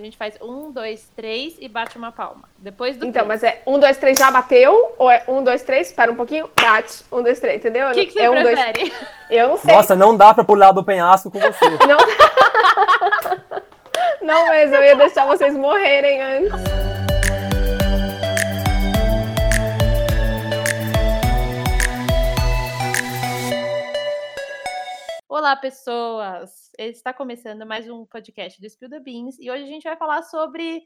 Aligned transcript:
A 0.00 0.04
gente 0.04 0.16
faz 0.16 0.38
um, 0.40 0.70
dois, 0.70 1.10
três 1.16 1.56
e 1.58 1.68
bate 1.68 1.98
uma 1.98 2.12
palma. 2.12 2.44
Depois 2.56 2.96
do. 2.96 3.04
Então, 3.04 3.26
três. 3.26 3.42
mas 3.42 3.42
é 3.42 3.60
um, 3.66 3.80
dois, 3.80 3.96
três 3.96 4.16
já 4.16 4.30
bateu? 4.30 4.94
Ou 4.96 5.10
é 5.10 5.24
um, 5.26 5.42
dois, 5.42 5.64
três, 5.64 5.88
espera 5.88 6.12
um 6.12 6.14
pouquinho, 6.14 6.48
bate. 6.54 7.02
Um, 7.10 7.20
dois, 7.20 7.40
três, 7.40 7.56
entendeu? 7.56 7.88
O 7.88 7.92
que, 7.92 8.06
que 8.06 8.12
você 8.12 8.20
é 8.20 8.30
um, 8.30 8.40
dois... 8.40 8.60
prefere? 8.60 8.92
Eu 9.28 9.48
não 9.48 9.56
sei. 9.56 9.74
Nossa, 9.74 9.96
não 9.96 10.16
dá 10.16 10.32
pra 10.32 10.44
pular 10.44 10.70
do 10.70 10.84
penhasco 10.84 11.32
com 11.32 11.40
você. 11.40 11.68
Não... 11.88 11.98
não, 14.22 14.46
mas 14.46 14.72
eu 14.72 14.84
ia 14.84 14.94
deixar 14.94 15.26
vocês 15.26 15.52
morrerem 15.54 16.22
antes. 16.22 16.77
Olá, 25.38 25.54
pessoas! 25.54 26.72
Está 26.76 27.14
começando 27.14 27.64
mais 27.64 27.88
um 27.88 28.04
podcast 28.04 28.60
do 28.60 28.68
Spill 28.68 28.90
the 28.90 28.98
Beans 28.98 29.38
e 29.38 29.48
hoje 29.48 29.62
a 29.62 29.66
gente 29.68 29.84
vai 29.84 29.96
falar 29.96 30.20
sobre 30.24 30.82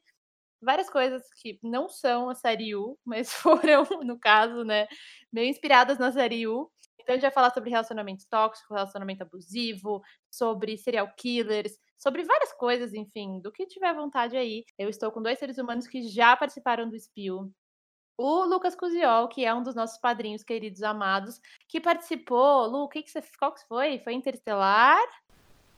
várias 0.60 0.90
coisas 0.90 1.22
que 1.40 1.58
não 1.62 1.88
são 1.88 2.29
a 2.29 2.34
série 2.34 2.76
U, 2.76 2.98
mas 3.02 3.32
foram, 3.32 3.82
no 4.04 4.20
caso, 4.20 4.62
né, 4.62 4.86
meio 5.32 5.48
inspiradas 5.48 5.98
na 5.98 6.12
série 6.12 6.46
U. 6.46 6.70
Então 7.00 7.14
a 7.14 7.16
gente 7.16 7.22
vai 7.22 7.30
falar 7.30 7.48
sobre 7.54 7.70
relacionamento 7.70 8.26
tóxico, 8.29 8.74
relacionamento 8.74 9.22
abusivo, 9.22 10.02
sobre 10.30 10.76
serial 10.76 11.10
killers, 11.16 11.72
sobre 11.96 12.22
várias 12.22 12.52
coisas, 12.52 12.93
enfim, 12.93 13.40
do 13.40 13.50
que 13.50 13.64
tiver 13.64 13.94
vontade 13.94 14.36
aí. 14.36 14.66
Eu 14.76 14.90
estou 14.90 15.10
com 15.10 15.22
dois 15.22 15.38
seres 15.38 15.57
humanos 15.57 15.86
que 15.86 16.02
já 16.02 16.36
participaram 16.36 16.90
do 16.90 17.00
Spill. 17.00 17.50
O 18.22 18.44
Lucas 18.44 18.76
Cusiol, 18.76 19.26
que 19.26 19.44
é 19.44 19.53
um 19.53 19.64
dos 19.64 19.75
nossos 19.75 19.99
padrinhos 19.99 20.44
queridos 20.44 20.85
amados, 20.85 21.40
que 21.67 21.80
participou. 21.80 22.68
Lu, 22.68 22.85
o 22.85 22.89
que, 22.89 23.03
que 23.03 23.11
você. 23.11 23.21
Qual 23.36 23.53
que 23.53 23.67
foi? 23.67 23.99
Foi 23.99 24.13
Interestelar? 24.14 25.03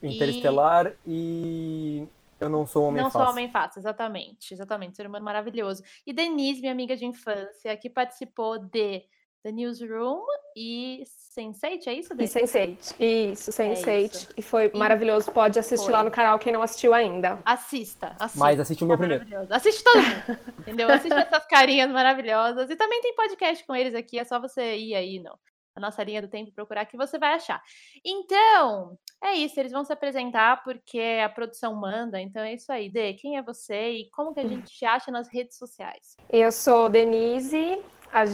Interestelar 0.02 0.92
e. 1.06 2.06
Eu 2.38 2.50
não 2.50 2.66
sou 2.66 2.88
homem 2.88 3.02
Não 3.02 3.10
fácil. 3.10 3.24
sou 3.24 3.32
homem 3.32 3.50
fácil, 3.50 3.78
exatamente. 3.78 4.52
Exatamente, 4.52 4.94
ser 4.94 5.06
humano 5.06 5.24
maravilhoso. 5.24 5.82
E 6.06 6.12
Denise, 6.12 6.60
minha 6.60 6.72
amiga 6.72 6.94
de 6.94 7.06
infância, 7.06 7.74
que 7.78 7.88
participou 7.88 8.58
de 8.58 9.02
The 9.44 9.52
Newsroom 9.52 10.22
e 10.56 11.04
Sense8, 11.38 11.86
é 11.88 11.92
isso, 11.94 12.12
E 12.14 12.16
Denise? 12.16 12.38
Sense8. 12.40 12.94
Isso, 12.98 13.50
Sense8. 13.52 14.04
isso. 14.14 14.28
E 14.36 14.40
foi 14.42 14.70
E- 14.72 14.76
maravilhoso. 14.76 15.30
Pode 15.30 15.58
assistir 15.58 15.84
Foi. 15.84 15.92
lá 15.92 16.02
no 16.02 16.10
canal 16.10 16.38
quem 16.38 16.52
não 16.52 16.62
assistiu 16.62 16.94
ainda. 16.94 17.38
Assista, 17.44 18.16
assista. 18.18 18.38
Mas 18.38 18.58
assiste 18.58 18.82
o 18.82 18.86
meu 18.86 18.94
É 18.94 18.98
primeiro. 18.98 19.46
Assiste 19.50 19.84
todo 19.84 19.96
mundo, 20.00 20.38
entendeu? 20.60 20.88
Assiste 20.90 21.12
essas 21.14 21.46
carinhas 21.46 21.90
maravilhosas. 21.90 22.70
E 22.70 22.76
também 22.76 23.00
tem 23.02 23.14
podcast 23.14 23.64
com 23.66 23.76
eles 23.76 23.94
aqui, 23.94 24.18
é 24.18 24.24
só 24.24 24.40
você 24.40 24.76
ir 24.76 24.94
aí 24.94 25.18
no, 25.20 25.38
na 25.76 25.82
nossa 25.88 26.02
linha 26.02 26.22
do 26.22 26.28
tempo 26.28 26.48
e 26.48 26.52
procurar 26.54 26.86
que 26.86 26.96
você 26.96 27.18
vai 27.18 27.34
achar. 27.34 27.60
Então, 28.02 28.96
é 29.22 29.34
isso, 29.34 29.58
eles 29.60 29.72
vão 29.72 29.84
se 29.84 29.92
apresentar 29.92 30.62
porque 30.62 31.20
a 31.22 31.28
produção 31.28 31.74
manda, 31.74 32.20
então 32.20 32.42
é 32.42 32.54
isso 32.54 32.72
aí. 32.72 32.88
Dê, 32.88 33.12
quem 33.14 33.36
é 33.36 33.42
você 33.42 33.90
e 33.90 34.10
como 34.10 34.32
que 34.32 34.40
a 34.40 34.46
gente 34.48 34.72
te 34.72 34.84
acha 34.86 35.10
nas 35.10 35.28
redes 35.28 35.58
sociais? 35.58 36.16
Eu 36.30 36.50
sou 36.52 36.88
Denise. 36.88 37.82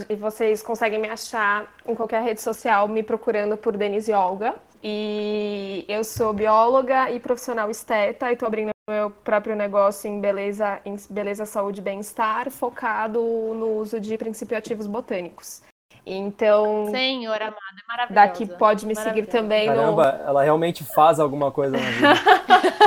E 0.09 0.15
vocês 0.15 0.63
conseguem 0.63 0.99
me 0.99 1.09
achar 1.09 1.73
em 1.87 1.95
qualquer 1.95 2.23
rede 2.23 2.43
social 2.43 2.87
me 2.87 3.03
procurando 3.03 3.57
por 3.57 3.77
Denise 3.77 4.13
Olga. 4.13 4.55
E 4.83 5.85
eu 5.89 6.05
sou 6.05 6.33
bióloga 6.33 7.11
e 7.11 7.19
profissional 7.19 7.71
esteta 7.71 8.31
e 8.31 8.35
estou 8.35 8.47
abrindo 8.47 8.71
meu 8.89 9.11
próprio 9.11 9.55
negócio 9.55 10.09
em 10.09 10.21
beleza, 10.21 10.81
em 10.85 10.97
beleza, 11.09 11.47
saúde 11.47 11.81
e 11.81 11.83
bem-estar, 11.83 12.51
focado 12.51 13.21
no 13.21 13.79
uso 13.79 14.01
de 14.01 14.19
princípios 14.19 14.59
ativos 14.59 14.87
botânicos. 14.87 15.63
Então, 16.05 16.89
Senhor 16.91 17.37
amada, 17.37 17.55
é 17.55 17.89
maravilhosa. 17.89 18.27
daqui 18.27 18.47
pode 18.47 18.87
me 18.87 18.97
seguir 18.97 19.27
também 19.27 19.69
no, 19.69 19.77
Caramba, 19.77 20.23
ela 20.27 20.43
realmente 20.43 20.83
faz 20.83 21.21
alguma 21.21 21.53
coisa 21.53 21.77
na 21.77 21.91
vida. 21.91 22.09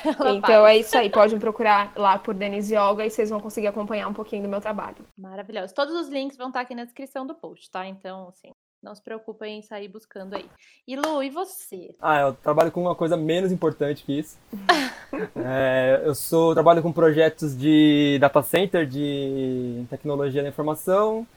Ela 0.03 0.31
Então 0.31 0.63
faz. 0.63 0.75
é 0.75 0.77
isso 0.77 0.97
aí, 0.97 1.09
pode 1.09 1.33
me 1.33 1.39
procurar 1.39 1.91
lá 1.95 2.17
por 2.17 2.33
Denise 2.33 2.75
Olga 2.75 3.05
e 3.05 3.09
vocês 3.09 3.29
vão 3.29 3.39
conseguir 3.39 3.67
acompanhar 3.67 4.07
um 4.07 4.13
pouquinho 4.13 4.43
do 4.43 4.49
meu 4.49 4.59
trabalho. 4.61 4.97
Maravilhoso. 5.17 5.73
Todos 5.73 5.93
os 5.95 6.09
links 6.09 6.37
vão 6.37 6.47
estar 6.47 6.61
aqui 6.61 6.75
na 6.75 6.83
descrição 6.83 7.25
do 7.25 7.33
post, 7.35 7.69
tá? 7.71 7.87
Então, 7.87 8.27
assim, 8.29 8.51
não 8.81 8.93
se 8.93 9.01
preocupem 9.01 9.59
em 9.59 9.61
sair 9.61 9.87
buscando 9.87 10.36
aí. 10.36 10.45
E 10.86 10.95
Lu, 10.95 11.23
e 11.23 11.30
você? 11.30 11.95
Ah, 12.02 12.19
eu 12.19 12.33
trabalho 12.33 12.71
com 12.71 12.81
uma 12.81 12.95
coisa 12.95 13.15
menos 13.15 13.52
importante 13.52 14.03
que 14.03 14.19
isso. 14.19 14.37
É, 15.36 16.02
eu 16.05 16.15
sou, 16.15 16.55
trabalho 16.55 16.81
com 16.81 16.92
projetos 16.92 17.55
de 17.55 18.17
data 18.19 18.42
center, 18.42 18.87
de 18.87 19.86
tecnologia 19.87 20.42
da 20.42 20.49
informação. 20.49 21.27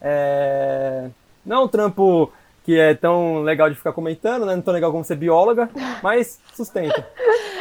É, 0.00 1.08
não 1.46 1.56
é 1.56 1.64
um 1.64 1.68
trampo 1.68 2.32
que 2.64 2.78
é 2.80 2.94
tão 2.94 3.42
legal 3.42 3.68
de 3.68 3.76
ficar 3.76 3.92
comentando, 3.92 4.46
né? 4.46 4.56
Não 4.56 4.62
tão 4.62 4.72
legal 4.74 4.90
como 4.90 5.04
ser 5.04 5.16
bióloga, 5.16 5.68
mas 6.02 6.40
sustenta. 6.54 7.06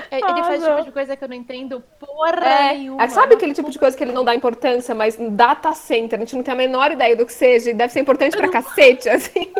É, 0.09 0.17
Ele 0.17 0.23
Ah, 0.25 0.43
faz 0.43 0.61
não. 0.61 0.75
tipo 0.75 0.85
de 0.85 0.91
coisa 0.93 1.17
que 1.17 1.23
eu 1.23 1.27
não 1.27 1.35
entendo 1.35 1.83
porra 1.99 2.45
É, 2.45 2.73
nenhuma. 2.73 3.07
sabe 3.09 3.35
aquele 3.35 3.53
tipo 3.53 3.69
de 3.69 3.77
coisa 3.77 3.97
que 3.97 4.03
ele 4.03 4.13
não 4.13 4.23
dá 4.23 4.33
importância, 4.33 4.95
mas 4.95 5.17
data 5.31 5.73
center, 5.73 6.17
a 6.17 6.21
gente 6.21 6.35
não 6.35 6.43
tem 6.43 6.53
a 6.53 6.57
menor 6.57 6.91
ideia 6.91 7.15
do 7.17 7.25
que 7.25 7.33
seja, 7.33 7.69
e 7.71 7.73
deve 7.73 7.91
ser 7.91 7.99
importante 7.99 8.37
pra 8.37 8.47
cacete, 8.49 9.09
assim. 9.09 9.51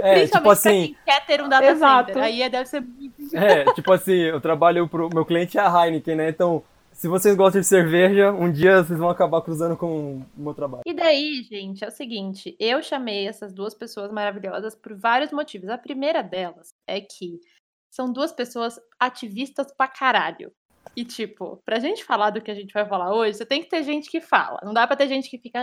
É, 0.00 0.14
Principalmente 0.14 0.30
tipo 0.30 0.42
pra 0.42 0.52
assim, 0.52 0.70
quem 0.70 0.96
quer 1.04 1.26
ter 1.26 1.42
um 1.42 1.48
data 1.48 1.66
Exato. 1.66 2.06
center. 2.08 2.22
Aí 2.22 2.42
é- 2.42 2.48
deve 2.48 2.68
ser 2.68 2.80
muito... 2.80 3.36
é, 3.36 3.64
tipo 3.74 3.92
assim, 3.92 4.14
eu 4.16 4.40
trabalho 4.40 4.88
pro 4.88 5.10
meu 5.12 5.24
cliente 5.26 5.58
é 5.58 5.60
a 5.60 5.86
Heineken, 5.86 6.14
né? 6.16 6.28
Então, 6.28 6.62
se 7.00 7.08
vocês 7.08 7.34
gostam 7.34 7.62
de 7.62 7.66
cerveja, 7.66 8.30
um 8.30 8.52
dia 8.52 8.84
vocês 8.84 8.98
vão 8.98 9.08
acabar 9.08 9.40
cruzando 9.40 9.74
com 9.74 10.18
o 10.18 10.26
meu 10.36 10.52
trabalho. 10.52 10.82
E 10.84 10.92
daí, 10.92 11.42
gente, 11.44 11.82
é 11.82 11.88
o 11.88 11.90
seguinte, 11.90 12.54
eu 12.60 12.82
chamei 12.82 13.26
essas 13.26 13.54
duas 13.54 13.72
pessoas 13.72 14.12
maravilhosas 14.12 14.74
por 14.74 14.94
vários 14.94 15.32
motivos. 15.32 15.70
A 15.70 15.78
primeira 15.78 16.20
delas 16.22 16.74
é 16.86 17.00
que 17.00 17.40
são 17.90 18.12
duas 18.12 18.34
pessoas 18.34 18.78
ativistas 19.00 19.72
pra 19.74 19.88
caralho. 19.88 20.52
E, 20.94 21.02
tipo, 21.02 21.58
pra 21.64 21.78
gente 21.78 22.04
falar 22.04 22.28
do 22.28 22.42
que 22.42 22.50
a 22.50 22.54
gente 22.54 22.74
vai 22.74 22.86
falar 22.86 23.14
hoje, 23.14 23.38
você 23.38 23.46
tem 23.46 23.62
que 23.62 23.70
ter 23.70 23.82
gente 23.82 24.10
que 24.10 24.20
fala. 24.20 24.60
Não 24.62 24.74
dá 24.74 24.86
pra 24.86 24.94
ter 24.94 25.08
gente 25.08 25.30
que 25.30 25.38
fica. 25.38 25.58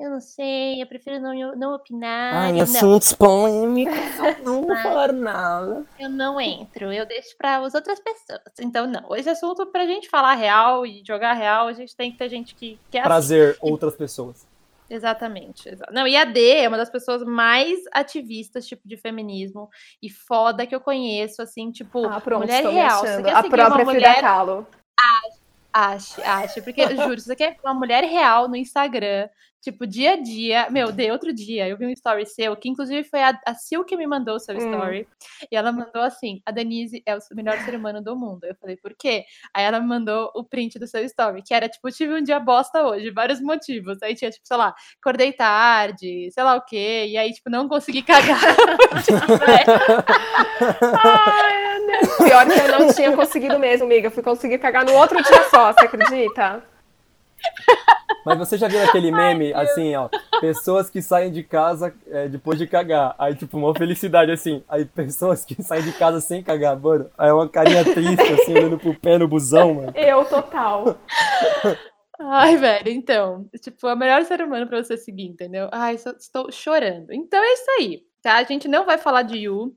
"Ai, 0.00 0.06
eu 0.06 0.10
não 0.10 0.20
sei, 0.20 0.82
eu 0.82 0.86
prefiro 0.86 1.20
não, 1.20 1.34
não 1.56 1.74
opinar. 1.74 2.52
não, 2.52 2.62
assuntos 2.62 3.12
polêmicos, 3.12 3.94
não 4.44 4.62
vou 4.66 4.76
falar 4.76 5.12
nada. 5.12 5.84
eu 5.98 6.08
não 6.08 6.40
entro, 6.40 6.92
eu 6.92 7.04
deixo 7.06 7.36
para 7.36 7.58
as 7.58 7.74
outras 7.74 8.00
pessoas. 8.00 8.40
Então, 8.60 8.86
não. 8.86 9.14
Esse 9.14 9.28
assunto, 9.28 9.66
pra 9.66 9.86
gente 9.86 10.08
falar 10.08 10.34
real 10.34 10.86
e 10.86 11.02
jogar 11.06 11.34
real, 11.34 11.68
a 11.68 11.72
gente 11.72 11.94
tem 11.94 12.10
que 12.10 12.18
ter 12.18 12.28
gente 12.28 12.54
que 12.54 12.78
quer 12.90 13.02
Prazer 13.02 13.56
outras 13.60 13.94
pessoas. 13.94 14.48
Exatamente. 14.88 15.68
exa- 15.68 15.86
Não, 15.92 16.04
e 16.06 16.16
a 16.16 16.24
D 16.24 16.56
é 16.56 16.66
uma 16.68 16.76
das 16.76 16.90
pessoas 16.90 17.22
mais 17.22 17.78
ativistas, 17.92 18.66
tipo, 18.66 18.82
de 18.88 18.96
feminismo 18.96 19.68
e 20.02 20.10
foda 20.10 20.66
que 20.66 20.74
eu 20.74 20.80
conheço, 20.80 21.40
assim, 21.40 21.70
tipo, 21.70 22.04
Ah, 22.06 22.20
pronto, 22.20 22.40
mulher 22.42 22.64
real. 22.66 23.00
Você 23.00 23.06
achando. 23.06 23.24
quer 23.24 23.34
A 23.34 23.42
própria 23.44 23.66
uma 23.68 23.74
Frida 23.76 23.92
mulher, 24.08 24.20
Kahlo. 24.20 24.66
Ache, 25.72 26.22
ache, 26.22 26.62
porque, 26.62 26.84
juro, 26.96 27.18
se 27.20 27.26
você 27.26 27.36
quer 27.36 27.56
uma 27.64 27.74
mulher 27.74 28.04
real 28.04 28.48
no 28.48 28.56
Instagram, 28.56 29.28
tipo, 29.62 29.86
dia 29.86 30.12
a 30.12 30.16
dia, 30.16 30.70
meu, 30.70 30.90
de 30.90 31.10
outro 31.10 31.32
dia, 31.34 31.68
eu 31.68 31.76
vi 31.76 31.86
um 31.86 31.90
story 31.90 32.24
seu, 32.24 32.56
que 32.56 32.68
inclusive 32.68 33.04
foi 33.04 33.22
a, 33.22 33.38
a 33.46 33.54
Sil 33.54 33.84
que 33.84 33.94
me 33.96 34.06
mandou 34.06 34.36
o 34.36 34.40
seu 34.40 34.54
Hum. 34.54 34.58
story, 34.58 35.06
e 35.52 35.54
ela 35.56 35.70
mandou 35.70 36.02
assim, 36.02 36.40
a 36.46 36.50
Denise 36.50 37.02
é 37.06 37.14
o 37.14 37.18
melhor 37.32 37.58
ser 37.60 37.74
humano 37.74 38.02
do 38.02 38.16
mundo. 38.16 38.44
Eu 38.44 38.54
falei, 38.56 38.76
por 38.76 38.94
quê? 38.98 39.24
Aí 39.54 39.62
ela 39.64 39.78
me 39.78 39.86
mandou 39.86 40.30
o 40.34 40.42
print 40.42 40.78
do 40.78 40.86
seu 40.86 41.04
story, 41.04 41.42
que 41.42 41.52
era, 41.52 41.68
tipo, 41.68 41.90
tive 41.90 42.14
um 42.14 42.22
dia 42.22 42.40
bosta 42.40 42.82
hoje, 42.86 43.10
vários 43.10 43.40
motivos. 43.40 43.98
Aí 44.02 44.14
tinha, 44.14 44.30
tipo, 44.30 44.46
sei 44.46 44.56
lá, 44.56 44.74
acordei 44.98 45.32
tarde, 45.32 46.30
sei 46.32 46.42
lá 46.42 46.56
o 46.56 46.64
quê, 46.64 47.06
e 47.08 47.18
aí, 47.18 47.30
tipo, 47.32 47.50
não 47.50 47.68
consegui 47.68 48.02
cagar. 48.02 48.40
Tipo, 49.04 49.26
velho, 49.26 49.66
Ai, 51.04 51.62
meu 51.62 51.69
Deus. 51.90 52.16
Pior 52.28 52.46
que 52.46 52.58
eu 52.58 52.78
não 52.78 52.92
tinha 52.92 53.16
conseguido 53.16 53.58
mesmo, 53.58 53.86
amiga. 53.86 54.10
Fui 54.10 54.22
conseguir 54.22 54.58
cagar 54.58 54.84
no 54.84 54.92
outro 54.94 55.22
dia 55.22 55.48
só, 55.50 55.72
você 55.72 55.86
acredita? 55.86 56.62
Mas 58.24 58.38
você 58.38 58.58
já 58.58 58.68
viu 58.68 58.82
aquele 58.82 59.10
meme, 59.10 59.52
assim, 59.54 59.94
ó, 59.96 60.08
pessoas 60.40 60.90
que 60.90 61.00
saem 61.00 61.32
de 61.32 61.42
casa 61.42 61.94
é, 62.08 62.28
depois 62.28 62.58
de 62.58 62.66
cagar. 62.66 63.14
Aí, 63.18 63.34
tipo, 63.34 63.56
uma 63.56 63.74
felicidade, 63.74 64.30
assim. 64.30 64.62
Aí, 64.68 64.84
pessoas 64.84 65.44
que 65.44 65.62
saem 65.62 65.82
de 65.82 65.92
casa 65.92 66.20
sem 66.20 66.42
cagar, 66.42 66.78
mano. 66.78 67.10
Aí, 67.16 67.30
uma 67.32 67.48
carinha 67.48 67.82
triste, 67.82 68.32
assim, 68.32 68.52
olhando 68.52 68.78
pro 68.78 68.94
pé 68.94 69.16
no 69.16 69.26
busão, 69.26 69.74
mano. 69.74 69.92
Eu, 69.94 70.24
total. 70.26 70.98
Ai, 72.20 72.56
velho, 72.56 72.90
então, 72.90 73.48
tipo, 73.62 73.88
é 73.88 73.94
o 73.94 73.96
melhor 73.96 74.22
ser 74.24 74.42
humano 74.42 74.66
pra 74.66 74.82
você 74.82 74.98
seguir, 74.98 75.24
entendeu? 75.24 75.70
Ai, 75.72 75.96
só 75.96 76.10
estou 76.10 76.52
chorando. 76.52 77.10
Então 77.12 77.42
é 77.42 77.52
isso 77.54 77.70
aí, 77.78 78.02
tá? 78.20 78.34
A 78.34 78.42
gente 78.42 78.68
não 78.68 78.84
vai 78.84 78.98
falar 78.98 79.22
de 79.22 79.38
Yu, 79.38 79.74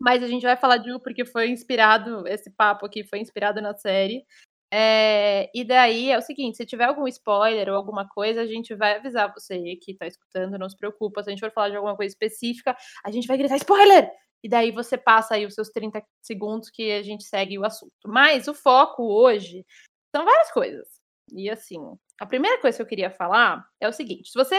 mas 0.00 0.22
a 0.22 0.28
gente 0.28 0.42
vai 0.42 0.56
falar 0.56 0.78
de 0.78 0.90
Yu 0.90 1.00
porque 1.00 1.24
foi 1.24 1.48
inspirado, 1.48 2.26
esse 2.28 2.50
papo 2.50 2.86
aqui 2.86 3.04
foi 3.04 3.18
inspirado 3.18 3.60
na 3.60 3.74
série. 3.74 4.24
É, 4.72 5.50
e 5.54 5.62
daí 5.62 6.10
é 6.10 6.18
o 6.18 6.22
seguinte, 6.22 6.56
se 6.56 6.66
tiver 6.66 6.84
algum 6.84 7.06
spoiler 7.06 7.68
ou 7.68 7.76
alguma 7.76 8.08
coisa, 8.08 8.40
a 8.40 8.46
gente 8.46 8.74
vai 8.74 8.96
avisar 8.96 9.32
você 9.32 9.76
que 9.76 9.94
tá 9.94 10.06
escutando, 10.06 10.58
não 10.58 10.68
se 10.68 10.76
preocupa. 10.76 11.22
Se 11.22 11.30
a 11.30 11.32
gente 11.32 11.40
for 11.40 11.52
falar 11.52 11.68
de 11.70 11.76
alguma 11.76 11.96
coisa 11.96 12.12
específica, 12.12 12.76
a 13.04 13.10
gente 13.10 13.28
vai 13.28 13.38
gritar 13.38 13.56
spoiler! 13.56 14.10
E 14.42 14.48
daí 14.48 14.70
você 14.72 14.98
passa 14.98 15.34
aí 15.34 15.46
os 15.46 15.54
seus 15.54 15.70
30 15.70 16.02
segundos 16.20 16.70
que 16.70 16.92
a 16.92 17.02
gente 17.02 17.24
segue 17.24 17.58
o 17.58 17.64
assunto. 17.64 17.92
Mas 18.04 18.48
o 18.48 18.52
foco 18.52 19.02
hoje 19.04 19.64
são 20.14 20.24
várias 20.24 20.50
coisas. 20.52 20.86
E 21.32 21.48
assim, 21.48 21.78
a 22.20 22.26
primeira 22.26 22.60
coisa 22.60 22.76
que 22.76 22.82
eu 22.82 22.86
queria 22.86 23.10
falar 23.10 23.64
é 23.80 23.88
o 23.88 23.92
seguinte: 23.92 24.30
se 24.30 24.34
você 24.34 24.56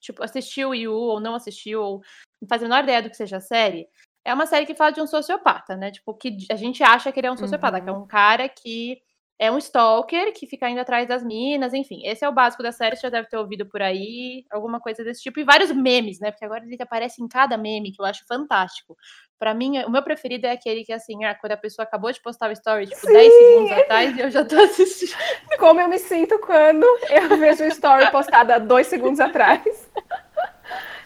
tipo, 0.00 0.22
assistiu 0.22 0.74
Yu 0.74 0.92
ou 0.92 1.20
não 1.20 1.34
assistiu, 1.34 1.82
ou 1.82 2.02
não 2.40 2.48
faz 2.48 2.62
a 2.62 2.66
menor 2.66 2.84
ideia 2.84 3.02
do 3.02 3.10
que 3.10 3.16
seja 3.16 3.38
a 3.38 3.40
série, 3.40 3.88
é 4.24 4.32
uma 4.32 4.46
série 4.46 4.66
que 4.66 4.74
fala 4.74 4.90
de 4.90 5.00
um 5.00 5.06
sociopata, 5.06 5.76
né? 5.76 5.90
Tipo, 5.90 6.14
que 6.14 6.36
a 6.50 6.56
gente 6.56 6.82
acha 6.82 7.12
que 7.12 7.20
ele 7.20 7.26
é 7.26 7.32
um 7.32 7.36
sociopata, 7.36 7.78
uhum. 7.78 7.84
que 7.84 7.90
é 7.90 7.92
um 7.92 8.06
cara 8.06 8.48
que 8.48 8.98
é 9.38 9.50
um 9.50 9.58
stalker 9.58 10.32
que 10.32 10.46
fica 10.46 10.68
indo 10.70 10.80
atrás 10.80 11.08
das 11.08 11.24
minas, 11.24 11.74
enfim. 11.74 12.00
Esse 12.04 12.24
é 12.24 12.28
o 12.28 12.32
básico 12.32 12.62
da 12.62 12.70
série, 12.70 12.96
você 12.96 13.02
já 13.02 13.10
deve 13.10 13.28
ter 13.28 13.36
ouvido 13.36 13.66
por 13.66 13.82
aí, 13.82 14.44
alguma 14.50 14.80
coisa 14.80 15.02
desse 15.02 15.22
tipo. 15.22 15.40
E 15.40 15.44
vários 15.44 15.72
memes, 15.72 16.20
né? 16.20 16.30
Porque 16.30 16.44
agora 16.44 16.64
ele 16.64 16.76
aparece 16.80 17.22
em 17.22 17.28
cada 17.28 17.56
meme, 17.56 17.90
que 17.92 18.00
eu 18.00 18.06
acho 18.06 18.24
fantástico. 18.26 18.96
Para 19.38 19.52
mim, 19.52 19.78
o 19.80 19.90
meu 19.90 20.02
preferido 20.02 20.46
é 20.46 20.52
aquele 20.52 20.84
que, 20.84 20.92
assim, 20.92 21.24
ah, 21.24 21.34
quando 21.34 21.52
a 21.52 21.56
pessoa 21.56 21.84
acabou 21.84 22.12
de 22.12 22.22
postar 22.22 22.48
o 22.48 22.52
story, 22.52 22.86
tipo, 22.86 23.00
Sim. 23.00 23.12
10 23.12 23.32
segundos 23.32 23.72
atrás, 23.72 24.16
e 24.16 24.20
eu 24.20 24.30
já 24.30 24.44
tô 24.44 24.56
assistindo. 24.56 25.18
Como 25.58 25.80
eu 25.80 25.88
me 25.88 25.98
sinto 25.98 26.38
quando 26.38 26.84
eu 27.10 27.36
vejo 27.36 27.64
o 27.64 27.68
story 27.68 28.10
postado 28.12 28.52
há 28.52 28.58
dois 28.58 28.86
segundos 28.86 29.18
atrás. 29.20 29.90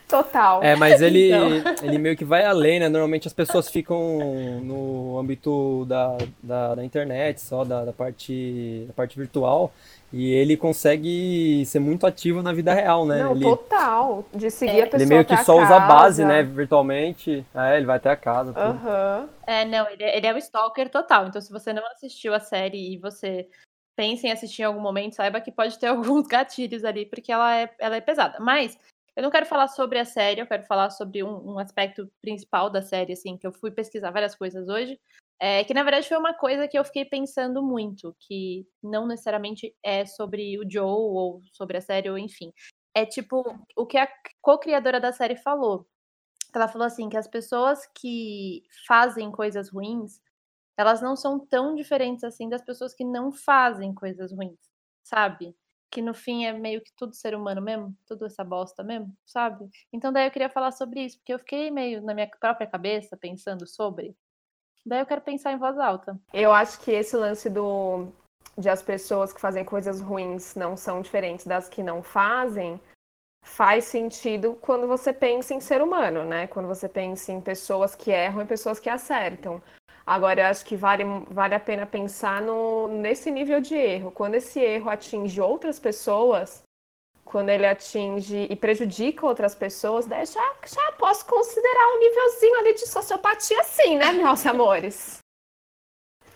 Total. 0.09 0.63
É, 0.63 0.75
mas 0.75 1.03
ele, 1.03 1.29
então. 1.31 1.75
ele 1.85 1.99
meio 1.99 2.17
que 2.17 2.25
vai 2.25 2.43
além, 2.43 2.81
né? 2.81 2.89
Normalmente 2.89 3.29
as 3.29 3.35
pessoas 3.35 3.69
ficam 3.69 4.19
no 4.63 5.19
âmbito 5.19 5.85
da, 5.85 6.17
da, 6.43 6.75
da 6.77 6.85
internet, 6.85 7.43
só 7.43 7.63
da, 7.63 7.85
da, 7.85 7.93
parte, 7.93 8.85
da 8.87 8.95
parte 8.95 9.19
virtual. 9.19 9.71
E 10.11 10.33
ele 10.33 10.57
consegue 10.57 11.63
ser 11.67 11.81
muito 11.81 12.07
ativo 12.07 12.43
na 12.43 12.55
vida 12.55 12.73
real, 12.73 13.05
né? 13.05 13.23
Não, 13.23 13.33
ele, 13.33 13.45
total. 13.45 14.25
De 14.35 14.51
seguir 14.51 14.81
é. 14.81 14.83
a 14.85 14.87
pessoa 14.87 15.03
Ele 15.03 15.09
meio 15.11 15.25
que 15.27 15.37
só 15.45 15.63
usa 15.63 15.77
a 15.77 15.81
base, 15.81 16.25
né? 16.25 16.43
Virtualmente. 16.43 17.45
É, 17.55 17.77
ele 17.77 17.85
vai 17.85 17.99
até 17.99 18.11
a 18.11 18.17
casa. 18.17 18.53
Uhum. 18.53 19.29
É, 19.47 19.67
não, 19.67 19.87
ele, 19.91 20.03
é, 20.03 20.17
ele 20.17 20.27
é 20.27 20.33
o 20.33 20.39
stalker 20.39 20.89
total. 20.89 21.27
Então, 21.27 21.43
se 21.43 21.53
você 21.53 21.75
não 21.75 21.87
assistiu 21.89 22.33
a 22.33 22.41
série 22.41 22.95
e 22.95 22.97
você 22.97 23.47
pensa 23.95 24.27
em 24.27 24.33
assistir 24.33 24.63
em 24.63 24.65
algum 24.65 24.81
momento, 24.81 25.17
saiba 25.17 25.43
que 25.43 25.53
pode 25.53 25.79
ter 25.79 25.89
alguns 25.89 26.27
gatilhos 26.27 26.83
ali, 26.83 27.05
porque 27.05 27.31
ela 27.31 27.55
é, 27.55 27.71
ela 27.79 27.97
é 27.97 28.01
pesada. 28.01 28.39
Mas 28.41 28.79
eu 29.19 29.23
não 29.23 29.33
quero 29.33 29.47
falar 29.47 29.67
sobre 29.67 29.99
a 29.99 30.05
série, 30.05 30.41
eu 30.41 30.47
quero 30.47 30.63
falar 30.63 30.91
sobre 30.91 31.25
um, 31.25 31.55
um 31.55 31.59
aspecto 31.59 32.09
principal 32.23 32.71
da 32.71 32.81
série, 32.81 33.15
assim, 33.15 33.37
que 33.37 33.45
eu 33.45 33.53
fui 33.53 33.69
pesquisar 33.69 34.13
várias 34.13 34.37
coisas 34.37 34.69
hoje. 34.69 34.97
É, 35.41 35.65
que 35.65 35.75
na 35.75 35.83
verdade 35.83 36.07
foi 36.07 36.17
uma 36.17 36.33
coisa 36.33 36.69
que 36.69 36.79
eu 36.79 36.85
fiquei 36.85 37.05
pensando 37.05 37.61
muito, 37.61 38.15
que 38.21 38.65
não 38.81 39.09
necessariamente 39.09 39.75
é 39.83 40.07
sobre 40.07 40.57
o 40.61 40.71
Joe 40.71 40.85
ou 40.85 41.43
sobre 41.53 41.79
a 41.79 41.81
série, 41.81 42.09
ou 42.09 42.17
enfim. 42.17 42.53
É 42.95 43.05
tipo 43.05 43.43
o 43.75 43.87
que 43.87 43.99
a 43.99 44.09
co-criadora 44.41 45.01
da 45.01 45.13
série 45.13 45.35
falou. 45.35 45.85
Ela 46.55 46.69
falou 46.69 46.87
assim: 46.87 47.09
que 47.09 47.17
as 47.17 47.27
pessoas 47.27 47.89
que 47.99 48.63
fazem 48.87 49.33
coisas 49.33 49.69
ruins, 49.69 50.21
elas 50.77 51.03
não 51.03 51.17
são 51.17 51.45
tão 51.45 51.75
diferentes 51.75 52.23
assim 52.23 52.49
das 52.49 52.63
pessoas 52.63 52.95
que 52.95 53.05
não 53.05 53.33
fazem 53.33 53.93
coisas 53.93 54.31
ruins, 54.31 54.61
sabe? 55.03 55.57
Que 55.91 56.03
no 56.03 56.15
fim 56.15 56.45
é 56.45 56.53
meio 56.53 56.83
que 56.83 56.93
tudo 56.97 57.15
ser 57.15 57.35
humano 57.35 57.63
mesmo, 57.63 57.97
tudo 58.07 58.27
essa 58.27 58.45
bosta 58.45 58.83
mesmo, 58.83 59.15
sabe? 59.25 59.69
Então 59.93 60.13
daí 60.13 60.27
eu 60.27 60.31
queria 60.31 60.51
falar 60.51 60.73
sobre 60.73 61.05
isso, 61.05 61.19
porque 61.19 61.33
eu 61.33 61.39
fiquei 61.39 61.71
meio 61.71 62.03
na 62.03 62.15
minha 62.15 62.29
própria 62.41 62.67
cabeça 62.67 63.17
pensando 63.17 63.67
sobre. 63.67 64.15
Daí 64.85 65.01
eu 65.01 65.07
quero 65.07 65.21
pensar 65.21 65.53
em 65.53 65.59
voz 65.59 65.79
alta. 65.79 66.19
Eu 66.33 66.53
acho 66.53 66.81
que 66.81 66.91
esse 66.91 67.17
lance 67.17 67.51
do 67.51 68.09
de 68.57 68.69
as 68.69 68.83
pessoas 68.83 69.33
que 69.33 69.41
fazem 69.41 69.65
coisas 69.65 70.01
ruins 70.01 70.55
não 70.57 70.77
são 70.77 71.01
diferentes 71.01 71.47
das 71.47 71.69
que 71.69 71.83
não 71.83 72.03
fazem, 72.03 72.81
faz 73.45 73.85
sentido 73.85 74.59
quando 74.61 74.87
você 74.87 75.13
pensa 75.13 75.55
em 75.55 75.61
ser 75.61 75.81
humano, 75.81 76.25
né? 76.25 76.47
Quando 76.49 76.67
você 76.67 76.89
pensa 76.89 77.33
em 77.33 77.41
pessoas 77.41 77.95
que 77.95 78.11
erram 78.11 78.43
e 78.43 78.47
pessoas 78.47 78.81
que 78.81 78.91
acertam. 78.91 79.63
Agora, 80.09 80.41
eu 80.41 80.47
acho 80.47 80.65
que 80.65 80.75
vale, 80.75 81.05
vale 81.29 81.55
a 81.55 81.61
pena 81.61 81.85
pensar 81.85 82.41
no, 82.41 82.89
nesse 82.89 83.31
nível 83.31 83.61
de 83.61 83.75
erro. 83.75 84.11
Quando 84.11 84.37
esse 84.37 84.59
erro 84.59 84.89
atinge 84.89 85.39
outras 85.39 85.79
pessoas, 85.79 86.63
quando 87.27 87.51
ele 87.51 87.67
atinge 87.67 88.47
e 88.49 88.57
prejudica 88.57 89.27
outras 89.27 89.55
pessoas, 89.55 90.07
daí 90.07 90.25
já, 90.25 90.55
já 90.67 90.93
posso 90.93 91.27
considerar 91.27 91.95
um 91.95 91.99
nívelzinho 91.99 92.59
ali 92.59 92.73
de 92.73 92.87
sociopatia 92.87 93.63
sim, 93.65 93.99
né, 93.99 94.11
meus 94.15 94.47
amores? 94.47 95.19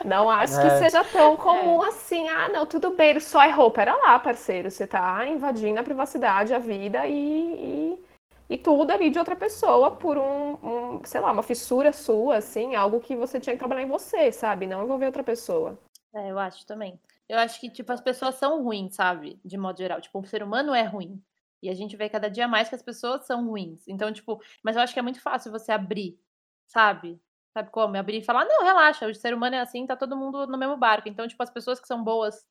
Não 0.05 0.29
acho 0.29 0.61
é. 0.61 0.63
que 0.65 0.79
seja 0.79 1.03
tão 1.05 1.35
comum 1.35 1.83
é. 1.83 1.89
assim. 1.89 2.29
Ah, 2.29 2.51
não, 2.51 2.67
tudo 2.67 2.91
bem, 2.91 3.09
ele 3.09 3.21
só 3.21 3.43
errou. 3.43 3.71
Pera 3.71 3.97
lá, 3.97 4.19
parceiro, 4.19 4.71
você 4.71 4.87
tá 4.87 5.27
invadindo 5.27 5.81
a 5.81 5.83
privacidade, 5.83 6.53
a 6.53 6.59
vida 6.59 7.07
e, 7.07 7.15
e 7.15 8.05
e 8.53 8.59
tudo 8.59 8.91
ali 8.91 9.09
de 9.09 9.19
outra 9.19 9.35
pessoa 9.35 9.97
por 9.97 10.19
um, 10.19 10.53
um, 10.63 11.05
sei 11.05 11.21
lá, 11.23 11.33
uma 11.33 11.43
fissura 11.43 11.91
sua, 11.91 12.37
assim, 12.37 12.75
algo 12.75 13.01
que 13.01 13.17
você 13.17 13.41
tinha 13.41 13.55
que 13.55 13.59
trabalhar 13.59 13.83
em 13.83 13.89
você, 13.89 14.31
sabe? 14.31 14.67
Não 14.67 14.85
envolver 14.85 15.07
outra 15.07 15.25
pessoa. 15.25 15.79
É, 16.15 16.31
eu 16.31 16.39
acho 16.39 16.67
também. 16.67 17.01
Eu 17.27 17.39
acho 17.39 17.59
que, 17.59 17.71
tipo, 17.71 17.91
as 17.91 18.01
pessoas 18.03 18.35
são 18.35 18.63
ruins, 18.63 18.95
sabe? 18.95 19.41
De 19.43 19.57
modo 19.57 19.79
geral. 19.79 20.03
Tipo, 20.03 20.21
o 20.21 20.27
ser 20.27 20.43
humano 20.43 20.75
é 20.75 20.83
ruim. 20.83 21.19
E 21.63 21.71
a 21.71 21.75
gente 21.75 21.97
vê 21.97 22.11
cada 22.11 22.29
dia 22.29 22.47
mais 22.47 22.69
que 22.69 22.75
as 22.75 22.83
pessoas 22.83 23.25
são 23.25 23.47
ruins. 23.49 23.89
Então, 23.89 24.13
tipo, 24.13 24.39
mas 24.63 24.77
eu 24.77 24.83
acho 24.83 24.93
que 24.93 24.99
é 24.99 25.03
muito 25.03 25.23
fácil 25.23 25.51
você 25.51 25.73
abrir, 25.73 26.21
sabe? 26.67 27.19
Sabe 27.55 27.71
como? 27.71 27.97
Abrir 27.97 28.19
e 28.19 28.25
falar, 28.25 28.45
não, 28.45 28.65
relaxa, 28.65 29.07
o 29.07 29.15
ser 29.15 29.33
humano 29.33 29.57
é 29.57 29.61
assim, 29.61 29.87
tá 29.87 29.97
todo 29.97 30.15
mundo 30.17 30.47
no 30.47 30.59
mesmo 30.59 30.77
barco. 30.77 31.09
Então, 31.09 31.27
tipo, 31.27 31.43
as 31.43 31.51
pessoas 31.51 31.81
que 31.81 31.87
são 31.87 32.05
boas, 32.05 32.47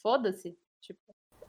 foda-se. 0.00 0.56
Tipo, 0.80 1.00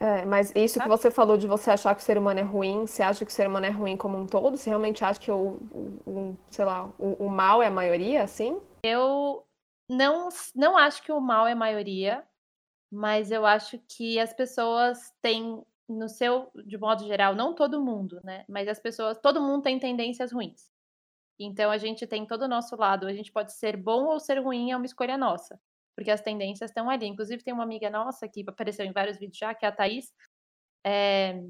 é, 0.05 0.23
mas 0.23 0.51
isso 0.55 0.79
que 0.79 0.87
você 0.87 1.09
falou 1.09 1.35
de 1.35 1.47
você 1.47 1.71
achar 1.71 1.95
que 1.95 2.01
o 2.01 2.05
ser 2.05 2.15
humano 2.15 2.39
é 2.39 2.43
ruim, 2.43 2.85
você 2.85 3.01
acha 3.01 3.25
que 3.25 3.31
o 3.31 3.33
ser 3.33 3.47
humano 3.47 3.65
é 3.65 3.71
ruim 3.71 3.97
como 3.97 4.15
um 4.15 4.27
todo? 4.27 4.55
Você 4.55 4.69
realmente 4.69 5.03
acha 5.03 5.19
que 5.19 5.31
o, 5.31 5.57
o 6.05 6.37
sei 6.51 6.63
lá, 6.63 6.85
o, 6.99 7.25
o, 7.25 7.27
mal 7.27 7.63
é 7.63 7.65
a 7.65 7.71
maioria, 7.71 8.21
assim? 8.21 8.61
Eu 8.83 9.43
não, 9.89 10.29
não 10.53 10.77
acho 10.77 11.01
que 11.01 11.11
o 11.11 11.19
mal 11.19 11.47
é 11.47 11.53
a 11.53 11.55
maioria, 11.55 12.23
mas 12.93 13.31
eu 13.31 13.47
acho 13.47 13.79
que 13.87 14.19
as 14.19 14.31
pessoas 14.31 15.11
têm, 15.23 15.65
no 15.89 16.07
seu, 16.07 16.51
de 16.67 16.77
modo 16.77 17.03
geral, 17.03 17.33
não 17.33 17.55
todo 17.55 17.83
mundo, 17.83 18.21
né? 18.23 18.45
Mas 18.47 18.67
as 18.67 18.79
pessoas, 18.79 19.17
todo 19.17 19.41
mundo 19.41 19.63
tem 19.63 19.79
tendências 19.79 20.31
ruins. 20.31 20.69
Então 21.39 21.71
a 21.71 21.79
gente 21.79 22.05
tem 22.05 22.27
todo 22.27 22.43
o 22.43 22.47
nosso 22.47 22.75
lado, 22.75 23.07
a 23.07 23.13
gente 23.13 23.31
pode 23.31 23.53
ser 23.53 23.75
bom 23.75 24.05
ou 24.05 24.19
ser 24.19 24.37
ruim, 24.37 24.69
é 24.69 24.77
uma 24.77 24.85
escolha 24.85 25.17
nossa 25.17 25.59
porque 25.95 26.11
as 26.11 26.21
tendências 26.21 26.69
estão 26.69 26.89
ali. 26.89 27.07
Inclusive, 27.07 27.43
tem 27.43 27.53
uma 27.53 27.63
amiga 27.63 27.89
nossa 27.89 28.27
que 28.27 28.43
apareceu 28.47 28.85
em 28.85 28.91
vários 28.91 29.17
vídeos 29.17 29.37
já, 29.37 29.53
que 29.53 29.65
é 29.65 29.69
a 29.69 29.71
Thaís. 29.71 30.11
É... 30.85 31.41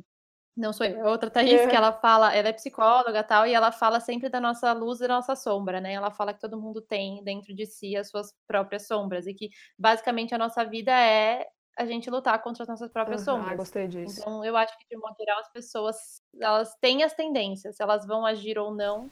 Não 0.56 0.72
sou 0.72 0.86
eu, 0.86 1.06
é 1.06 1.10
outra 1.10 1.30
Thaís, 1.30 1.66
que 1.68 1.76
ela 1.76 1.92
fala, 1.92 2.34
ela 2.34 2.48
é 2.48 2.54
psicóloga 2.54 3.22
tal, 3.22 3.46
e 3.46 3.54
ela 3.54 3.74
fala 3.74 4.00
sempre 4.00 4.30
da 4.30 4.40
nossa 4.40 4.72
luz 4.72 5.02
e 5.02 5.08
da 5.08 5.16
nossa 5.16 5.36
sombra, 5.36 5.82
né? 5.82 5.92
Ela 5.92 6.12
fala 6.12 6.34
que 6.34 6.40
todo 6.40 6.60
mundo 6.60 6.82
tem 6.82 7.22
dentro 7.26 7.54
de 7.54 7.66
si 7.66 7.98
as 7.98 8.10
suas 8.10 8.34
próprias 8.48 8.88
sombras, 8.88 9.28
e 9.28 9.34
que 9.34 9.50
basicamente 9.78 10.34
a 10.34 10.38
nossa 10.38 10.64
vida 10.64 10.92
é 10.92 11.46
a 11.78 11.86
gente 11.86 12.10
lutar 12.10 12.42
contra 12.42 12.64
as 12.64 12.70
nossas 12.70 12.90
próprias 12.90 13.28
uhum, 13.28 13.36
sombras. 13.36 13.52
Ah, 13.52 13.56
gostei 13.56 13.88
disso. 13.88 14.22
Então, 14.22 14.46
eu 14.46 14.56
acho 14.56 14.78
que, 14.80 14.86
de 14.90 14.98
modo 14.98 15.14
geral, 15.20 15.40
as 15.40 15.52
pessoas, 15.52 16.22
elas 16.40 16.74
têm 16.80 17.04
as 17.04 17.14
tendências, 17.14 17.78
elas 17.82 18.08
vão 18.08 18.26
agir 18.26 18.58
ou 18.58 18.74
não, 18.74 19.10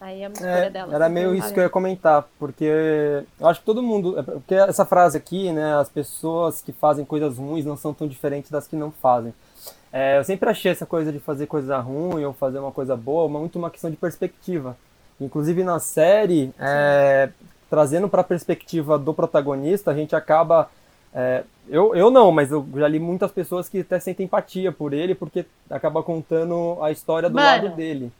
Aí 0.00 0.22
é 0.22 0.28
uma 0.28 0.32
escolha 0.32 0.50
é, 0.50 0.70
dela. 0.70 0.94
Era 0.94 1.08
meio 1.08 1.34
isso 1.34 1.52
que 1.52 1.58
eu 1.58 1.64
ia 1.64 1.70
comentar, 1.70 2.28
porque 2.38 3.24
eu 3.40 3.48
acho 3.48 3.60
que 3.60 3.66
todo 3.66 3.82
mundo. 3.82 4.18
É, 4.18 4.22
porque 4.22 4.54
essa 4.54 4.84
frase 4.84 5.16
aqui, 5.16 5.52
né? 5.52 5.74
As 5.74 5.88
pessoas 5.88 6.60
que 6.60 6.72
fazem 6.72 7.04
coisas 7.04 7.36
ruins 7.36 7.64
não 7.64 7.76
são 7.76 7.92
tão 7.92 8.06
diferentes 8.06 8.50
das 8.50 8.66
que 8.66 8.76
não 8.76 8.92
fazem. 8.92 9.34
É, 9.92 10.18
eu 10.18 10.24
sempre 10.24 10.48
achei 10.48 10.70
essa 10.70 10.86
coisa 10.86 11.10
de 11.10 11.18
fazer 11.18 11.46
coisa 11.46 11.78
ruim 11.78 12.24
ou 12.24 12.32
fazer 12.32 12.58
uma 12.58 12.70
coisa 12.70 12.94
boa 12.94 13.28
muito 13.28 13.58
uma 13.58 13.70
questão 13.70 13.90
de 13.90 13.96
perspectiva. 13.96 14.76
Inclusive 15.20 15.64
na 15.64 15.80
série, 15.80 16.52
é, 16.60 17.30
trazendo 17.68 18.08
para 18.08 18.20
a 18.20 18.24
perspectiva 18.24 18.98
do 18.98 19.12
protagonista, 19.12 19.90
a 19.90 19.94
gente 19.94 20.14
acaba. 20.14 20.70
É, 21.12 21.42
eu, 21.68 21.94
eu 21.96 22.10
não, 22.10 22.30
mas 22.30 22.52
eu 22.52 22.66
já 22.76 22.86
li 22.86 23.00
muitas 23.00 23.32
pessoas 23.32 23.68
que 23.68 23.80
até 23.80 23.98
sentem 23.98 24.26
empatia 24.26 24.70
por 24.70 24.92
ele, 24.92 25.14
porque 25.14 25.44
acaba 25.68 26.02
contando 26.02 26.78
a 26.82 26.92
história 26.92 27.28
do 27.28 27.34
Mano, 27.34 27.64
lado 27.64 27.76
dele. 27.76 28.12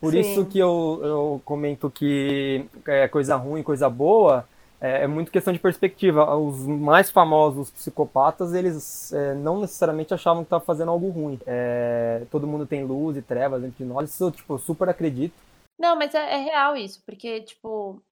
Por 0.00 0.12
Sim. 0.12 0.20
isso 0.20 0.44
que 0.44 0.58
eu, 0.58 1.00
eu 1.02 1.42
comento 1.44 1.90
que 1.90 2.66
é 2.86 3.08
coisa 3.08 3.36
ruim, 3.36 3.62
coisa 3.62 3.88
boa, 3.88 4.46
é, 4.80 5.04
é, 5.04 5.06
muito 5.06 5.32
questão 5.32 5.52
de 5.52 5.58
perspectiva. 5.58 6.36
Os 6.36 6.66
mais 6.66 7.10
famosos 7.10 7.70
psicopatas, 7.70 8.52
eles 8.52 9.12
é, 9.12 9.34
não 9.34 9.60
necessariamente 9.60 10.12
achavam 10.12 10.42
que 10.42 10.46
estavam 10.46 10.64
fazendo 10.64 10.90
algo 10.90 11.08
ruim. 11.08 11.40
É, 11.46 12.22
todo 12.30 12.46
mundo 12.46 12.66
tem 12.66 12.84
luz 12.84 13.16
e 13.16 13.22
trevas 13.22 13.62
dentro 13.62 13.78
de 13.78 13.84
nós, 13.84 14.10
isso 14.10 14.30
tipo, 14.30 14.54
eu 14.54 14.58
super 14.58 14.88
acredito. 14.88 15.34
Não, 15.78 15.96
mas 15.96 16.14
é, 16.14 16.34
é 16.34 16.38
real 16.38 16.76
isso, 16.76 17.02
porque, 17.04 17.40
tipo, 17.42 18.02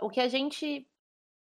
o 0.00 0.10
que 0.10 0.20
a 0.20 0.28
gente 0.28 0.86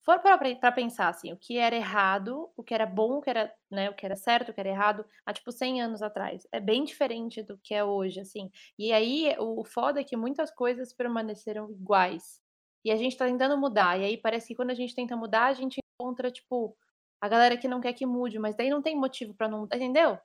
for 0.06 0.20
para 0.20 0.72
pensar 0.72 1.08
assim, 1.08 1.32
o 1.32 1.36
que 1.36 1.58
era 1.58 1.74
errado, 1.76 2.48
o 2.56 2.62
que 2.62 2.72
era 2.72 2.86
bom, 2.86 3.18
o 3.18 3.20
que 3.20 3.28
era, 3.28 3.52
né, 3.70 3.90
o 3.90 3.94
que 3.94 4.06
era 4.06 4.16
certo, 4.16 4.50
o 4.50 4.54
que 4.54 4.60
era 4.60 4.68
errado, 4.68 5.04
há 5.26 5.32
tipo 5.32 5.52
100 5.52 5.82
anos 5.82 6.00
atrás, 6.00 6.46
é 6.52 6.60
bem 6.60 6.84
diferente 6.84 7.42
do 7.42 7.58
que 7.58 7.74
é 7.74 7.84
hoje, 7.84 8.20
assim. 8.20 8.50
E 8.78 8.92
aí 8.92 9.34
o 9.38 9.64
foda 9.64 10.00
é 10.00 10.04
que 10.04 10.16
muitas 10.16 10.50
coisas 10.52 10.92
permaneceram 10.94 11.70
iguais. 11.72 12.40
E 12.84 12.90
a 12.92 12.96
gente 12.96 13.16
tá 13.16 13.26
tentando 13.26 13.58
mudar, 13.58 13.98
e 14.00 14.04
aí 14.04 14.16
parece 14.16 14.48
que 14.48 14.54
quando 14.54 14.70
a 14.70 14.74
gente 14.74 14.94
tenta 14.94 15.16
mudar, 15.16 15.46
a 15.46 15.54
gente 15.54 15.80
encontra 16.00 16.30
tipo 16.30 16.76
a 17.20 17.28
galera 17.28 17.56
que 17.56 17.66
não 17.68 17.80
quer 17.80 17.92
que 17.92 18.06
mude, 18.06 18.38
mas 18.38 18.54
daí 18.56 18.70
não 18.70 18.80
tem 18.82 18.96
motivo 18.96 19.34
para 19.34 19.48
não 19.48 19.64
entendeu? 19.64 20.18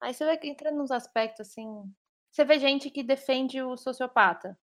Aí 0.00 0.14
você 0.14 0.24
vai 0.24 0.38
entrando 0.44 0.78
nos 0.78 0.90
aspectos 0.90 1.48
assim, 1.48 1.66
você 2.32 2.44
vê 2.44 2.58
gente 2.58 2.90
que 2.90 3.02
defende 3.02 3.62
o 3.62 3.76
sociopata, 3.76 4.58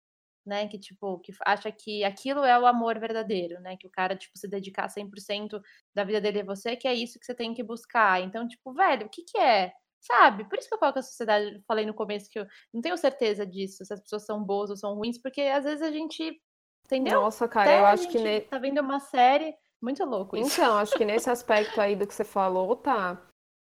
né, 0.48 0.66
que 0.66 0.78
tipo, 0.78 1.18
que 1.20 1.32
acha 1.46 1.70
que 1.70 2.02
aquilo 2.02 2.44
é 2.44 2.58
o 2.58 2.66
amor 2.66 2.98
verdadeiro, 2.98 3.60
né, 3.60 3.76
que 3.76 3.86
o 3.86 3.90
cara 3.90 4.16
tipo 4.16 4.36
se 4.36 4.48
dedicar 4.48 4.88
100% 4.88 5.60
da 5.94 6.02
vida 6.02 6.20
dele 6.20 6.40
a 6.40 6.44
você, 6.44 6.74
que 6.74 6.88
é 6.88 6.94
isso 6.94 7.18
que 7.20 7.26
você 7.26 7.34
tem 7.34 7.54
que 7.54 7.62
buscar. 7.62 8.20
Então, 8.22 8.48
tipo, 8.48 8.72
velho, 8.72 9.06
o 9.06 9.10
que 9.10 9.22
que 9.22 9.38
é 9.38 9.72
sabe? 10.00 10.44
Por 10.48 10.58
isso 10.58 10.68
que 10.68 10.74
eu 10.74 10.78
falo 10.78 10.92
que 10.92 11.00
a 11.00 11.02
sociedade, 11.02 11.60
falei 11.66 11.84
no 11.84 11.92
começo 11.92 12.30
que 12.30 12.38
eu 12.38 12.46
não 12.72 12.80
tenho 12.80 12.96
certeza 12.96 13.44
disso, 13.44 13.84
se 13.84 13.92
as 13.92 14.00
pessoas 14.00 14.24
são 14.24 14.42
boas 14.42 14.70
ou 14.70 14.76
são 14.76 14.94
ruins, 14.94 15.18
porque 15.20 15.42
às 15.42 15.64
vezes 15.64 15.82
a 15.82 15.90
gente, 15.90 16.40
entendeu? 16.86 17.20
Nossa, 17.20 17.46
cara, 17.48 17.70
Até 17.70 17.80
eu 17.80 17.86
acho 17.86 18.08
que 18.08 18.18
ne- 18.18 18.40
tá 18.42 18.58
vendo 18.58 18.80
uma 18.80 19.00
série, 19.00 19.54
muito 19.82 20.04
louco 20.04 20.36
isso. 20.36 20.52
Então, 20.52 20.76
acho 20.78 20.96
que 20.96 21.04
nesse 21.04 21.28
aspecto 21.28 21.80
aí 21.80 21.96
do 21.96 22.06
que 22.06 22.14
você 22.14 22.22
falou, 22.24 22.76
tá, 22.76 23.20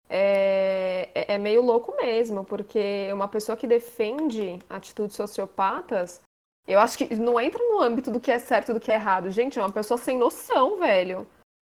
é, 0.09 1.09
é- 1.13 1.33
é 1.35 1.37
meio 1.37 1.61
louco 1.61 1.95
mesmo, 1.95 2.43
porque 2.43 3.09
uma 3.13 3.27
pessoa 3.27 3.55
que 3.55 3.67
defende 3.67 4.59
atitudes 4.69 5.15
sociopatas, 5.15 6.19
eu 6.67 6.79
acho 6.79 6.97
que 6.97 7.15
não 7.15 7.39
entra 7.39 7.59
no 7.63 7.81
âmbito 7.81 8.09
do 8.11 8.19
que 8.19 8.31
é 8.31 8.39
certo 8.39 8.69
e 8.71 8.73
do 8.73 8.79
que 8.79 8.91
é 8.91 8.95
errado. 8.95 9.29
Gente, 9.31 9.59
é 9.59 9.61
uma 9.61 9.71
pessoa 9.71 9.97
sem 9.97 10.17
noção, 10.17 10.79
velho. 10.79 11.27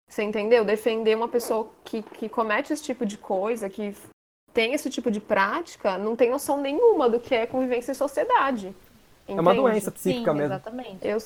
Você 0.08 0.22
entendeu? 0.22 0.64
Defender 0.64 1.14
uma 1.16 1.28
pessoa 1.28 1.70
que, 1.84 2.02
que 2.02 2.28
comete 2.28 2.72
esse 2.72 2.82
tipo 2.82 3.04
de 3.04 3.18
coisa, 3.18 3.68
que 3.68 3.94
tem 4.54 4.72
esse 4.72 4.88
tipo 4.88 5.10
de 5.10 5.20
prática, 5.20 5.98
não 5.98 6.16
tem 6.16 6.30
noção 6.30 6.60
nenhuma 6.60 7.08
do 7.10 7.20
que 7.20 7.34
é 7.34 7.46
convivência 7.46 7.92
em 7.92 7.94
sociedade. 7.94 8.74
É 9.26 9.32
uma 9.32 9.52
Entende? 9.52 9.68
doença 9.68 9.90
psíquica 9.90 10.32
Sim, 10.32 10.38
mesmo. 10.38 10.54
exatamente. 10.54 11.06
Eu, 11.06 11.18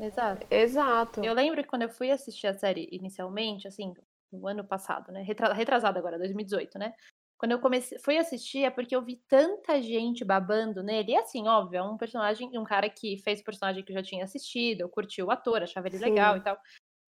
Exato. 0.00 0.46
exato. 0.48 1.24
Eu 1.24 1.34
lembro 1.34 1.60
que 1.60 1.68
quando 1.68 1.82
eu 1.82 1.88
fui 1.88 2.12
assistir 2.12 2.46
a 2.46 2.54
série 2.54 2.88
inicialmente, 2.92 3.66
assim, 3.66 3.92
no 4.32 4.46
ano 4.46 4.62
passado, 4.62 5.10
né? 5.10 5.22
Retra- 5.22 5.52
Retrasado 5.52 5.98
agora, 5.98 6.16
2018, 6.18 6.78
né? 6.78 6.94
Quando 7.38 7.52
eu 7.52 7.60
comecei, 7.60 7.98
fui 8.00 8.18
assistir 8.18 8.64
é 8.64 8.70
porque 8.70 8.94
eu 8.94 9.02
vi 9.02 9.22
tanta 9.28 9.80
gente 9.80 10.24
babando 10.24 10.82
nele. 10.82 11.12
E 11.12 11.16
assim, 11.16 11.46
óbvio, 11.46 11.78
é 11.78 11.82
um 11.82 11.96
personagem, 11.96 12.58
um 12.58 12.64
cara 12.64 12.90
que 12.90 13.16
fez 13.18 13.40
o 13.40 13.44
personagem 13.44 13.84
que 13.84 13.92
eu 13.92 13.96
já 13.96 14.02
tinha 14.02 14.24
assistido, 14.24 14.80
eu 14.80 14.88
curti 14.88 15.22
o 15.22 15.30
ator, 15.30 15.62
achava 15.62 15.86
ele 15.86 15.98
legal 15.98 16.34
Sim. 16.34 16.40
e 16.40 16.42
tal. 16.42 16.58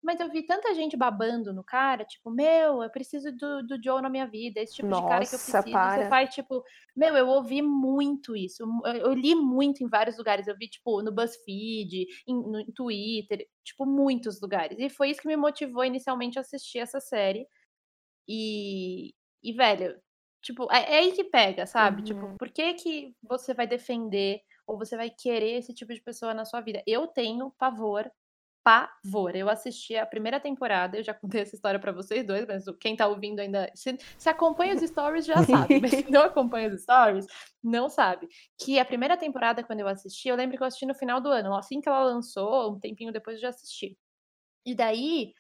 Mas 0.03 0.19
eu 0.19 0.29
vi 0.29 0.43
tanta 0.45 0.73
gente 0.75 0.95
babando 0.95 1.53
no 1.53 1.63
cara, 1.63 2.05
tipo, 2.05 2.29
meu, 2.29 2.83
eu 2.83 2.89
preciso 2.89 3.31
do, 3.31 3.65
do 3.65 3.81
Joe 3.83 4.01
na 4.01 4.09
minha 4.09 4.27
vida, 4.27 4.61
esse 4.61 4.75
tipo 4.75 4.87
de 4.87 5.01
cara 5.01 5.25
que 5.25 5.33
eu 5.33 5.39
Nossa, 5.39 5.63
preciso. 5.63 5.71
para. 5.71 6.03
Você 6.03 6.09
faz, 6.09 6.35
tipo, 6.35 6.63
meu, 6.95 7.15
eu 7.15 7.27
ouvi 7.27 7.61
muito 7.61 8.35
isso. 8.35 8.63
Eu, 8.85 8.95
eu 8.95 9.13
li 9.13 9.33
muito 9.33 9.83
em 9.83 9.87
vários 9.87 10.17
lugares. 10.17 10.47
Eu 10.47 10.55
vi, 10.57 10.69
tipo, 10.69 11.01
no 11.01 11.11
BuzzFeed, 11.11 12.05
em, 12.27 12.35
no 12.35 12.59
em 12.59 12.71
Twitter, 12.71 13.47
tipo, 13.63 13.85
muitos 13.85 14.39
lugares. 14.39 14.77
E 14.77 14.89
foi 14.89 15.09
isso 15.09 15.21
que 15.21 15.27
me 15.27 15.37
motivou 15.37 15.83
inicialmente 15.83 16.37
a 16.37 16.41
assistir 16.41 16.79
essa 16.79 16.99
série. 16.99 17.47
E, 18.27 19.13
e 19.43 19.51
velho, 19.53 19.99
tipo, 20.47 20.67
é, 20.71 20.95
é 20.95 20.97
aí 20.99 21.11
que 21.11 21.25
pega, 21.25 21.65
sabe? 21.67 22.03
Tipo, 22.03 22.25
Uhum. 22.27 22.37
por 22.37 22.49
que 22.49 22.73
que 22.75 23.13
você 23.21 23.53
vai 23.53 23.67
defender 23.67 24.39
ou 24.65 24.77
você 24.77 24.95
vai 24.95 25.09
querer 25.09 25.57
esse 25.57 25.73
tipo 25.73 25.93
de 25.93 26.01
pessoa 26.01 26.33
na 26.33 26.45
sua 26.45 26.61
vida? 26.61 26.81
Eu 26.87 27.05
tenho 27.07 27.51
pavor, 27.57 28.09
pavor. 28.63 29.35
Eu 29.35 29.49
assisti 29.49 29.95
a 29.97 30.05
primeira 30.05 30.39
temporada, 30.39 30.97
eu 30.97 31.03
já 31.03 31.13
contei 31.39 31.41
essa 31.41 31.55
história 31.55 31.79
pra 31.79 31.91
vocês 31.91 32.25
dois, 32.25 32.45
mas 32.47 32.63
quem 32.79 32.95
tá 32.95 33.07
ouvindo 33.07 33.39
ainda. 33.41 33.69
Se, 33.75 33.97
se 34.17 34.29
acompanha 34.29 34.73
os 34.75 34.81
stories 34.81 35.25
já 35.25 35.43
sabe, 35.43 35.79
mas 35.81 35.91
se 35.91 36.09
não 36.11 36.21
acompanha 36.23 36.69
os 36.69 36.81
stories, 36.81 37.25
não 37.63 37.89
sabe. 37.89 38.27
Que 38.57 38.79
a 38.79 38.85
primeira 38.85 39.17
temporada, 39.17 39.63
quando 39.63 39.81
eu 39.81 39.87
assisti, 39.87 40.29
eu 40.29 40.35
lembro 40.37 40.55
que 40.57 40.63
eu 40.63 40.67
assisti 40.67 40.85
no 40.85 40.95
final 40.95 41.19
do 41.19 41.29
ano, 41.29 41.53
assim 41.55 41.81
que 41.81 41.89
ela 41.89 42.03
lançou, 42.05 42.73
um 42.73 42.79
tempinho 42.79 43.11
depois 43.11 43.35
eu 43.37 43.41
já 43.41 43.49
assisti. 43.49 43.97
E 44.65 44.73
daí, 44.75 45.33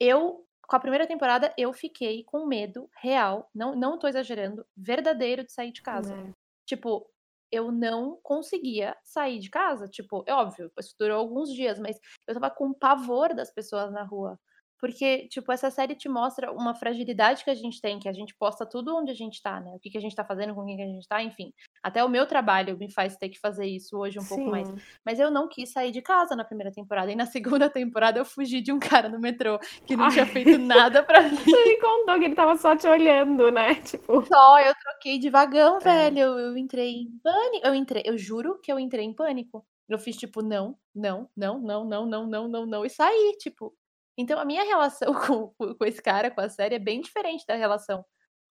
eu, 0.00 0.46
com 0.66 0.76
a 0.76 0.80
primeira 0.80 1.06
temporada, 1.06 1.52
eu 1.56 1.72
fiquei 1.72 2.24
com 2.24 2.46
medo 2.46 2.88
real, 3.00 3.50
não, 3.54 3.74
não 3.74 3.98
tô 3.98 4.06
exagerando, 4.06 4.66
verdadeiro 4.76 5.44
de 5.44 5.52
sair 5.52 5.72
de 5.72 5.82
casa. 5.82 6.14
É. 6.14 6.32
Tipo, 6.66 7.08
eu 7.52 7.70
não 7.70 8.18
conseguia 8.22 8.96
sair 9.04 9.38
de 9.38 9.48
casa. 9.48 9.88
Tipo, 9.88 10.24
é 10.26 10.34
óbvio, 10.34 10.72
isso 10.78 10.94
durou 10.98 11.18
alguns 11.18 11.52
dias, 11.52 11.78
mas 11.78 12.00
eu 12.26 12.34
tava 12.34 12.50
com 12.50 12.72
pavor 12.72 13.34
das 13.34 13.50
pessoas 13.50 13.92
na 13.92 14.02
rua. 14.02 14.38
Porque, 14.80 15.28
tipo, 15.28 15.50
essa 15.52 15.70
série 15.70 15.94
te 15.94 16.08
mostra 16.08 16.52
uma 16.52 16.74
fragilidade 16.74 17.44
que 17.44 17.50
a 17.50 17.54
gente 17.54 17.80
tem, 17.80 17.98
que 17.98 18.08
a 18.08 18.12
gente 18.12 18.34
posta 18.34 18.66
tudo 18.66 18.94
onde 18.96 19.10
a 19.10 19.14
gente 19.14 19.40
tá, 19.40 19.60
né? 19.60 19.70
O 19.74 19.78
que, 19.78 19.88
que 19.88 19.96
a 19.96 20.00
gente 20.00 20.16
tá 20.16 20.24
fazendo, 20.24 20.54
com 20.54 20.64
quem 20.66 20.76
que 20.76 20.82
a 20.82 20.86
gente 20.86 21.06
tá, 21.06 21.22
enfim. 21.22 21.54
Até 21.84 22.02
o 22.02 22.08
meu 22.08 22.26
trabalho 22.26 22.78
me 22.78 22.90
faz 22.90 23.14
ter 23.14 23.28
que 23.28 23.38
fazer 23.38 23.66
isso 23.66 23.98
hoje 23.98 24.18
um 24.18 24.24
pouco 24.24 24.46
mais. 24.50 24.66
Sim. 24.66 24.76
Mas 25.04 25.20
eu 25.20 25.30
não 25.30 25.46
quis 25.46 25.70
sair 25.70 25.90
de 25.90 26.00
casa 26.00 26.34
na 26.34 26.42
primeira 26.42 26.72
temporada. 26.72 27.12
E 27.12 27.14
na 27.14 27.26
segunda 27.66 27.68
temporada 27.68 28.18
eu 28.18 28.24
fugi 28.24 28.62
de 28.62 28.72
um 28.72 28.78
cara 28.78 29.06
no 29.06 29.20
metrô 29.20 29.58
que 29.86 29.94
não 29.94 30.08
tinha 30.08 30.24
Ai. 30.24 30.30
feito 30.30 30.56
nada 30.58 31.02
pra 31.02 31.20
mim. 31.28 31.36
Você 31.36 31.64
me 31.64 31.78
contou 31.78 32.18
que 32.18 32.24
ele 32.24 32.34
tava 32.34 32.56
só 32.56 32.74
te 32.74 32.86
olhando, 32.88 33.50
né? 33.52 33.74
Tipo, 33.84 34.24
Só 34.26 34.60
eu 34.60 34.72
troquei 34.82 35.18
de 35.18 35.28
vagão, 35.28 35.76
É. 35.76 35.80
velho. 35.80 36.18
Eu, 36.20 36.38
eu 36.38 36.56
entrei 36.56 36.90
em 37.02 37.18
pânico. 37.22 37.66
Eu 37.66 37.74
entrei, 37.74 38.02
eu 38.06 38.16
juro 38.16 38.58
que 38.62 38.72
eu 38.72 38.78
entrei 38.78 39.04
em 39.04 39.12
pânico. 39.12 39.62
Eu 39.86 39.98
fiz 39.98 40.16
tipo, 40.16 40.40
não, 40.40 40.78
não, 40.94 41.28
não, 41.36 41.60
não, 41.60 41.84
não, 41.84 42.06
não, 42.06 42.26
não, 42.26 42.48
não, 42.48 42.66
não, 42.66 42.84
e 42.86 42.88
saí, 42.88 43.36
tipo. 43.38 43.74
Então 44.16 44.38
a 44.40 44.44
minha 44.46 44.64
relação 44.64 45.12
com 45.12 45.52
com 45.74 45.84
esse 45.84 46.00
cara, 46.00 46.30
com 46.30 46.40
a 46.40 46.48
série, 46.48 46.76
é 46.76 46.78
bem 46.78 47.02
diferente 47.02 47.44
da 47.46 47.54
relação 47.56 48.02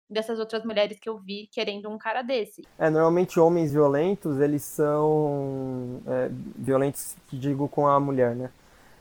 dessas 0.09 0.39
outras 0.39 0.63
mulheres 0.63 0.99
que 0.99 1.09
eu 1.09 1.17
vi 1.17 1.49
querendo 1.51 1.89
um 1.89 1.97
cara 1.97 2.21
desse. 2.21 2.65
É, 2.79 2.89
normalmente 2.89 3.39
homens 3.39 3.71
violentos, 3.71 4.39
eles 4.39 4.63
são 4.63 6.01
é, 6.07 6.29
violentos, 6.55 7.15
digo, 7.31 7.67
com 7.67 7.87
a 7.87 7.99
mulher, 7.99 8.35
né? 8.35 8.49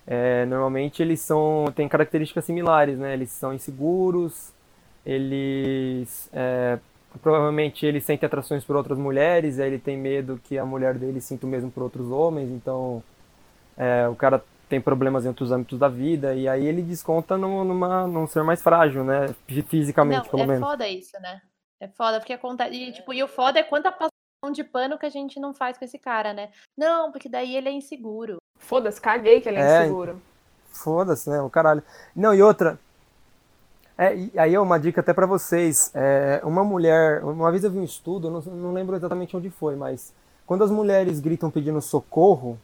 É, 0.06 0.44
normalmente 0.46 1.02
eles 1.02 1.20
são, 1.20 1.64
têm 1.74 1.88
características 1.88 2.44
similares, 2.44 2.98
né? 2.98 3.12
Eles 3.12 3.30
são 3.30 3.52
inseguros, 3.52 4.52
eles 5.04 6.28
é, 6.32 6.78
provavelmente 7.22 7.86
ele 7.86 8.00
sente 8.00 8.24
atrações 8.24 8.64
por 8.64 8.76
outras 8.76 8.98
mulheres, 8.98 9.58
aí 9.58 9.68
ele 9.68 9.78
tem 9.78 9.96
medo 9.96 10.40
que 10.44 10.58
a 10.58 10.64
mulher 10.64 10.94
dele 10.94 11.20
sinta 11.20 11.46
o 11.46 11.48
mesmo 11.48 11.70
por 11.70 11.82
outros 11.82 12.10
homens, 12.10 12.50
então 12.50 13.02
é, 13.76 14.08
o 14.08 14.14
cara 14.14 14.42
tem 14.68 14.80
problemas 14.80 15.24
em 15.24 15.28
outros 15.28 15.52
âmbitos 15.52 15.78
da 15.78 15.88
vida, 15.88 16.34
e 16.34 16.48
aí 16.48 16.66
ele 16.66 16.82
desconta 16.82 17.36
num, 17.38 17.62
numa, 17.64 18.06
num 18.06 18.26
ser 18.26 18.42
mais 18.42 18.60
frágil, 18.62 19.04
né? 19.04 19.34
Fisicamente, 19.68 20.24
Não, 20.24 20.30
pelo 20.30 20.42
é 20.42 20.46
menos. 20.46 20.68
foda 20.68 20.88
isso, 20.88 21.12
né? 21.20 21.40
É 21.80 21.88
foda, 21.88 22.18
porque 22.18 22.32
acontece. 22.32 22.74
E, 22.74 22.92
tipo, 22.92 23.12
e 23.12 23.22
o 23.22 23.28
foda 23.28 23.58
é 23.58 23.62
quanta 23.62 23.92
passação 23.92 24.52
de 24.52 24.64
pano 24.64 24.98
que 24.98 25.06
a 25.06 25.10
gente 25.10 25.38
não 25.38 25.52
faz 25.54 25.76
com 25.78 25.84
esse 25.84 25.98
cara, 25.98 26.32
né? 26.32 26.50
Não, 26.76 27.12
porque 27.12 27.28
daí 27.28 27.54
ele 27.56 27.68
é 27.68 27.72
inseguro. 27.72 28.38
foda-se, 28.58 29.00
caguei 29.00 29.40
que 29.40 29.48
ele 29.48 29.58
é 29.58 29.60
É, 29.60 29.82
inseguro. 29.84 30.20
Foda-se, 30.70 31.30
né? 31.30 31.40
O 31.40 31.48
caralho. 31.50 31.82
Não, 32.14 32.34
e 32.34 32.42
outra. 32.42 32.78
É, 33.98 34.14
e 34.14 34.38
aí 34.38 34.54
é 34.54 34.60
uma 34.60 34.78
dica 34.78 35.00
até 35.00 35.12
pra 35.14 35.26
vocês. 35.26 35.90
É, 35.94 36.40
uma 36.44 36.64
mulher. 36.64 37.22
Uma 37.24 37.50
vez 37.50 37.64
eu 37.64 37.70
vi 37.70 37.78
um 37.78 37.84
estudo, 37.84 38.28
eu 38.28 38.30
não, 38.32 38.40
não 38.40 38.72
lembro 38.72 38.94
exatamente 38.96 39.36
onde 39.36 39.48
foi, 39.48 39.74
mas 39.76 40.12
quando 40.44 40.64
as 40.64 40.70
mulheres 40.70 41.18
gritam 41.20 41.50
pedindo 41.50 41.80
socorro, 41.80 42.58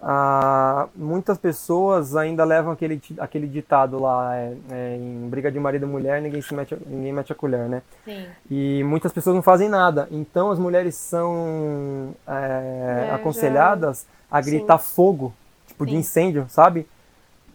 ah, 0.00 0.88
muitas 0.94 1.38
pessoas 1.38 2.14
ainda 2.14 2.44
levam 2.44 2.72
aquele, 2.72 3.00
aquele 3.18 3.46
ditado 3.48 3.98
lá, 3.98 4.36
é, 4.36 4.56
é, 4.70 4.96
em 4.96 5.28
briga 5.28 5.50
de 5.50 5.58
marido 5.58 5.86
e 5.86 5.88
mulher, 5.88 6.22
ninguém, 6.22 6.40
se 6.40 6.54
mete, 6.54 6.74
a- 6.74 6.78
ninguém 6.86 7.12
mete 7.12 7.32
a 7.32 7.34
colher, 7.34 7.68
né? 7.68 7.82
Sim. 8.04 8.26
E 8.50 8.82
muitas 8.84 9.12
pessoas 9.12 9.34
não 9.34 9.42
fazem 9.42 9.68
nada. 9.68 10.06
Então 10.10 10.50
as 10.50 10.58
mulheres 10.58 10.94
são 10.94 12.14
é, 12.26 13.08
É, 13.08 13.14
aconselhadas 13.14 14.06
a 14.30 14.40
gritar 14.40 14.78
fogo, 14.78 15.34
tipo 15.66 15.84
de 15.84 15.92
Sim. 15.92 15.98
incêndio, 15.98 16.46
sabe? 16.48 16.86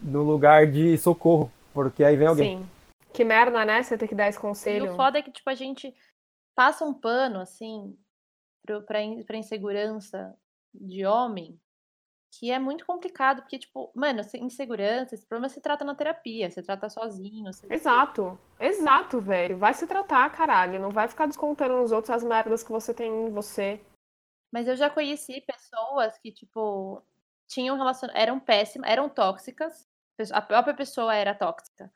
No 0.01 0.21
lugar 0.23 0.67
de 0.67 0.97
socorro, 0.97 1.49
porque 1.73 2.03
aí 2.03 2.17
vem 2.17 2.27
alguém. 2.27 2.57
Sim. 2.59 2.65
Que 3.13 3.23
merda, 3.23 3.63
né? 3.63 3.81
Você 3.83 3.97
ter 3.97 4.07
que 4.07 4.15
dar 4.15 4.27
esse 4.27 4.37
E 4.37 4.41
conselho. 4.41 4.91
o 4.91 4.95
foda 4.95 5.19
é 5.19 5.21
que, 5.21 5.31
tipo, 5.31 5.49
a 5.49 5.55
gente 5.55 5.93
passa 6.55 6.83
um 6.83 6.93
pano, 6.93 7.39
assim, 7.39 7.95
pra 9.25 9.37
insegurança 9.37 10.33
de 10.73 11.05
homem, 11.05 11.57
que 12.39 12.51
é 12.51 12.57
muito 12.57 12.85
complicado, 12.85 13.41
porque, 13.41 13.59
tipo, 13.59 13.91
mano, 13.95 14.23
se- 14.23 14.37
insegurança, 14.39 15.13
esse 15.13 15.25
problema 15.25 15.49
se 15.49 15.61
trata 15.61 15.85
na 15.85 15.93
terapia, 15.93 16.49
você 16.49 16.61
trata 16.63 16.89
sozinho. 16.89 17.51
você- 17.53 17.67
Exato. 17.71 18.39
Exato, 18.59 19.19
velho. 19.21 19.57
Vai 19.57 19.73
se 19.73 19.85
tratar, 19.85 20.29
caralho. 20.31 20.79
Não 20.79 20.89
vai 20.89 21.07
ficar 21.07 21.27
descontando 21.27 21.75
nos 21.75 21.91
outros 21.91 22.09
as 22.09 22.23
merdas 22.23 22.63
que 22.63 22.71
você 22.71 22.93
tem 22.93 23.11
em 23.27 23.29
você. 23.31 23.79
Mas 24.51 24.67
eu 24.67 24.75
já 24.75 24.89
conheci 24.89 25.41
pessoas 25.41 26.17
que, 26.19 26.31
tipo, 26.31 27.01
tinham 27.47 27.77
relacion... 27.77 28.09
eram 28.13 28.39
péssimas, 28.39 28.89
eram 28.89 29.09
tóxicas, 29.09 29.87
a 30.31 30.41
própria 30.41 30.73
pessoa 30.73 31.13
era 31.15 31.35
tóxica. 31.35 31.91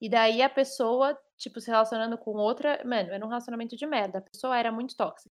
E 0.00 0.08
daí 0.08 0.40
a 0.42 0.48
pessoa, 0.48 1.18
tipo, 1.36 1.60
se 1.60 1.70
relacionando 1.70 2.16
com 2.16 2.32
outra, 2.32 2.80
mano, 2.84 3.12
era 3.12 3.24
um 3.24 3.28
relacionamento 3.28 3.76
de 3.76 3.86
merda, 3.86 4.18
a 4.18 4.22
pessoa 4.22 4.56
era 4.58 4.70
muito 4.72 4.96
tóxica. 4.96 5.34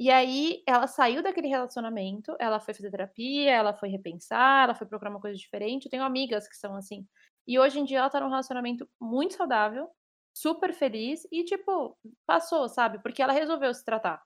E 0.00 0.10
aí 0.10 0.62
ela 0.66 0.86
saiu 0.86 1.22
daquele 1.22 1.46
relacionamento, 1.46 2.34
ela 2.40 2.58
foi 2.58 2.72
fazer 2.72 2.90
terapia, 2.90 3.50
ela 3.50 3.74
foi 3.74 3.90
repensar, 3.90 4.64
ela 4.64 4.74
foi 4.74 4.86
procurar 4.86 5.10
uma 5.10 5.20
coisa 5.20 5.36
diferente. 5.36 5.84
Eu 5.84 5.90
tenho 5.90 6.02
amigas 6.02 6.48
que 6.48 6.56
são 6.56 6.74
assim. 6.74 7.06
E 7.46 7.58
hoje 7.58 7.78
em 7.78 7.84
dia 7.84 7.98
ela 7.98 8.08
tá 8.08 8.18
num 8.18 8.30
relacionamento 8.30 8.88
muito 8.98 9.34
saudável, 9.34 9.90
super 10.34 10.72
feliz 10.72 11.28
e, 11.30 11.44
tipo, 11.44 11.98
passou, 12.26 12.66
sabe? 12.66 12.98
Porque 13.02 13.22
ela 13.22 13.34
resolveu 13.34 13.74
se 13.74 13.84
tratar. 13.84 14.22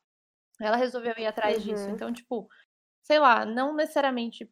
Ela 0.61 0.77
resolveu 0.77 1.13
ir 1.19 1.27
atrás 1.27 1.61
disso. 1.65 1.89
Uhum. 1.89 1.95
Então, 1.95 2.13
tipo, 2.13 2.47
sei 3.03 3.19
lá, 3.19 3.45
não 3.45 3.75
necessariamente 3.75 4.49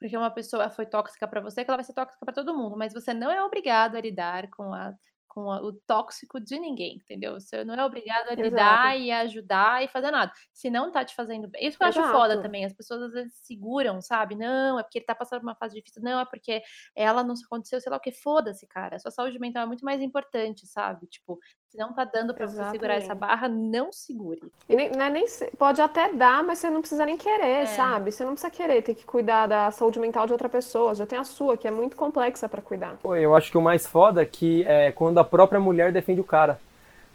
porque 0.00 0.16
uma 0.16 0.30
pessoa 0.30 0.68
foi 0.70 0.86
tóxica 0.86 1.28
pra 1.28 1.40
você 1.40 1.64
que 1.64 1.70
ela 1.70 1.78
vai 1.78 1.84
ser 1.84 1.94
tóxica 1.94 2.26
pra 2.26 2.34
todo 2.34 2.56
mundo, 2.56 2.76
mas 2.76 2.92
você 2.92 3.14
não 3.14 3.30
é 3.30 3.42
obrigado 3.44 3.96
a 3.96 4.00
lidar 4.00 4.50
com 4.50 4.74
a 4.74 4.92
com 5.34 5.46
o 5.46 5.72
tóxico 5.72 6.38
de 6.38 6.60
ninguém, 6.60 6.96
entendeu? 6.96 7.32
Você 7.34 7.64
não 7.64 7.74
é 7.74 7.84
obrigado 7.84 8.28
a 8.28 8.34
lidar 8.36 8.94
Exato. 8.94 8.98
e 8.98 9.10
ajudar 9.10 9.84
e 9.84 9.88
fazer 9.88 10.12
nada. 10.12 10.32
Se 10.52 10.70
não 10.70 10.92
tá 10.92 11.04
te 11.04 11.12
fazendo 11.12 11.48
bem. 11.48 11.66
Isso 11.66 11.76
que 11.76 11.82
eu 11.82 11.88
acho 11.88 12.00
foda 12.04 12.34
Exato. 12.34 12.42
também. 12.42 12.64
As 12.64 12.72
pessoas 12.72 13.02
às 13.02 13.12
vezes 13.12 13.34
seguram, 13.42 14.00
sabe? 14.00 14.36
Não, 14.36 14.78
é 14.78 14.82
porque 14.84 14.98
ele 14.98 15.04
tá 15.06 15.14
passando 15.14 15.40
por 15.40 15.48
uma 15.48 15.56
fase 15.56 15.74
difícil. 15.74 16.00
Não, 16.02 16.20
é 16.20 16.24
porque 16.24 16.62
ela 16.94 17.24
não 17.24 17.34
aconteceu, 17.34 17.80
sei 17.80 17.90
lá 17.90 17.96
o 17.96 18.00
que. 18.00 18.12
Foda-se, 18.12 18.64
cara. 18.68 18.94
A 18.94 18.98
sua 19.00 19.10
saúde 19.10 19.40
mental 19.40 19.64
é 19.64 19.66
muito 19.66 19.84
mais 19.84 20.00
importante, 20.00 20.68
sabe? 20.68 21.08
Tipo, 21.08 21.40
Se 21.74 21.78
não 21.78 21.92
tá 21.92 22.04
dando 22.04 22.32
pra 22.32 22.46
você 22.46 22.70
segurar 22.70 22.94
essa 22.94 23.16
barra, 23.16 23.48
não 23.48 23.92
segure. 23.92 24.40
E 24.68 24.76
nem, 24.76 24.92
não 24.92 25.06
é 25.06 25.10
nem, 25.10 25.26
pode 25.58 25.80
até 25.80 26.12
dar, 26.12 26.44
mas 26.44 26.60
você 26.60 26.70
não 26.70 26.78
precisa 26.78 27.04
nem 27.04 27.16
querer, 27.16 27.62
é. 27.62 27.66
sabe? 27.66 28.12
Você 28.12 28.24
não 28.24 28.34
precisa 28.34 28.48
querer 28.48 28.80
ter 28.80 28.94
que 28.94 29.04
cuidar 29.04 29.48
da 29.48 29.72
saúde 29.72 29.98
mental 29.98 30.24
de 30.24 30.30
outra 30.30 30.48
pessoa. 30.48 30.94
Já 30.94 31.04
tem 31.04 31.18
a 31.18 31.24
sua, 31.24 31.56
que 31.56 31.66
é 31.66 31.72
muito 31.72 31.96
complexa 31.96 32.48
para 32.48 32.62
cuidar. 32.62 32.96
Pô, 33.02 33.16
eu 33.16 33.34
acho 33.34 33.50
que 33.50 33.58
o 33.58 33.60
mais 33.60 33.88
foda 33.88 34.22
é 34.22 34.24
que 34.24 34.62
é 34.68 34.92
quando 34.92 35.18
a 35.18 35.24
própria 35.24 35.58
mulher 35.58 35.90
defende 35.90 36.20
o 36.20 36.24
cara. 36.24 36.60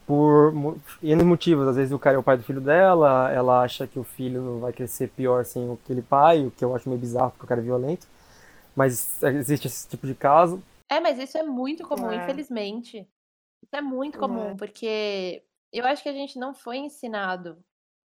Por 0.06 0.54
N 1.02 1.24
motivos. 1.24 1.66
Às 1.66 1.78
vezes 1.78 1.94
o 1.94 2.00
cara 2.00 2.18
é 2.18 2.20
o 2.20 2.24
pai 2.24 2.36
do 2.36 2.44
filho 2.44 2.60
dela, 2.60 3.32
ela 3.32 3.62
acha 3.62 3.88
que 3.88 3.98
o 3.98 4.04
filho 4.04 4.60
vai 4.60 4.74
crescer 4.74 5.08
pior 5.08 5.46
sem 5.46 5.72
aquele 5.72 6.02
pai, 6.02 6.46
o 6.46 6.52
que 6.52 6.66
eu 6.66 6.76
acho 6.76 6.90
meio 6.90 7.00
bizarro 7.00 7.32
porque 7.32 7.46
o 7.46 7.48
cara 7.48 7.62
é 7.62 7.64
violento. 7.64 8.06
Mas 8.76 9.24
existe 9.24 9.68
esse 9.68 9.88
tipo 9.88 10.06
de 10.06 10.16
caso. 10.16 10.62
É, 10.90 11.00
mas 11.00 11.18
isso 11.18 11.38
é 11.38 11.44
muito 11.44 11.88
comum, 11.88 12.12
é. 12.12 12.18
infelizmente. 12.18 13.08
Isso 13.64 13.76
é 13.76 13.82
muito 13.82 14.18
comum, 14.18 14.52
é. 14.52 14.56
porque 14.56 15.44
eu 15.72 15.86
acho 15.86 16.02
que 16.02 16.10
a 16.10 16.14
gente 16.14 16.40
não 16.40 16.54
foi 16.54 16.78
ensinado 16.78 17.64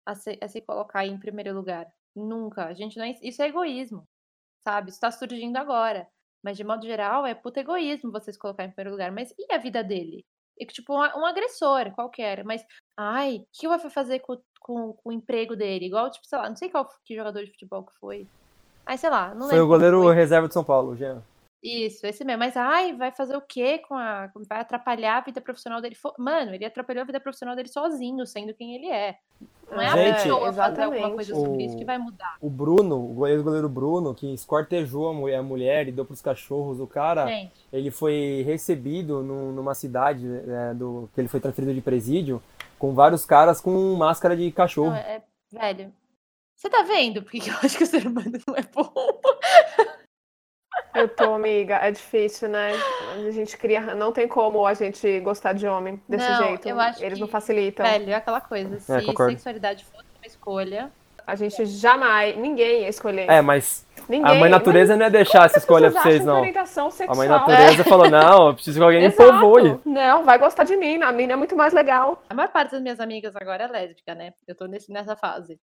a 0.05 0.15
se, 0.15 0.37
a 0.41 0.47
se 0.47 0.61
colocar 0.61 1.05
em 1.05 1.17
primeiro 1.17 1.53
lugar. 1.53 1.87
Nunca. 2.15 2.65
A 2.65 2.73
gente 2.73 2.97
não 2.97 3.05
é, 3.05 3.17
isso 3.21 3.41
é 3.41 3.47
egoísmo, 3.47 4.07
sabe? 4.63 4.89
Isso 4.89 4.99
tá 4.99 5.11
surgindo 5.11 5.57
agora. 5.57 6.07
Mas, 6.43 6.57
de 6.57 6.63
modo 6.63 6.85
geral, 6.85 7.25
é 7.25 7.33
puto 7.33 7.59
egoísmo 7.59 8.11
você 8.11 8.31
se 8.31 8.39
colocar 8.39 8.65
em 8.65 8.71
primeiro 8.71 8.91
lugar. 8.91 9.11
Mas 9.11 9.33
e 9.37 9.53
a 9.53 9.57
vida 9.57 9.83
dele? 9.83 10.25
E, 10.59 10.65
tipo, 10.65 10.93
um, 10.93 10.99
um 10.99 11.25
agressor 11.25 11.91
qualquer. 11.93 12.43
Mas, 12.43 12.65
ai, 12.97 13.37
o 13.37 13.47
que 13.53 13.67
vai 13.67 13.79
fazer 13.79 14.19
com, 14.19 14.37
com, 14.59 14.93
com, 14.93 15.09
o 15.09 15.11
emprego 15.11 15.55
dele? 15.55 15.85
Igual, 15.85 16.11
tipo, 16.11 16.27
sei 16.27 16.37
lá, 16.37 16.49
não 16.49 16.55
sei 16.55 16.69
qual 16.69 16.87
que 17.05 17.15
jogador 17.15 17.43
de 17.43 17.51
futebol 17.51 17.83
que 17.83 17.97
foi. 17.97 18.27
Ai, 18.85 18.97
sei 18.97 19.09
lá, 19.09 19.33
não 19.33 19.47
Foi 19.47 19.61
o 19.61 19.67
goleiro 19.67 20.09
reserva 20.09 20.47
de 20.47 20.53
São 20.53 20.63
Paulo, 20.63 20.95
Jean. 20.95 21.23
Isso, 21.63 22.05
esse 22.05 22.25
mesmo. 22.25 22.39
Mas, 22.39 22.57
ai, 22.57 22.93
vai 22.93 23.09
fazer 23.09 23.37
o 23.37 23.41
quê 23.41 23.79
com 23.79 23.95
a. 23.95 24.29
Vai 24.49 24.59
atrapalhar 24.59 25.19
a 25.19 25.21
vida 25.21 25.39
profissional 25.39 25.79
dele? 25.79 25.95
Mano, 26.19 26.53
ele 26.53 26.65
atrapalhou 26.65 27.03
a 27.03 27.05
vida 27.05 27.21
profissional 27.21 27.55
dele 27.55 27.69
sozinho, 27.69 28.25
sendo 28.27 28.53
quem 28.53 28.75
ele 28.75 28.87
é. 28.87 29.15
Não 29.71 29.81
é 29.81 29.89
Gente, 29.89 30.09
a 30.09 30.13
pessoa 30.15 30.53
fazer 30.53 30.81
alguma 30.81 31.11
coisa 31.11 31.33
sobre 31.33 31.63
isso 31.63 31.77
que 31.77 31.85
vai 31.85 31.97
mudar. 31.97 32.35
O 32.41 32.49
Bruno, 32.49 32.97
o 32.97 33.13
goleiro, 33.13 33.39
o 33.39 33.43
goleiro 33.45 33.69
Bruno, 33.69 34.13
que 34.13 34.33
escortejou 34.33 35.07
a 35.07 35.13
mulher, 35.13 35.37
a 35.37 35.43
mulher 35.43 35.87
e 35.87 35.91
deu 35.93 36.03
pros 36.03 36.21
cachorros, 36.21 36.81
o 36.81 36.85
cara, 36.85 37.27
Gente. 37.27 37.53
ele 37.71 37.89
foi 37.89 38.43
recebido 38.45 39.23
no, 39.23 39.53
numa 39.53 39.73
cidade 39.73 40.27
né, 40.27 40.73
do, 40.73 41.09
que 41.15 41.21
ele 41.21 41.29
foi 41.29 41.39
transferido 41.39 41.73
de 41.73 41.81
presídio 41.81 42.43
com 42.77 42.93
vários 42.93 43.25
caras 43.25 43.61
com 43.61 43.95
máscara 43.95 44.35
de 44.35 44.51
cachorro. 44.51 44.89
Não, 44.89 44.97
é, 44.97 45.23
velho, 45.49 45.93
você 46.55 46.69
tá 46.69 46.83
vendo 46.83 47.23
porque 47.23 47.49
eu 47.49 47.55
acho 47.63 47.77
que 47.77 47.83
o 47.83 47.87
ser 47.87 48.05
humano 48.05 48.31
não 48.45 48.55
é 48.55 48.61
bom? 48.61 48.93
Eu 50.93 51.07
tô, 51.07 51.33
amiga. 51.33 51.75
É 51.75 51.91
difícil, 51.91 52.49
né? 52.49 52.71
A 53.13 53.31
gente 53.31 53.57
cria. 53.57 53.81
Não 53.95 54.11
tem 54.11 54.27
como 54.27 54.65
a 54.65 54.73
gente 54.73 55.19
gostar 55.21 55.53
de 55.53 55.67
homem 55.67 56.01
desse 56.07 56.29
não, 56.29 56.43
jeito. 56.43 56.67
Eu 56.67 56.79
acho 56.79 57.03
Eles 57.03 57.15
que, 57.15 57.21
não 57.21 57.27
facilitam. 57.27 57.85
Velho, 57.85 58.11
é 58.11 58.15
aquela 58.15 58.41
coisa. 58.41 58.75
É, 58.75 58.79
se 58.79 58.91
é, 58.91 59.01
sexualidade 59.01 59.85
fosse 59.85 60.07
uma 60.17 60.27
escolha. 60.27 60.91
A 61.25 61.35
gente 61.35 61.65
jamais. 61.65 62.37
Ninguém 62.37 62.81
ia 62.81 62.89
escolher. 62.89 63.29
É, 63.29 63.41
mas 63.41 63.85
Ninguém, 64.07 64.31
a 64.31 64.35
mãe 64.35 64.49
natureza 64.49 64.95
não 64.95 65.05
ia 65.05 65.09
deixar 65.09 65.45
essa 65.45 65.57
escolha 65.57 65.89
pra 65.89 66.01
vocês, 66.01 66.23
não. 66.23 66.43
A 67.07 67.15
mãe 67.15 67.27
natureza 67.27 67.81
é. 67.81 67.85
falou, 67.85 68.09
não, 68.11 68.47
eu 68.47 68.53
preciso 68.53 68.79
que 68.79 68.83
alguém 68.83 69.05
Exato. 69.05 69.23
me 69.23 69.39
povoe. 69.39 69.79
Não, 69.85 70.23
vai 70.23 70.37
gostar 70.37 70.63
de 70.63 70.75
mim, 70.75 71.01
a 71.01 71.11
mina 71.11 71.33
é 71.33 71.35
muito 71.35 71.55
mais 71.55 71.73
legal. 71.73 72.21
A 72.29 72.33
maior 72.33 72.49
parte 72.49 72.71
das 72.71 72.81
minhas 72.81 72.99
amigas 72.99 73.35
agora 73.35 73.63
é 73.63 73.67
lésbica, 73.67 74.13
né? 74.13 74.33
Eu 74.47 74.55
tô 74.55 74.65
nesse, 74.65 74.91
nessa 74.91 75.15
fase. 75.15 75.59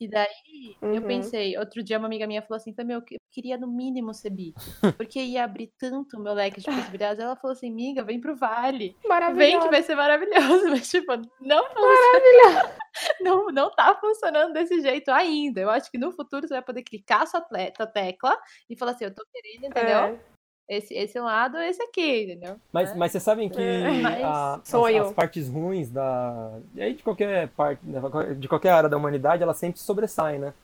E 0.00 0.08
daí, 0.08 0.76
uhum. 0.82 0.94
eu 0.94 1.02
pensei, 1.02 1.56
outro 1.56 1.82
dia 1.82 1.98
uma 1.98 2.06
amiga 2.06 2.26
minha 2.26 2.42
falou 2.42 2.56
assim, 2.56 2.74
também 2.74 2.96
eu 2.96 3.02
queria 3.30 3.56
no 3.56 3.68
mínimo 3.68 4.12
ser 4.12 4.30
bi, 4.30 4.52
porque 4.96 5.20
ia 5.20 5.44
abrir 5.44 5.72
tanto 5.78 6.16
o 6.16 6.20
meu 6.20 6.34
leque 6.34 6.60
de 6.60 6.66
possibilidades. 6.66 7.22
Ela 7.22 7.36
falou 7.36 7.52
assim, 7.52 7.70
amiga, 7.70 8.02
vem 8.02 8.20
pro 8.20 8.36
Vale. 8.36 8.96
Vem 9.36 9.60
que 9.60 9.68
vai 9.68 9.82
ser 9.82 9.94
maravilhoso. 9.94 10.68
Mas, 10.70 10.90
tipo, 10.90 11.12
não 11.40 11.64
funciona. 11.68 12.76
Não, 13.20 13.46
não 13.46 13.70
tá 13.70 13.94
funcionando 14.00 14.52
desse 14.52 14.80
jeito 14.80 15.10
ainda. 15.10 15.60
Eu 15.60 15.70
acho 15.70 15.90
que 15.90 15.98
no 15.98 16.12
futuro 16.12 16.46
você 16.46 16.54
vai 16.54 16.62
poder 16.62 16.82
clicar 16.82 17.26
sua 17.26 17.40
atleta 17.40 17.82
essa 17.82 17.92
tecla 17.92 18.38
e 18.68 18.76
falar 18.76 18.92
assim, 18.92 19.04
eu 19.04 19.14
tô 19.14 19.24
querendo, 19.32 19.66
entendeu? 19.66 19.98
É. 19.98 20.33
Esse, 20.68 20.94
esse 20.94 21.20
lado, 21.20 21.58
esse 21.58 21.82
aqui, 21.82 22.24
entendeu? 22.24 22.56
Mas, 22.72 22.90
é. 22.90 22.94
mas 22.94 23.12
vocês 23.12 23.22
sabem 23.22 23.50
que 23.50 23.60
é. 23.60 24.02
a, 24.24 24.54
as, 24.54 24.74
as, 24.74 25.12
partes 25.12 25.48
ruins 25.48 25.90
da. 25.90 26.58
E 26.74 26.82
aí 26.82 26.94
de 26.94 27.02
qualquer 27.02 27.48
parte, 27.48 27.80
né, 27.84 28.00
de 28.38 28.48
qualquer 28.48 28.70
área 28.70 28.88
da 28.88 28.96
humanidade, 28.96 29.42
ela 29.42 29.52
sempre 29.52 29.78
sobressai, 29.78 30.38
né? 30.38 30.54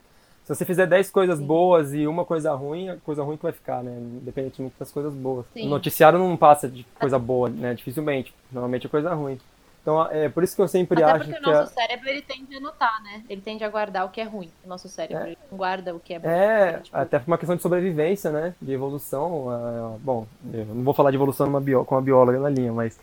Se 0.44 0.54
você 0.54 0.64
fizer 0.64 0.86
10 0.86 1.10
coisas 1.10 1.38
Sim. 1.38 1.46
boas 1.46 1.92
e 1.94 2.06
uma 2.06 2.24
coisa 2.24 2.52
ruim, 2.54 2.88
a 2.88 2.96
coisa 2.96 3.22
ruim 3.22 3.36
que 3.36 3.42
vai 3.42 3.52
ficar, 3.52 3.84
né? 3.84 3.92
Independentemente 3.92 4.74
das 4.78 4.90
coisas 4.90 5.14
boas. 5.14 5.46
Sim. 5.52 5.66
O 5.66 5.68
noticiário 5.68 6.18
não 6.18 6.36
passa 6.36 6.68
de 6.68 6.84
coisa 6.98 7.18
boa, 7.18 7.48
né? 7.50 7.74
Dificilmente. 7.74 8.34
Normalmente 8.50 8.86
é 8.86 8.90
coisa 8.90 9.14
ruim. 9.14 9.38
Então, 9.82 10.06
é 10.10 10.28
por 10.28 10.44
isso 10.44 10.54
que 10.54 10.60
eu 10.60 10.68
sempre 10.68 11.02
Até 11.02 11.12
acho 11.12 11.24
porque 11.24 11.40
que. 11.40 11.48
o 11.48 11.52
nosso 11.52 11.62
a... 11.62 11.66
cérebro 11.66 12.08
ele 12.08 12.22
tende 12.22 12.54
a 12.54 12.60
notar, 12.60 13.02
né? 13.02 13.22
Ele 13.28 13.40
tende 13.40 13.64
a 13.64 13.68
guardar 13.68 14.04
o 14.04 14.10
que 14.10 14.20
é 14.20 14.24
ruim. 14.24 14.50
O 14.64 14.68
nosso 14.68 14.88
cérebro 14.88 15.28
é. 15.28 15.36
guarda 15.50 15.94
o 15.94 16.00
que 16.00 16.14
é 16.14 16.18
bom. 16.18 16.28
É, 16.28 16.78
tipo... 16.78 16.96
até 16.96 17.18
por 17.18 17.28
uma 17.28 17.38
questão 17.38 17.56
de 17.56 17.62
sobrevivência, 17.62 18.30
né? 18.30 18.54
De 18.60 18.72
evolução. 18.72 19.48
Uh, 19.48 19.98
bom, 20.00 20.26
eu 20.52 20.66
não 20.66 20.84
vou 20.84 20.92
falar 20.92 21.10
de 21.10 21.16
evolução 21.16 21.46
numa 21.46 21.60
bio... 21.60 21.84
com 21.84 21.94
uma 21.94 22.02
bióloga 22.02 22.38
na 22.38 22.50
linha, 22.50 22.72
mas. 22.72 23.00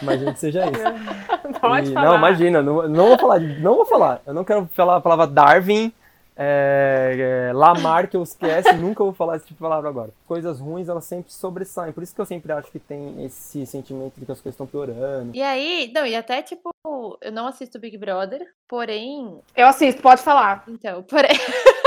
Imagina 0.00 0.32
que 0.32 0.38
seja 0.38 0.64
isso. 0.70 1.58
Pode 1.60 1.90
e, 1.90 1.94
falar. 1.94 2.06
Não, 2.06 2.16
imagina, 2.16 2.62
não, 2.62 2.88
não 2.88 3.08
vou 3.08 3.18
falar, 3.18 3.40
não 3.40 3.74
vou 3.76 3.86
falar. 3.86 4.20
Eu 4.26 4.34
não 4.34 4.44
quero 4.44 4.68
falar 4.74 4.96
a 4.96 5.00
palavra 5.00 5.26
Darwin 5.26 5.92
é, 6.36 7.48
é, 7.50 7.52
Lamarck, 7.52 8.14
eu 8.14 8.22
esquece, 8.22 8.72
nunca 8.76 9.04
vou 9.04 9.12
falar 9.12 9.36
esse 9.36 9.46
tipo 9.46 9.58
de 9.58 9.62
palavra 9.62 9.88
agora. 9.88 10.10
Coisas 10.26 10.60
ruins, 10.60 10.88
elas 10.88 11.04
sempre 11.04 11.32
sobressaem. 11.32 11.92
Por 11.92 12.02
isso 12.02 12.14
que 12.14 12.20
eu 12.20 12.26
sempre 12.26 12.52
acho 12.52 12.70
que 12.70 12.78
tem 12.78 13.24
esse 13.24 13.66
sentimento 13.66 14.18
de 14.18 14.26
que 14.26 14.32
as 14.32 14.40
coisas 14.40 14.54
estão 14.54 14.66
piorando. 14.66 15.34
E 15.34 15.42
aí, 15.42 15.90
não, 15.94 16.06
e 16.06 16.16
até 16.16 16.42
tipo, 16.42 16.70
eu 17.20 17.32
não 17.32 17.46
assisto 17.46 17.78
Big 17.78 17.96
Brother, 17.98 18.46
porém. 18.66 19.40
Eu 19.54 19.66
assisto, 19.66 20.00
pode 20.00 20.22
falar. 20.22 20.64
Então, 20.68 21.02
porém. 21.02 21.30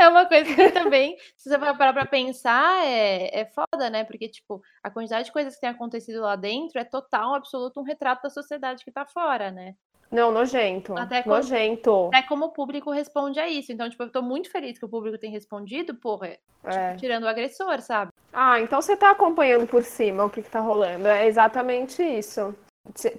é 0.00 0.08
uma 0.08 0.26
coisa 0.26 0.54
que 0.54 0.70
também, 0.70 1.16
se 1.36 1.48
você 1.48 1.58
for 1.58 1.76
parar 1.76 1.92
pra 1.92 2.06
pensar, 2.06 2.84
é, 2.86 3.40
é 3.40 3.44
foda, 3.46 3.90
né? 3.90 4.04
Porque, 4.04 4.28
tipo, 4.28 4.62
a 4.82 4.90
quantidade 4.90 5.26
de 5.26 5.32
coisas 5.32 5.54
que 5.54 5.60
tem 5.60 5.70
acontecido 5.70 6.20
lá 6.20 6.36
dentro 6.36 6.78
é 6.78 6.84
total, 6.84 7.34
absoluto 7.34 7.80
um 7.80 7.84
retrato 7.84 8.22
da 8.22 8.30
sociedade 8.30 8.84
que 8.84 8.90
tá 8.92 9.04
fora, 9.06 9.50
né? 9.50 9.74
Não, 10.10 10.32
nojento. 10.32 10.96
Até 10.96 11.22
como, 11.22 11.36
nojento. 11.36 12.10
Até 12.12 12.26
como 12.26 12.46
o 12.46 12.52
público 12.52 12.90
responde 12.90 13.38
a 13.38 13.48
isso. 13.48 13.72
Então, 13.72 13.88
tipo, 13.88 14.02
eu 14.02 14.10
tô 14.10 14.22
muito 14.22 14.50
feliz 14.50 14.78
que 14.78 14.84
o 14.84 14.88
público 14.88 15.18
tem 15.18 15.30
respondido, 15.30 15.94
porra, 15.94 16.28
tipo, 16.28 16.68
é. 16.68 16.96
tirando 16.96 17.24
o 17.24 17.28
agressor, 17.28 17.80
sabe? 17.80 18.10
Ah, 18.32 18.60
então 18.60 18.80
você 18.80 18.96
tá 18.96 19.10
acompanhando 19.10 19.66
por 19.66 19.82
cima 19.82 20.24
o 20.24 20.30
que, 20.30 20.42
que 20.42 20.50
tá 20.50 20.60
rolando. 20.60 21.06
É 21.06 21.26
exatamente 21.26 22.02
isso. 22.02 22.54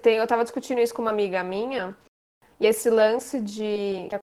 Tem, 0.01 0.17
eu 0.17 0.25
tava 0.25 0.43
discutindo 0.43 0.81
isso 0.81 0.93
com 0.93 1.01
uma 1.01 1.11
amiga 1.11 1.43
minha, 1.43 1.95
e 2.59 2.65
esse 2.65 2.89
lance 2.89 3.39
de 3.39 4.07
que 4.09 4.19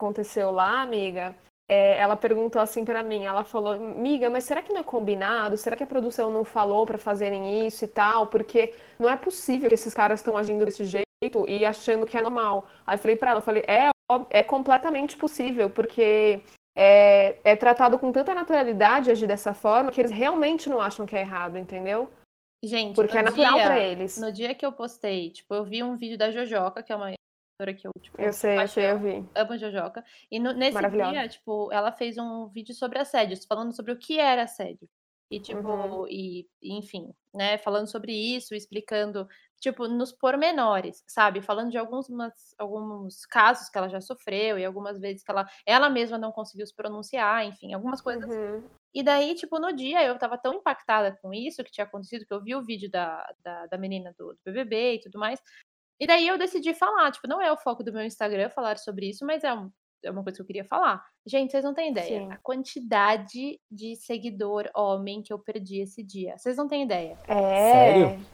aconteceu 0.00 0.50
lá, 0.50 0.82
amiga, 0.82 1.34
é, 1.68 1.98
ela 1.98 2.16
perguntou 2.16 2.60
assim 2.60 2.84
para 2.84 3.02
mim, 3.02 3.24
ela 3.24 3.44
falou, 3.44 3.72
amiga, 3.72 4.28
mas 4.30 4.44
será 4.44 4.62
que 4.62 4.72
não 4.72 4.80
é 4.80 4.84
combinado? 4.84 5.56
Será 5.56 5.76
que 5.76 5.82
a 5.82 5.86
produção 5.86 6.30
não 6.30 6.44
falou 6.44 6.86
para 6.86 6.98
fazerem 6.98 7.66
isso 7.66 7.84
e 7.84 7.88
tal? 7.88 8.26
Porque 8.26 8.74
não 8.98 9.08
é 9.08 9.16
possível 9.16 9.68
que 9.68 9.74
esses 9.74 9.94
caras 9.94 10.20
estão 10.20 10.36
agindo 10.36 10.64
desse 10.64 10.84
jeito 10.84 11.05
e 11.48 11.64
achando 11.64 12.06
que 12.06 12.16
é 12.16 12.22
normal. 12.22 12.68
Aí 12.86 12.94
eu 12.94 12.98
falei 12.98 13.16
pra 13.16 13.30
ela, 13.30 13.38
eu 13.38 13.44
falei, 13.44 13.64
é, 13.66 13.90
é 14.30 14.42
completamente 14.42 15.16
possível, 15.16 15.70
porque 15.70 16.42
é, 16.76 17.38
é 17.42 17.56
tratado 17.56 17.98
com 17.98 18.12
tanta 18.12 18.34
naturalidade 18.34 19.10
agir 19.10 19.26
dessa 19.26 19.54
forma 19.54 19.90
que 19.90 20.00
eles 20.00 20.10
realmente 20.10 20.68
não 20.68 20.80
acham 20.80 21.06
que 21.06 21.16
é 21.16 21.20
errado, 21.20 21.56
entendeu? 21.56 22.10
Gente, 22.62 22.94
porque 22.94 23.16
é 23.16 23.22
natural 23.22 23.54
dia, 23.54 23.64
pra 23.64 23.78
eles. 23.78 24.18
No 24.18 24.32
dia 24.32 24.54
que 24.54 24.64
eu 24.64 24.72
postei, 24.72 25.30
tipo, 25.30 25.54
eu 25.54 25.64
vi 25.64 25.82
um 25.82 25.96
vídeo 25.96 26.18
da 26.18 26.30
Jojoca, 26.30 26.82
que 26.82 26.92
é 26.92 26.96
uma 26.96 27.12
que 27.78 27.86
eu, 27.86 27.92
tipo, 28.02 28.20
eu 28.20 28.34
sei, 28.34 28.60
eu 28.60 28.68
sei, 28.68 28.90
eu 28.90 28.98
vi. 28.98 29.24
Amo 29.34 29.56
Jojoca. 29.56 30.04
E 30.30 30.38
no, 30.38 30.52
nesse 30.52 30.78
dia, 30.90 31.26
tipo, 31.26 31.72
ela 31.72 31.90
fez 31.90 32.18
um 32.18 32.48
vídeo 32.48 32.74
sobre 32.74 32.98
assédio, 32.98 33.38
falando 33.48 33.74
sobre 33.74 33.92
o 33.92 33.96
que 33.96 34.18
era 34.18 34.42
assédio. 34.42 34.86
E, 35.30 35.40
tipo, 35.40 35.68
uhum. 35.68 36.06
e, 36.08 36.48
enfim, 36.62 37.12
né, 37.34 37.58
falando 37.58 37.88
sobre 37.88 38.12
isso, 38.12 38.54
explicando 38.54 39.26
tipo, 39.60 39.88
nos 39.88 40.12
pormenores, 40.12 41.02
sabe? 41.06 41.40
Falando 41.40 41.70
de 41.70 41.78
alguns, 41.78 42.06
alguns 42.58 43.26
casos 43.26 43.68
que 43.68 43.78
ela 43.78 43.88
já 43.88 44.00
sofreu 44.00 44.58
e 44.58 44.64
algumas 44.64 44.98
vezes 45.00 45.22
que 45.24 45.30
ela, 45.30 45.46
ela 45.64 45.90
mesma 45.90 46.18
não 46.18 46.30
conseguiu 46.30 46.66
se 46.66 46.74
pronunciar, 46.74 47.44
enfim, 47.44 47.72
algumas 47.72 48.00
coisas. 48.00 48.28
Uhum. 48.28 48.62
E 48.94 49.02
daí, 49.02 49.34
tipo, 49.34 49.58
no 49.58 49.72
dia 49.72 50.04
eu 50.04 50.18
tava 50.18 50.38
tão 50.38 50.54
impactada 50.54 51.18
com 51.20 51.32
isso 51.32 51.64
que 51.64 51.70
tinha 51.70 51.84
acontecido, 51.84 52.26
que 52.26 52.32
eu 52.32 52.42
vi 52.42 52.54
o 52.54 52.64
vídeo 52.64 52.90
da, 52.90 53.30
da, 53.42 53.66
da 53.66 53.78
menina 53.78 54.14
do, 54.16 54.32
do 54.32 54.52
BBB 54.52 54.94
e 54.94 55.00
tudo 55.00 55.18
mais. 55.18 55.40
E 55.98 56.06
daí 56.06 56.28
eu 56.28 56.38
decidi 56.38 56.74
falar, 56.74 57.10
tipo, 57.10 57.26
não 57.26 57.40
é 57.40 57.50
o 57.50 57.56
foco 57.56 57.82
do 57.82 57.92
meu 57.92 58.02
Instagram 58.02 58.50
falar 58.50 58.78
sobre 58.78 59.08
isso, 59.08 59.24
mas 59.24 59.42
é, 59.42 59.52
um, 59.52 59.70
é 60.02 60.10
uma 60.10 60.22
coisa 60.22 60.36
que 60.36 60.42
eu 60.42 60.46
queria 60.46 60.64
falar. 60.64 61.04
Gente, 61.26 61.50
vocês 61.50 61.64
não 61.64 61.74
têm 61.74 61.90
ideia. 61.90 62.20
Sim. 62.20 62.32
A 62.32 62.38
quantidade 62.38 63.60
de 63.70 63.96
seguidor 63.96 64.70
homem 64.74 65.22
que 65.22 65.32
eu 65.32 65.38
perdi 65.38 65.80
esse 65.80 66.02
dia. 66.02 66.36
Vocês 66.38 66.56
não 66.56 66.68
têm 66.68 66.84
ideia. 66.84 67.18
É. 67.28 67.72
Sério? 67.72 68.26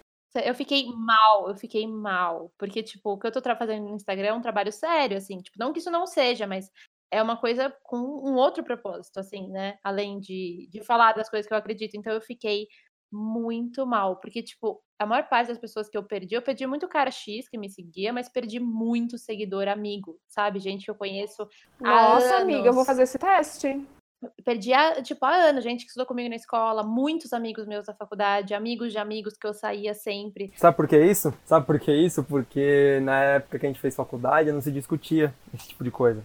Eu 0.44 0.54
fiquei 0.54 0.86
mal, 0.86 1.48
eu 1.48 1.56
fiquei 1.56 1.86
mal. 1.86 2.50
Porque, 2.58 2.82
tipo, 2.82 3.12
o 3.12 3.18
que 3.18 3.26
eu 3.26 3.32
tô 3.32 3.40
fazendo 3.56 3.88
no 3.88 3.96
Instagram 3.96 4.28
é 4.28 4.32
um 4.32 4.40
trabalho 4.40 4.72
sério, 4.72 5.16
assim. 5.16 5.38
Tipo, 5.38 5.58
não 5.58 5.72
que 5.72 5.78
isso 5.78 5.90
não 5.90 6.06
seja, 6.06 6.46
mas 6.46 6.70
é 7.10 7.22
uma 7.22 7.36
coisa 7.36 7.74
com 7.82 7.98
um 7.98 8.34
outro 8.36 8.64
propósito, 8.64 9.20
assim, 9.20 9.48
né? 9.50 9.78
Além 9.84 10.18
de, 10.18 10.66
de 10.70 10.82
falar 10.82 11.12
das 11.12 11.28
coisas 11.28 11.46
que 11.46 11.52
eu 11.52 11.58
acredito. 11.58 11.94
Então 11.94 12.12
eu 12.12 12.22
fiquei 12.22 12.66
muito 13.12 13.86
mal, 13.86 14.16
porque, 14.16 14.42
tipo, 14.42 14.80
a 14.98 15.06
maior 15.06 15.28
parte 15.28 15.48
das 15.48 15.58
pessoas 15.58 15.88
que 15.88 15.96
eu 15.96 16.02
perdi, 16.02 16.34
eu 16.34 16.42
perdi 16.42 16.66
muito 16.66 16.88
cara 16.88 17.10
X 17.10 17.48
que 17.48 17.58
me 17.58 17.68
seguia, 17.68 18.12
mas 18.12 18.28
perdi 18.28 18.58
muito 18.58 19.18
seguidor 19.18 19.68
amigo, 19.68 20.18
sabe? 20.28 20.58
Gente 20.58 20.84
que 20.84 20.90
eu 20.90 20.94
conheço 20.94 21.46
há 21.82 22.14
Nossa, 22.14 22.36
amiga, 22.36 22.60
eu 22.68 22.72
vou 22.72 22.80
anos. 22.80 22.86
fazer 22.86 23.02
esse 23.02 23.18
teste. 23.18 23.84
Perdi, 24.44 24.72
há, 24.72 25.02
tipo, 25.02 25.24
há 25.24 25.34
anos, 25.34 25.64
gente 25.64 25.80
que 25.80 25.88
estudou 25.88 26.06
comigo 26.06 26.28
na 26.28 26.36
escola, 26.36 26.84
muitos 26.84 27.32
amigos 27.32 27.66
meus 27.66 27.86
da 27.86 27.92
faculdade, 27.92 28.54
amigos 28.54 28.92
de 28.92 28.98
amigos 28.98 29.36
que 29.36 29.44
eu 29.44 29.52
saía 29.52 29.94
sempre. 29.94 30.52
Sabe 30.56 30.76
por 30.76 30.86
que 30.86 30.96
isso? 30.96 31.34
Sabe 31.44 31.66
por 31.66 31.80
que 31.80 31.92
isso? 31.92 32.22
Porque 32.22 33.00
na 33.02 33.20
época 33.20 33.58
que 33.58 33.66
a 33.66 33.68
gente 33.68 33.80
fez 33.80 33.96
faculdade 33.96 34.52
não 34.52 34.60
se 34.60 34.70
discutia 34.70 35.34
esse 35.52 35.68
tipo 35.68 35.82
de 35.82 35.90
coisa. 35.90 36.24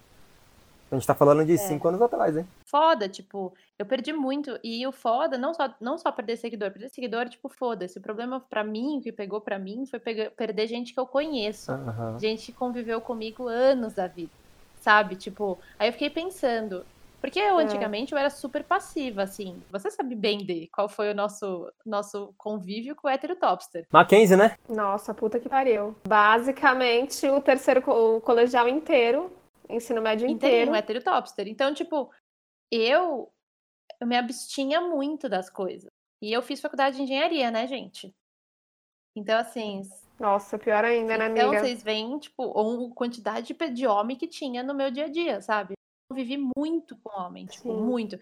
A 0.92 0.96
gente 0.96 1.06
tá 1.06 1.14
falando 1.14 1.44
de 1.46 1.54
É. 1.54 1.58
cinco 1.58 1.88
anos 1.88 2.02
atrás, 2.02 2.38
hein? 2.38 2.48
Foda, 2.66 3.10
tipo, 3.10 3.54
eu 3.78 3.86
perdi 3.86 4.14
muito. 4.14 4.58
E 4.64 4.86
o 4.88 4.92
foda, 4.92 5.38
não 5.38 5.54
só, 5.54 5.70
não 5.82 5.98
só 5.98 6.12
perder 6.12 6.38
seguidor, 6.38 6.72
perder 6.72 6.90
seguidor, 6.90 7.28
tipo, 7.28 7.50
foda-se. 7.50 7.98
O 8.00 8.02
problema 8.02 8.40
pra 8.40 8.64
mim, 8.64 8.98
o 9.00 9.02
que 9.02 9.12
pegou 9.12 9.42
pra 9.42 9.60
mim, 9.60 9.86
foi 9.86 10.00
pegar- 10.00 10.32
perder 10.32 10.66
gente 10.68 10.94
que 10.94 11.00
eu 11.00 11.06
conheço. 11.06 11.72
Aham. 11.72 12.18
Gente 12.20 12.46
que 12.48 12.54
conviveu 12.58 13.02
comigo 13.02 13.48
anos 13.48 13.94
da 13.94 14.08
vida, 14.08 14.32
sabe? 14.80 15.16
Tipo, 15.18 15.58
aí 15.78 15.90
eu 15.90 15.94
fiquei 15.94 16.10
pensando. 16.10 16.86
Porque 17.20 17.40
eu, 17.40 17.60
É. 17.60 17.64
antigamente, 17.64 18.14
eu 18.14 18.18
era 18.18 18.30
super 18.30 18.64
passiva, 18.64 19.24
assim. 19.24 19.62
Você 19.72 19.90
sabe 19.90 20.14
bem 20.16 20.38
de 20.38 20.68
qual 20.68 20.88
foi 20.88 21.12
o 21.12 21.16
nosso, 21.16 21.68
nosso 21.84 22.32
convívio 22.38 22.96
com 22.96 23.08
o 23.08 23.10
hétero 23.10 23.36
topster. 23.36 23.88
Mackenzie, 23.92 24.38
né? 24.38 24.56
Nossa, 24.70 25.14
puta 25.16 25.40
que 25.40 25.50
pariu. 25.50 25.96
Basicamente, 26.08 27.28
o 27.28 27.42
terceiro 27.42 27.82
o 27.90 28.22
colegial 28.22 28.68
inteiro, 28.70 29.32
ensino 29.70 30.02
médio 30.02 30.28
inteiro. 30.28 30.56
Inteirinho, 30.56 30.76
hétero 30.76 31.04
topster. 31.04 31.48
Então, 31.48 31.74
tipo, 31.74 32.12
eu, 32.72 33.32
eu 34.00 34.08
me 34.08 34.16
abstinha 34.16 34.82
muito 34.82 35.28
das 35.30 35.50
coisas. 35.50 35.90
E 36.22 36.32
eu 36.32 36.42
fiz 36.42 36.60
faculdade 36.60 36.98
de 36.98 37.04
engenharia, 37.04 37.52
né, 37.52 37.68
gente? 37.68 38.14
Então, 39.16 39.40
assim, 39.40 39.82
Nossa, 40.20 40.58
pior 40.60 40.84
ainda, 40.84 41.18
né, 41.18 41.28
então 41.28 41.48
amiga? 41.50 41.60
vocês 41.60 41.82
veem, 41.82 42.20
tipo, 42.20 42.44
a 42.44 42.96
quantidade 42.96 43.54
de 43.74 43.88
homem 43.88 44.16
que 44.16 44.28
tinha 44.28 44.64
no 44.64 44.76
meu 44.76 44.92
dia 44.92 45.06
a 45.06 45.10
dia, 45.10 45.42
sabe? 45.42 45.74
Eu 46.10 46.16
vivi 46.16 46.38
muito 46.58 46.98
com 46.98 47.10
homem, 47.20 47.46
tipo, 47.46 47.70
Sim. 47.70 47.82
muito. 47.82 48.18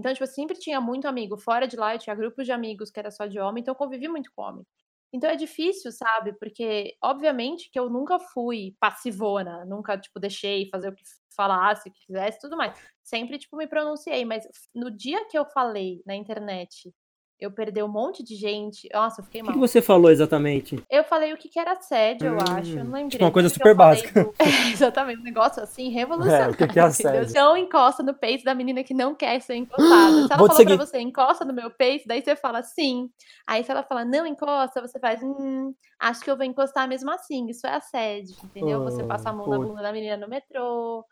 Então, 0.00 0.12
tipo, 0.12 0.24
eu 0.24 0.28
sempre 0.28 0.58
tinha 0.58 0.80
muito 0.80 1.06
amigo. 1.06 1.36
Fora 1.36 1.66
de 1.66 1.76
lá, 1.76 1.94
eu 1.94 1.98
tinha 1.98 2.16
grupos 2.16 2.46
de 2.46 2.52
amigos 2.52 2.90
que 2.90 2.98
era 2.98 3.10
só 3.10 3.26
de 3.26 3.38
homem, 3.38 3.60
então 3.60 3.72
eu 3.72 3.78
convivi 3.78 4.08
muito 4.08 4.30
com 4.34 4.42
homem. 4.42 4.64
Então 5.12 5.30
é 5.30 5.36
difícil, 5.36 5.90
sabe? 5.92 6.32
Porque, 6.38 6.96
obviamente, 7.02 7.70
que 7.70 7.78
eu 7.78 7.88
nunca 7.88 8.18
fui 8.18 8.76
passivona, 8.80 9.64
nunca, 9.64 9.98
tipo, 9.98 10.20
deixei 10.20 10.68
fazer 10.70 10.88
o 10.90 10.94
que 10.94 11.02
falasse, 11.34 11.88
o 11.88 11.92
que 11.92 12.00
quisesse, 12.06 12.40
tudo 12.40 12.56
mais. 12.56 12.78
Sempre, 13.02 13.38
tipo, 13.38 13.56
me 13.56 13.66
pronunciei, 13.66 14.24
mas 14.24 14.44
no 14.74 14.90
dia 14.90 15.24
que 15.28 15.38
eu 15.38 15.46
falei 15.46 16.02
na 16.06 16.14
internet, 16.14 16.92
eu 17.40 17.50
perdi 17.50 17.82
um 17.82 17.88
monte 17.88 18.22
de 18.22 18.34
gente. 18.34 18.88
Nossa, 18.92 19.20
eu 19.20 19.24
fiquei 19.24 19.40
O 19.42 19.44
mal. 19.44 19.54
que, 19.54 19.60
que 19.60 19.66
você 19.68 19.80
falou 19.82 20.10
exatamente? 20.10 20.82
Eu 20.90 21.04
falei 21.04 21.32
o 21.32 21.36
que, 21.36 21.48
que 21.48 21.58
era 21.58 21.72
assédio, 21.72 22.28
eu 22.28 22.40
acho. 22.40 22.78
Eu 22.78 22.84
não 22.84 22.92
lembro 22.92 23.10
tipo 23.10 23.24
uma 23.24 23.30
coisa 23.32 23.48
super 23.48 23.74
básica. 23.74 24.24
do- 24.24 24.34
Exatamente, 24.72 25.20
um 25.20 25.24
negócio 25.24 25.62
assim, 25.62 25.88
revolucionário. 25.90 26.46
É, 26.46 26.54
o 26.54 26.56
que 26.56 26.68
que 26.68 26.78
é 26.78 26.82
assédio? 26.82 27.34
Não 27.34 27.56
encosta 27.56 28.02
no 28.02 28.14
peito 28.14 28.44
da 28.44 28.54
menina 28.54 28.82
que 28.82 28.94
não 28.94 29.14
quer 29.14 29.40
ser 29.40 29.54
encostada. 29.56 30.26
Se 30.26 30.32
ela 30.32 30.36
Vou 30.38 30.46
falou 30.46 30.56
seguir. 30.56 30.76
pra 30.76 30.86
você, 30.86 30.98
encosta 31.00 31.44
no 31.44 31.52
meu 31.54 31.70
peito, 31.70 32.06
daí 32.06 32.22
você 32.22 32.34
fala 32.36 32.62
sim. 32.62 33.08
Aí 33.46 33.62
se 33.64 33.70
ela 33.70 33.82
fala, 33.82 34.04
não 34.04 34.26
encosta, 34.26 34.80
você 34.80 34.98
faz, 34.98 35.22
hum, 35.22 35.72
acho 35.98 36.20
que 36.22 36.30
eu 36.30 36.36
vou 36.36 36.44
encostar 36.44 36.88
mesmo 36.88 37.10
assim. 37.10 37.46
Isso 37.48 37.66
é 37.66 37.74
assédio, 37.74 38.34
entendeu? 38.44 38.82
Você 38.84 39.02
passa 39.04 39.30
a 39.30 39.32
mão 39.32 39.48
na 39.48 39.58
bunda 39.58 39.82
da 39.82 39.92
menina 39.92 40.16
no 40.16 40.28
metrô. 40.28 41.04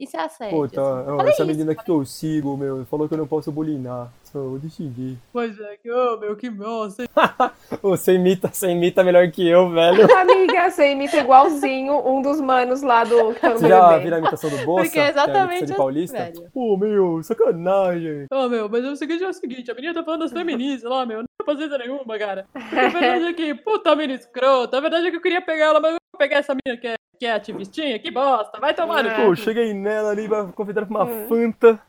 Isso 0.00 0.16
é 0.16 0.20
assédio. 0.20 0.56
Puta, 0.56 0.80
assim. 0.80 1.10
ó, 1.10 1.16
Falei 1.16 1.32
essa 1.32 1.42
isso, 1.42 1.46
menina 1.52 1.74
que 1.74 1.90
eu 1.90 2.04
sigo, 2.06 2.56
meu, 2.56 2.86
falou 2.86 3.06
que 3.06 3.12
eu 3.12 3.18
não 3.18 3.26
posso 3.26 3.52
bulinar. 3.52 4.10
Só 4.24 4.38
vou 4.38 4.58
decidir. 4.58 5.18
Mas 5.34 5.58
é 5.60 5.76
que, 5.76 5.90
ô, 5.90 6.16
meu, 6.16 6.34
que 6.36 6.48
nossa. 6.48 7.04
Ô, 7.82 7.90
Você 7.90 8.14
imita, 8.14 8.48
você 8.48 8.68
imita 8.70 9.02
melhor 9.04 9.28
que 9.30 9.46
eu, 9.46 9.68
velho. 9.70 10.06
Amiga, 10.16 10.70
você 10.70 10.92
imita 10.92 11.18
igualzinho 11.18 11.94
um 12.08 12.22
dos 12.22 12.40
manos 12.40 12.80
lá 12.80 13.02
do 13.04 13.34
que 13.34 13.40
tá 13.40 13.50
Você 13.50 13.68
já 13.68 13.98
vira 13.98 14.16
a 14.16 14.18
imitação 14.20 14.48
do 14.48 14.64
Bolsa? 14.64 14.84
Porque 14.84 14.98
é 15.00 15.12
que 15.12 15.18
a 15.18 15.22
imitação 15.22 15.24
exatamente 15.32 15.58
de 15.66 15.72
assim, 15.72 15.76
paulista? 15.76 16.18
velho. 16.18 16.50
Pô, 16.54 16.76
meu, 16.76 17.22
sacanagem. 17.24 18.26
Ô, 18.32 18.48
meu, 18.48 18.68
mas 18.68 18.84
o 18.84 18.96
seguinte 18.96 19.24
é 19.24 19.28
o 19.28 19.32
seguinte, 19.32 19.70
a 19.70 19.74
menina 19.74 19.92
tá 19.92 20.02
falando 20.04 20.20
das 20.20 20.32
feministas 20.32 20.88
lá, 20.88 21.04
meu, 21.04 21.24
paciência 21.44 21.78
nenhuma, 21.78 22.18
cara. 22.18 22.46
A 22.54 22.88
verdade 22.88 23.24
é 23.26 23.32
que, 23.32 23.54
puta 23.54 23.94
mina 23.96 24.14
escrota, 24.14 24.78
a 24.78 24.80
verdade 24.80 25.06
é 25.06 25.10
que 25.10 25.16
eu 25.16 25.20
queria 25.20 25.40
pegar 25.40 25.66
ela, 25.66 25.80
mas 25.80 25.92
eu 25.92 25.98
vou 26.12 26.18
pegar 26.18 26.38
essa 26.38 26.54
menina 26.54 26.80
que 26.80 26.88
é, 26.88 26.94
que 27.18 27.26
é 27.26 27.32
ativistinha, 27.32 27.98
que 27.98 28.10
bosta, 28.10 28.58
vai 28.60 28.74
tomar 28.74 29.02
no 29.02 29.10
É. 29.10 29.24
Pô, 29.24 29.34
cheguei 29.34 29.72
nela 29.74 30.10
ali 30.10 30.28
pra 30.28 30.44
convidar 30.46 30.86
pra 30.86 30.90
uma 30.90 31.04
Hum. 31.04 31.28
Fanta. 31.28 31.80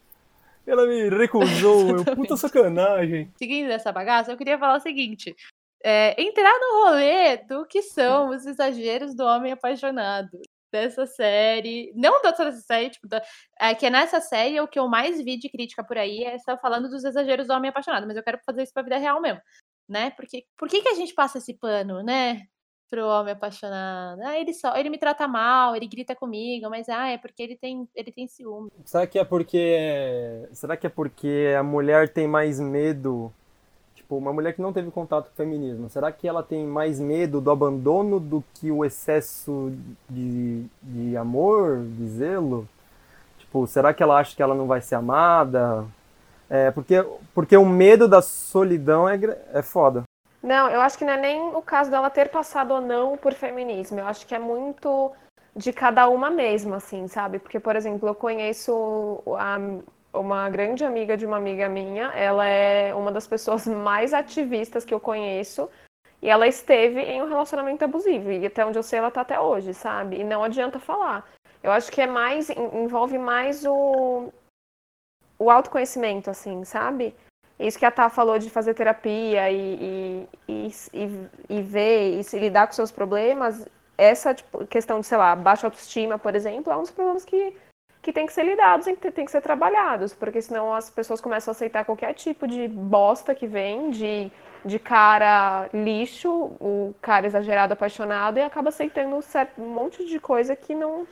Ela 0.66 0.86
me 0.86 1.10
recusou, 1.10 1.86
meu. 1.86 2.06
Puta 2.16 2.38
sacanagem. 2.38 3.32
Seguindo 3.36 3.72
essa 3.72 3.92
bagaça, 3.92 4.32
eu 4.32 4.38
queria 4.38 4.60
falar 4.60 4.78
o 4.78 4.82
seguinte, 4.82 5.36
é, 5.84 6.22
entrar 6.22 6.54
no 6.60 6.86
rolê 6.86 7.38
do 7.38 7.66
que 7.66 7.82
são 7.82 8.30
os 8.30 8.46
exageros 8.46 9.16
do 9.16 9.24
homem 9.24 9.52
apaixonado. 9.52 10.40
Dessa 10.72 11.06
série, 11.06 11.92
não 11.96 12.22
dessa 12.22 12.52
série, 12.54 12.90
tipo, 12.90 13.08
da, 13.08 13.22
é 13.60 13.76
que 13.76 13.90
nessa 13.90 14.22
série 14.22 14.60
o 14.62 14.68
que 14.68 14.80
eu 14.80 14.88
mais 14.88 15.22
vi 15.22 15.38
de 15.38 15.50
crítica 15.50 15.84
por 15.84 15.98
aí 15.98 16.24
é 16.24 16.38
só 16.40 16.58
falando 16.58 16.90
dos 16.90 17.04
exageros 17.04 17.48
do 17.48 17.54
homem 17.54 17.70
apaixonado, 17.70 18.08
mas 18.08 18.16
eu 18.16 18.24
quero 18.24 18.40
fazer 18.46 18.64
isso 18.64 18.74
pra 18.74 18.84
vida 18.84 18.98
real 18.98 19.20
mesmo, 19.22 19.42
né? 19.88 20.12
Porque 20.12 20.46
por 20.58 20.70
que, 20.70 20.82
que 20.82 20.90
a 20.90 20.96
gente 20.96 21.14
passa 21.14 21.40
esse 21.40 21.54
pano, 21.54 22.02
né? 22.02 22.44
Pro 22.90 23.06
homem 23.06 23.34
apaixonado. 23.34 24.22
Ah, 24.22 24.38
ele 24.38 24.54
só, 24.54 24.76
ele 24.76 24.90
me 24.90 24.98
trata 24.98 25.28
mal, 25.28 25.76
ele 25.76 25.88
grita 25.88 26.16
comigo, 26.16 26.70
mas 26.70 26.88
ah, 26.90 27.08
é 27.08 27.18
porque 27.18 27.42
ele 27.44 27.58
tem, 27.58 27.88
ele 27.96 28.12
tem 28.12 28.28
ciúme. 28.28 28.70
Será 28.86 29.08
que 29.08 29.20
é 29.20 29.26
porque. 29.26 30.48
Será 30.54 30.76
que 30.76 30.88
é 30.88 30.90
porque 30.90 31.54
a 31.58 31.64
mulher 31.64 32.10
tem 32.14 32.28
mais 32.28 32.60
medo? 32.60 33.34
Tipo, 34.12 34.17
uma 34.17 34.34
mulher 34.34 34.52
que 34.54 34.62
não 34.62 34.74
teve 34.74 34.91
contato 34.91 35.28
com 35.28 35.32
o 35.32 35.36
feminismo, 35.38 35.89
será 35.89 36.12
que 36.12 36.28
ela 36.28 36.43
tem 36.43 36.67
mais 36.67 37.00
medo 37.00 37.39
do 37.39 37.50
abandono 37.50 38.19
do 38.19 38.43
que 38.56 38.69
o 38.69 38.84
excesso 38.84 39.71
de, 40.10 40.65
de 40.84 41.15
amor, 41.15 41.80
de 41.80 42.10
zelo? 42.10 42.67
Tipo, 43.39 43.65
será 43.67 43.93
que 43.93 44.04
ela 44.04 44.19
acha 44.19 44.36
que 44.36 44.43
ela 44.43 44.54
não 44.54 44.67
vai 44.67 44.82
ser 44.82 44.95
amada? 44.95 45.86
É, 46.50 46.71
porque, 46.71 46.95
porque 47.34 47.56
o 47.56 47.65
medo 47.65 48.06
da 48.06 48.21
solidão 48.21 49.08
é, 49.08 49.17
é 49.54 49.62
foda. 49.62 50.04
Não, 50.43 50.69
eu 50.69 50.82
acho 50.82 50.97
que 50.97 51.06
não 51.06 51.13
é 51.13 51.17
nem 51.17 51.39
o 51.56 51.62
caso 51.62 51.89
dela 51.89 52.10
ter 52.10 52.28
passado 52.28 52.74
ou 52.74 52.82
não 52.82 53.15
por 53.15 53.32
feminismo. 53.34 53.97
Eu 53.97 54.08
acho 54.08 54.28
que 54.28 54.36
é 54.36 54.39
muito 54.39 55.10
de 55.56 55.71
cada 55.71 56.10
uma 56.10 56.30
mesmo, 56.30 56.74
assim, 56.74 57.08
sabe? 57.08 57.39
Porque, 57.39 57.62
por 57.62 57.78
exemplo, 57.78 58.10
eu 58.10 58.15
conheço 58.15 59.24
a- 59.38 59.58
uma 60.13 60.50
grande 60.50 60.84
amiga 60.84 61.15
de 61.17 61.26
uma 61.26 61.38
amiga 61.38 61.67
minha. 61.69 62.08
Ela 62.13 62.45
é 62.45 62.93
uma 62.93 63.12
das 63.12 63.28
pessoas 63.28 63.65
mais 63.67 64.13
ativistas 64.13 64.86
que 64.86 64.93
eu 64.93 65.00
conheço. 65.00 65.69
E 66.21 66.30
ela 66.30 66.47
esteve 66.47 67.02
em 67.02 67.21
um 67.21 67.28
relacionamento 67.28 67.84
abusivo. 67.84 68.32
E 68.32 68.45
até 68.45 68.65
onde 68.65 68.78
eu 68.78 68.84
sei, 68.84 69.00
ela 69.00 69.10
tá 69.10 69.21
até 69.21 69.39
hoje, 69.39 69.74
sabe? 69.74 70.17
E 70.19 70.24
não 70.24 70.43
adianta 70.43 70.80
falar. 70.80 71.28
Eu 71.63 71.71
acho 71.71 71.91
que 71.91 72.02
é 72.02 72.08
mais, 72.08 72.50
en- 72.50 72.84
envolve 72.84 73.17
mais 73.17 73.65
o, 73.65 74.32
o 75.39 75.50
autoconhecimento, 75.50 76.30
assim, 76.30 76.63
sabe? 76.63 77.15
Isso 77.60 77.78
que 77.78 77.86
a 77.86 77.91
Tá 77.91 78.10
falou 78.10 78.39
de 78.39 78.50
fazer 78.50 78.74
terapia 78.74 79.52
e, 79.52 80.28
e, 80.28 80.28
e, 80.47 80.71
e, 80.93 81.30
e 81.58 81.62
ver 81.62 82.19
e 82.19 82.24
se 82.24 82.39
lidar 82.39 82.65
com 82.67 82.74
seus 82.74 82.91
problemas, 82.91 83.67
essa 83.97 84.34
tipo, 84.34 84.65
questão 84.65 85.00
de, 85.00 85.06
sei 85.06 85.17
lá, 85.17 85.36
baixa 85.36 85.67
autoestima, 85.67 86.17
por 86.17 86.36
exemplo, 86.36 86.74
é 86.74 86.76
um 86.76 86.82
dos 86.82 86.91
problemas 86.91 87.24
que, 87.24 87.56
que 88.02 88.12
tem 88.12 88.26
que 88.26 88.34
ser 88.34 88.44
lidados, 88.44 88.86
tem 88.86 88.96
que, 88.96 89.12
tem 89.12 89.26
que 89.26 89.32
ser 89.32 89.42
trabalhados, 89.42 90.14
porque 90.14 90.42
senão 90.42 90.74
as 90.74 90.90
pessoas 90.90 91.22
começam 91.22 91.52
a 91.52 91.54
aceitar 91.54 91.86
qualquer 91.86 92.14
tipo 92.14 92.48
de 92.48 92.68
bosta 92.68 93.36
que 93.36 93.46
vem, 93.46 93.92
de, 93.92 94.32
de 94.66 94.80
cara 94.80 95.70
lixo, 95.74 96.30
o 96.60 96.96
cara 97.02 97.28
exagerado, 97.28 97.74
apaixonado, 97.74 98.38
e 98.38 98.42
acaba 98.42 98.70
aceitando 98.70 99.16
um, 99.16 99.22
certo, 99.22 99.62
um 99.62 99.70
monte 99.70 100.06
de 100.06 100.20
coisa 100.20 100.56
que 100.56 100.74
não, 100.74 101.08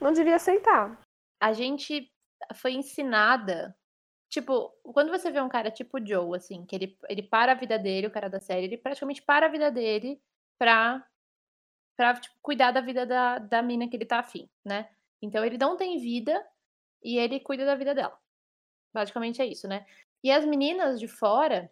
não 0.00 0.12
devia 0.12 0.36
aceitar. 0.36 0.98
a 1.40 1.52
gente 1.52 2.10
foi 2.54 2.72
ensinada. 2.72 3.76
Tipo, 4.30 4.70
quando 4.94 5.10
você 5.10 5.30
vê 5.30 5.40
um 5.42 5.48
cara 5.48 5.70
tipo 5.70 6.04
Joe, 6.04 6.34
assim, 6.36 6.64
que 6.64 6.74
ele, 6.74 6.98
ele 7.08 7.22
para 7.22 7.52
a 7.52 7.54
vida 7.54 7.78
dele, 7.78 8.06
o 8.06 8.10
cara 8.10 8.30
da 8.30 8.40
série, 8.40 8.64
ele 8.64 8.78
praticamente 8.78 9.20
para 9.22 9.44
a 9.44 9.48
vida 9.50 9.70
dele 9.70 10.18
pra, 10.58 11.04
pra 11.94 12.14
tipo, 12.14 12.34
cuidar 12.40 12.70
da 12.70 12.80
vida 12.80 13.04
da, 13.04 13.38
da 13.38 13.60
mina 13.60 13.86
que 13.86 13.96
ele 13.96 14.06
tá 14.06 14.20
afim, 14.20 14.48
né? 14.64 14.88
Então 15.22 15.44
ele 15.44 15.56
não 15.56 15.76
tem 15.76 15.98
vida 15.98 16.44
e 17.02 17.16
ele 17.16 17.40
cuida 17.40 17.64
da 17.64 17.74
vida 17.76 17.94
dela. 17.94 18.18
Basicamente 18.92 19.40
é 19.40 19.46
isso, 19.46 19.68
né? 19.68 19.86
E 20.22 20.30
as 20.30 20.44
meninas 20.44 21.00
de 21.00 21.08
fora 21.08 21.70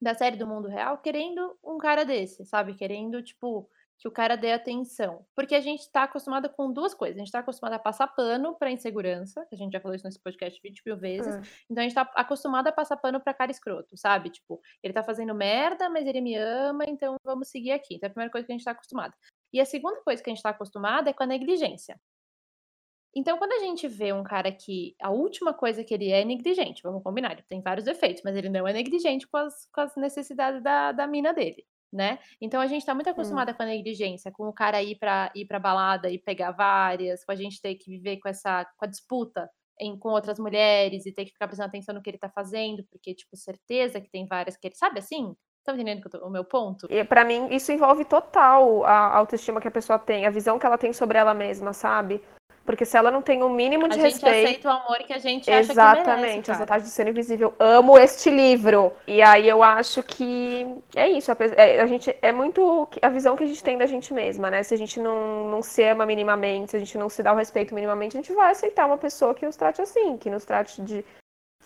da 0.00 0.14
série 0.14 0.36
do 0.36 0.46
mundo 0.46 0.68
real 0.68 0.98
querendo 0.98 1.56
um 1.62 1.78
cara 1.78 2.04
desse, 2.04 2.44
sabe? 2.44 2.74
Querendo, 2.74 3.22
tipo, 3.22 3.68
que 3.98 4.06
o 4.06 4.12
cara 4.12 4.36
dê 4.36 4.52
atenção. 4.52 5.26
Porque 5.34 5.54
a 5.54 5.60
gente 5.60 5.90
tá 5.90 6.04
acostumada 6.04 6.48
com 6.48 6.72
duas 6.72 6.94
coisas. 6.94 7.16
A 7.16 7.18
gente 7.18 7.32
tá 7.32 7.40
acostumada 7.40 7.76
a 7.76 7.80
passar 7.80 8.06
pano 8.06 8.54
pra 8.54 8.70
insegurança, 8.70 9.44
que 9.46 9.56
a 9.56 9.58
gente 9.58 9.72
já 9.72 9.80
falou 9.80 9.96
isso 9.96 10.04
nesse 10.04 10.20
podcast 10.20 10.60
20 10.62 10.82
mil 10.86 10.96
vezes. 10.96 11.34
Hum. 11.34 11.40
Então 11.68 11.82
a 11.82 11.86
gente 11.86 11.94
tá 11.94 12.08
acostumada 12.14 12.70
a 12.70 12.72
passar 12.72 12.96
pano 12.96 13.20
pra 13.20 13.34
cara 13.34 13.50
escroto, 13.50 13.96
sabe? 13.96 14.30
Tipo, 14.30 14.60
ele 14.82 14.94
tá 14.94 15.02
fazendo 15.02 15.34
merda, 15.34 15.88
mas 15.90 16.06
ele 16.06 16.20
me 16.20 16.36
ama, 16.36 16.84
então 16.86 17.16
vamos 17.24 17.48
seguir 17.48 17.72
aqui. 17.72 17.96
Então 17.96 18.06
é 18.06 18.10
a 18.10 18.12
primeira 18.12 18.30
coisa 18.30 18.46
que 18.46 18.52
a 18.52 18.56
gente 18.56 18.64
tá 18.64 18.70
acostumada. 18.70 19.14
E 19.52 19.60
a 19.60 19.64
segunda 19.64 20.00
coisa 20.02 20.22
que 20.22 20.30
a 20.30 20.34
gente 20.34 20.42
tá 20.42 20.50
acostumada 20.50 21.10
é 21.10 21.12
com 21.12 21.24
a 21.24 21.26
negligência. 21.26 22.00
Então, 23.18 23.36
quando 23.36 23.52
a 23.52 23.58
gente 23.58 23.88
vê 23.88 24.12
um 24.12 24.22
cara 24.22 24.52
que 24.52 24.94
a 25.02 25.10
última 25.10 25.52
coisa 25.52 25.82
que 25.82 25.92
ele 25.92 26.08
é 26.12 26.20
é 26.20 26.24
negligente, 26.24 26.82
vamos 26.84 27.02
combinar, 27.02 27.32
ele 27.32 27.42
tem 27.48 27.60
vários 27.60 27.84
defeitos, 27.84 28.22
mas 28.24 28.36
ele 28.36 28.48
não 28.48 28.66
é 28.66 28.72
negligente 28.72 29.26
com 29.26 29.36
as, 29.38 29.68
com 29.72 29.80
as 29.80 29.96
necessidades 29.96 30.62
da, 30.62 30.92
da 30.92 31.04
mina 31.04 31.32
dele, 31.34 31.64
né? 31.92 32.20
Então 32.40 32.60
a 32.60 32.68
gente 32.68 32.86
tá 32.86 32.94
muito 32.94 33.08
Hum. 33.08 33.12
acostumada 33.12 33.52
com 33.52 33.62
a 33.64 33.66
negligência, 33.66 34.30
com 34.30 34.48
o 34.48 34.52
cara 34.52 34.80
ir 34.80 34.96
pra, 35.00 35.32
ir 35.34 35.46
pra 35.46 35.58
balada 35.58 36.08
e 36.08 36.16
pegar 36.16 36.52
várias, 36.52 37.24
com 37.24 37.32
a 37.32 37.34
gente 37.34 37.60
ter 37.60 37.74
que 37.74 37.90
viver 37.90 38.18
com 38.18 38.28
essa 38.28 38.64
com 38.76 38.84
a 38.84 38.88
disputa 38.88 39.50
em, 39.80 39.98
com 39.98 40.10
outras 40.10 40.38
mulheres 40.38 41.04
e 41.04 41.12
ter 41.12 41.24
que 41.24 41.32
ficar 41.32 41.48
prestando 41.48 41.68
atenção 41.70 41.94
no 41.96 42.02
que 42.02 42.10
ele 42.10 42.18
tá 42.18 42.28
fazendo, 42.28 42.84
porque, 42.88 43.14
tipo, 43.14 43.36
certeza 43.36 44.00
que 44.00 44.10
tem 44.10 44.26
várias 44.26 44.56
que 44.56 44.68
ele. 44.68 44.76
Sabe 44.76 45.00
assim? 45.00 45.34
Estão 45.58 45.74
entendendo 45.74 46.08
o 46.22 46.30
meu 46.30 46.44
ponto? 46.44 46.86
E 46.88 47.04
para 47.04 47.24
mim, 47.24 47.48
isso 47.50 47.72
envolve 47.72 48.04
total 48.04 48.84
a 48.84 49.16
autoestima 49.16 49.60
que 49.60 49.68
a 49.68 49.72
pessoa 49.72 49.98
tem, 49.98 50.24
a 50.24 50.30
visão 50.30 50.56
que 50.58 50.64
ela 50.64 50.78
tem 50.78 50.92
sobre 50.92 51.18
ela 51.18 51.34
mesma, 51.34 51.72
sabe? 51.72 52.22
Porque 52.68 52.84
se 52.84 52.98
ela 52.98 53.10
não 53.10 53.22
tem 53.22 53.42
o 53.42 53.48
mínimo 53.48 53.86
A 53.86 53.88
de 53.88 53.94
gente 53.94 54.12
respeito. 54.12 54.46
aceita 54.46 54.68
o 54.68 54.72
amor 54.72 54.98
que 54.98 55.14
a 55.14 55.18
gente 55.18 55.50
acha 55.50 55.64
que 55.64 55.72
Exatamente, 55.72 56.20
merece, 56.20 56.50
As. 56.50 56.58
Vantagens 56.58 56.84
de 56.90 56.94
Ser 56.94 57.08
Invisível. 57.08 57.54
Amo 57.58 57.96
este 57.96 58.28
livro. 58.28 58.92
E 59.06 59.22
aí 59.22 59.48
eu 59.48 59.62
acho 59.62 60.02
que 60.02 60.66
é 60.94 61.08
isso. 61.08 61.32
A, 61.32 61.36
é, 61.56 61.80
a 61.80 61.86
gente 61.86 62.14
é 62.20 62.30
muito 62.30 62.86
a 63.00 63.08
visão 63.08 63.36
que 63.36 63.44
a 63.44 63.46
gente 63.46 63.64
tem 63.64 63.78
da 63.78 63.86
gente 63.86 64.12
mesma, 64.12 64.50
né? 64.50 64.62
Se 64.62 64.74
a 64.74 64.76
gente 64.76 65.00
não, 65.00 65.48
não 65.48 65.62
se 65.62 65.82
ama 65.82 66.04
minimamente, 66.04 66.72
se 66.72 66.76
a 66.76 66.78
gente 66.78 66.98
não 66.98 67.08
se 67.08 67.22
dá 67.22 67.32
o 67.32 67.36
respeito 67.36 67.74
minimamente, 67.74 68.18
a 68.18 68.20
gente 68.20 68.34
vai 68.34 68.50
aceitar 68.50 68.84
uma 68.84 68.98
pessoa 68.98 69.34
que 69.34 69.46
nos 69.46 69.56
trate 69.56 69.80
assim, 69.80 70.18
que 70.18 70.28
nos 70.28 70.44
trate 70.44 70.82
de, 70.82 71.02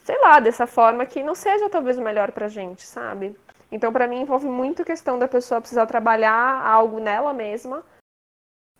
sei 0.04 0.20
lá, 0.20 0.38
dessa 0.38 0.68
forma 0.68 1.04
que 1.04 1.20
não 1.20 1.34
seja 1.34 1.68
talvez 1.68 1.98
o 1.98 2.02
melhor 2.02 2.30
pra 2.30 2.46
gente, 2.46 2.82
sabe? 2.82 3.36
Então, 3.72 3.92
pra 3.92 4.06
mim, 4.06 4.20
envolve 4.20 4.46
muito 4.46 4.82
a 4.82 4.84
questão 4.84 5.18
da 5.18 5.26
pessoa 5.26 5.60
precisar 5.60 5.84
trabalhar 5.86 6.64
algo 6.64 7.00
nela 7.00 7.32
mesma 7.32 7.82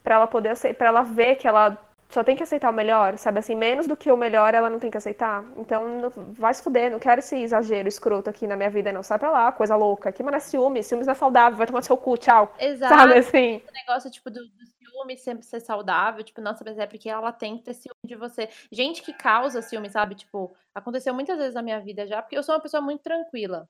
pra 0.05 0.15
ela 0.15 0.29
poder 0.29 0.51
aceitar, 0.51 0.79
para 0.79 0.87
ela 0.87 1.03
ver 1.03 1.35
que 1.35 1.49
ela 1.49 1.77
só 2.13 2.23
tem 2.23 2.37
que 2.37 2.43
aceitar 2.43 2.69
o 2.71 2.73
melhor, 2.73 3.17
sabe 3.17 3.39
assim, 3.39 3.55
menos 3.55 3.87
do 3.87 3.97
que 3.97 4.13
o 4.13 4.17
melhor 4.17 4.55
ela 4.55 4.69
não 4.69 4.79
tem 4.79 4.91
que 4.91 4.97
aceitar. 4.99 5.45
Então, 5.57 5.89
não- 5.99 6.11
vai 6.35 6.53
se 6.53 6.63
fuder, 6.63 6.91
não 6.91 6.99
quero 6.99 7.21
esse 7.21 7.37
exagero 7.37 7.89
escroto 7.89 8.29
aqui 8.29 8.47
na 8.47 8.55
minha 8.57 8.69
vida, 8.71 8.93
não. 8.93 9.03
Sai 9.03 9.19
pra 9.19 9.31
lá, 9.31 9.51
coisa 9.51 9.75
louca. 9.75 10.13
Que 10.13 10.23
mano 10.23 10.37
é 10.37 10.41
ciúme, 10.41 10.83
ciúmes 10.83 11.07
não 11.07 11.13
é 11.13 11.17
saudável, 11.17 11.57
vai 11.57 11.67
tomar 11.67 11.83
seu 11.83 11.97
cu, 11.97 12.17
tchau. 12.19 12.55
Exato. 12.59 12.95
Sabe 12.95 13.15
assim? 13.19 13.63
o 13.69 13.73
negócio, 13.73 14.11
tipo, 14.11 14.31
do, 14.31 14.41
do 14.41 14.67
ciúme 14.67 15.17
sempre 15.17 15.45
ser 15.47 15.61
saudável, 15.61 16.23
tipo, 16.23 16.41
nossa, 16.41 16.63
mas 16.65 16.79
é 16.79 16.87
porque 16.87 17.09
ela 17.09 17.33
tem 17.33 17.57
que 17.57 17.65
ter 17.65 17.75
ciúme 17.75 17.97
de 18.05 18.15
você. 18.15 18.49
Gente 18.71 19.03
que 19.03 19.13
causa 19.15 19.63
ciúme, 19.63 19.89
sabe? 19.89 20.15
Tipo, 20.15 20.55
aconteceu 20.75 21.15
muitas 21.15 21.39
vezes 21.39 21.55
na 21.55 21.63
minha 21.63 21.81
vida 21.81 22.07
já, 22.07 22.21
porque 22.21 22.37
eu 22.37 22.43
sou 22.43 22.55
uma 22.55 22.61
pessoa 22.61 22.83
muito 22.83 23.03
tranquila, 23.03 23.67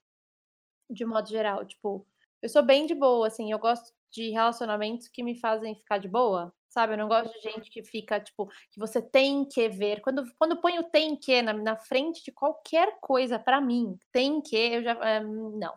de 0.91 1.05
modo 1.05 1.29
geral. 1.29 1.65
Tipo, 1.65 2.05
eu 2.43 2.49
sou 2.49 2.63
bem 2.63 2.87
de 2.87 2.95
boa, 2.95 3.29
assim, 3.29 3.53
eu 3.53 3.59
gosto 3.59 3.93
de 4.13 4.31
relacionamentos 4.31 5.09
que 5.09 5.23
me 5.23 5.39
fazem 5.41 5.75
ficar 5.75 5.99
de 5.99 6.07
boa, 6.09 6.53
sabe? 6.69 6.93
Eu 6.95 6.99
não 6.99 7.09
gosto 7.09 7.33
de 7.33 7.41
gente 7.41 7.71
que 7.71 7.83
fica, 7.83 8.21
tipo, 8.21 8.47
que 8.71 8.79
você 8.79 9.01
tem 9.01 9.45
que 9.45 9.69
ver. 9.69 10.01
Quando, 10.01 10.23
quando 10.39 10.61
põe 10.61 10.79
o 10.79 10.85
tem 10.85 11.17
que 11.17 11.41
na, 11.43 11.53
na 11.53 11.77
frente 11.77 12.23
de 12.25 12.31
qualquer 12.31 12.97
coisa 13.01 13.39
pra 13.39 13.61
mim, 13.61 13.99
tem 14.13 14.41
que, 14.41 14.57
eu 14.57 14.83
já. 14.83 14.93
eh, 15.03 15.21
não. 15.21 15.75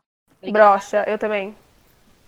Brocha, 0.52 1.04
eu 1.08 1.18
também. 1.18 1.56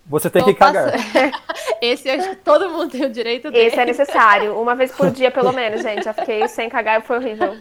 Você 0.06 0.30
tem 0.30 0.40
Tô 0.42 0.48
que 0.48 0.54
cagar. 0.54 0.94
Esse 1.82 2.08
eu 2.08 2.14
acho 2.14 2.30
que 2.30 2.36
todo 2.36 2.70
mundo 2.70 2.90
tem 2.90 3.04
o 3.04 3.10
direito 3.10 3.50
dele. 3.50 3.66
Esse 3.66 3.78
é 3.78 3.84
necessário, 3.84 4.58
uma 4.58 4.74
vez 4.74 4.90
por 4.90 5.10
dia 5.10 5.30
pelo 5.30 5.52
menos, 5.54 5.82
gente. 5.82 6.04
Já 6.04 6.14
fiquei 6.14 6.48
sem 6.48 6.68
cagar 6.70 6.98
e 7.00 7.04
foi 7.04 7.18
horrível. 7.18 7.52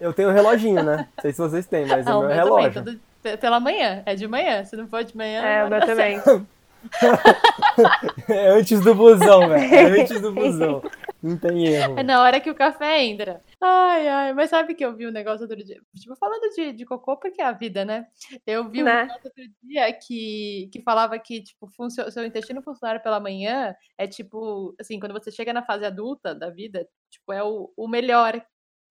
Eu 0.00 0.12
tenho 0.12 0.28
um 0.28 0.32
reloginho, 0.32 0.82
né? 0.84 0.96
Não 1.16 1.22
sei 1.22 1.32
se 1.32 1.38
vocês 1.38 1.66
têm, 1.66 1.84
mas 1.86 2.06
Ah, 2.06 2.16
o 2.16 2.20
o 2.20 2.22
meu 2.22 2.30
é 2.30 2.36
meu 2.36 2.44
também, 2.48 2.70
relógio. 2.70 2.84
todo- 2.84 3.00
pela 3.36 3.60
manhã. 3.60 4.02
É 4.06 4.14
de 4.14 4.26
manhã. 4.26 4.64
Se 4.64 4.76
não 4.76 4.88
for 4.88 5.04
de 5.04 5.16
manhã. 5.16 5.42
É, 5.42 5.64
o 5.64 5.68
meu 5.70 5.80
também. 5.80 6.18
É 8.28 8.48
antes 8.50 8.80
do 8.80 8.94
busão, 8.94 9.48
velho. 9.48 9.74
É 9.74 9.82
antes 10.02 10.20
do 10.20 10.32
busão. 10.32 10.82
Não 11.20 11.36
tem 11.36 11.66
erro. 11.66 11.98
É 11.98 12.02
na 12.04 12.22
hora 12.22 12.38
que 12.40 12.48
o 12.50 12.54
café 12.54 13.02
entra. 13.04 13.42
Ai, 13.60 14.06
ai. 14.08 14.32
Mas 14.32 14.50
sabe 14.50 14.74
que 14.74 14.84
eu 14.84 14.94
vi 14.94 15.06
um 15.06 15.10
negócio 15.10 15.42
outro 15.42 15.56
dia? 15.64 15.80
Tipo, 15.96 16.14
falando 16.14 16.48
de, 16.54 16.72
de 16.72 16.84
cocô, 16.84 17.16
porque 17.16 17.42
é 17.42 17.44
a 17.44 17.52
vida, 17.52 17.84
né? 17.84 18.06
Eu 18.46 18.68
vi 18.70 18.82
um 18.82 18.84
Né? 18.84 19.02
negócio 19.02 19.20
outro 19.24 19.42
dia 19.64 19.92
que, 19.92 20.68
que 20.72 20.80
falava 20.80 21.18
que, 21.18 21.42
tipo, 21.42 21.66
funcio- 21.76 22.10
seu 22.12 22.24
intestino 22.24 22.62
funcionar 22.62 23.02
pela 23.02 23.18
manhã 23.18 23.74
é 23.98 24.06
tipo, 24.06 24.74
assim, 24.80 25.00
quando 25.00 25.12
você 25.12 25.32
chega 25.32 25.52
na 25.52 25.64
fase 25.64 25.84
adulta 25.84 26.32
da 26.34 26.48
vida, 26.50 26.86
tipo, 27.10 27.32
é 27.32 27.42
o, 27.42 27.72
o 27.76 27.88
melhor. 27.88 28.40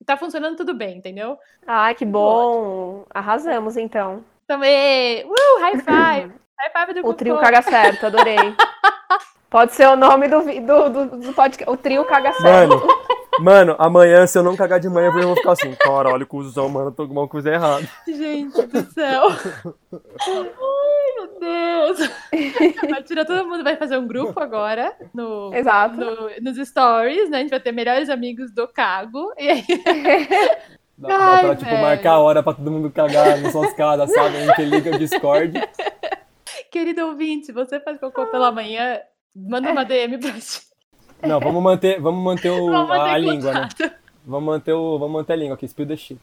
Tá 0.06 0.16
funcionando 0.16 0.56
tudo 0.56 0.74
bem, 0.74 0.98
entendeu? 0.98 1.38
Ai, 1.66 1.96
que 1.96 2.06
bom. 2.06 3.06
Arrasamos, 3.14 3.76
então. 3.78 4.24
Também. 4.48 5.26
Uh, 5.26 5.60
high 5.60 5.78
five! 5.80 6.34
high 6.60 6.72
five 6.74 6.94
do 6.94 7.08
O 7.08 7.14
trio 7.14 7.38
caga 7.40 7.62
certo, 7.62 8.06
adorei. 8.06 8.38
Pode 9.50 9.74
ser 9.74 9.88
o 9.88 9.96
nome 9.96 10.28
do, 10.28 10.42
do, 10.42 10.90
do, 10.90 11.18
do 11.20 11.34
podcast. 11.34 11.72
O 11.72 11.78
trio 11.78 12.04
caga 12.06 12.34
certo. 12.34 12.76
Mano, 12.76 12.88
mano, 13.40 13.76
amanhã, 13.80 14.28
se 14.28 14.38
eu 14.38 14.44
não 14.44 14.58
cagar 14.58 14.80
de 14.80 14.90
manhã, 14.90 15.10
eu 15.16 15.28
vou 15.28 15.36
ficar 15.38 15.54
assim, 15.54 15.74
caralho, 15.74 16.28
cuzão, 16.28 16.68
mano, 16.68 16.92
tô 16.92 17.08
com 17.08 17.14
uma 17.14 17.28
coisa 17.28 17.54
errada. 17.54 17.88
Gente 18.06 18.62
do 18.68 18.92
céu. 18.92 19.24
Meu 21.40 21.94
Deus. 21.94 22.10
Vai 22.90 23.04
tirar 23.04 23.26
todo 23.26 23.48
mundo, 23.48 23.64
vai 23.64 23.76
fazer 23.76 23.98
um 23.98 24.08
grupo 24.08 24.40
agora 24.40 24.94
no, 25.14 25.54
Exato. 25.54 25.96
no- 25.98 26.30
nos 26.42 26.68
stories, 26.68 27.30
né? 27.30 27.38
A 27.38 27.42
gente 27.42 27.50
vai 27.52 27.60
ter 27.60 27.72
melhores 27.72 28.10
amigos 28.10 28.52
do 28.52 28.68
Cago. 28.68 29.32
E 29.38 29.50
aí, 29.50 29.64
Dá, 30.98 31.08
dá 31.10 31.18
Ai, 31.36 31.46
pra, 31.46 31.56
tipo, 31.56 31.70
velho. 31.70 31.82
marcar 31.84 32.12
a 32.14 32.20
hora 32.20 32.42
pra 32.42 32.54
todo 32.54 32.72
mundo 32.72 32.90
cagar 32.90 33.38
nas 33.40 33.52
suas 33.52 33.72
casas, 33.74 34.12
sabe? 34.12 34.36
A 34.38 34.46
gente 34.48 34.62
liga 34.66 34.96
o 34.96 34.98
Discord. 34.98 35.54
querido 36.72 37.06
ouvinte, 37.06 37.46
se 37.46 37.52
você 37.52 37.80
faz 37.80 38.00
cocô 38.00 38.26
pela 38.26 38.52
manhã, 38.52 39.00
manda 39.36 39.72
uma 39.72 39.86
DM 39.86 40.18
pra 40.18 40.32
gente. 40.32 40.62
Não, 41.22 41.40
vamos 41.40 41.62
manter, 41.62 42.02
vamos 42.02 42.24
manter, 42.24 42.50
o, 42.50 42.66
Vamos 42.66 42.90
manter 42.90 43.10
a, 43.10 43.14
a 43.14 43.18
língua, 43.18 43.54
né? 43.54 43.70
Vamos 44.26 44.46
manter, 44.48 44.74
o, 44.74 44.98
vamos 44.98 45.14
manter 45.14 45.34
a 45.34 45.36
língua 45.36 45.54
aqui, 45.56 45.68
spill 45.68 45.88
the 45.88 45.96
shit. 45.96 46.20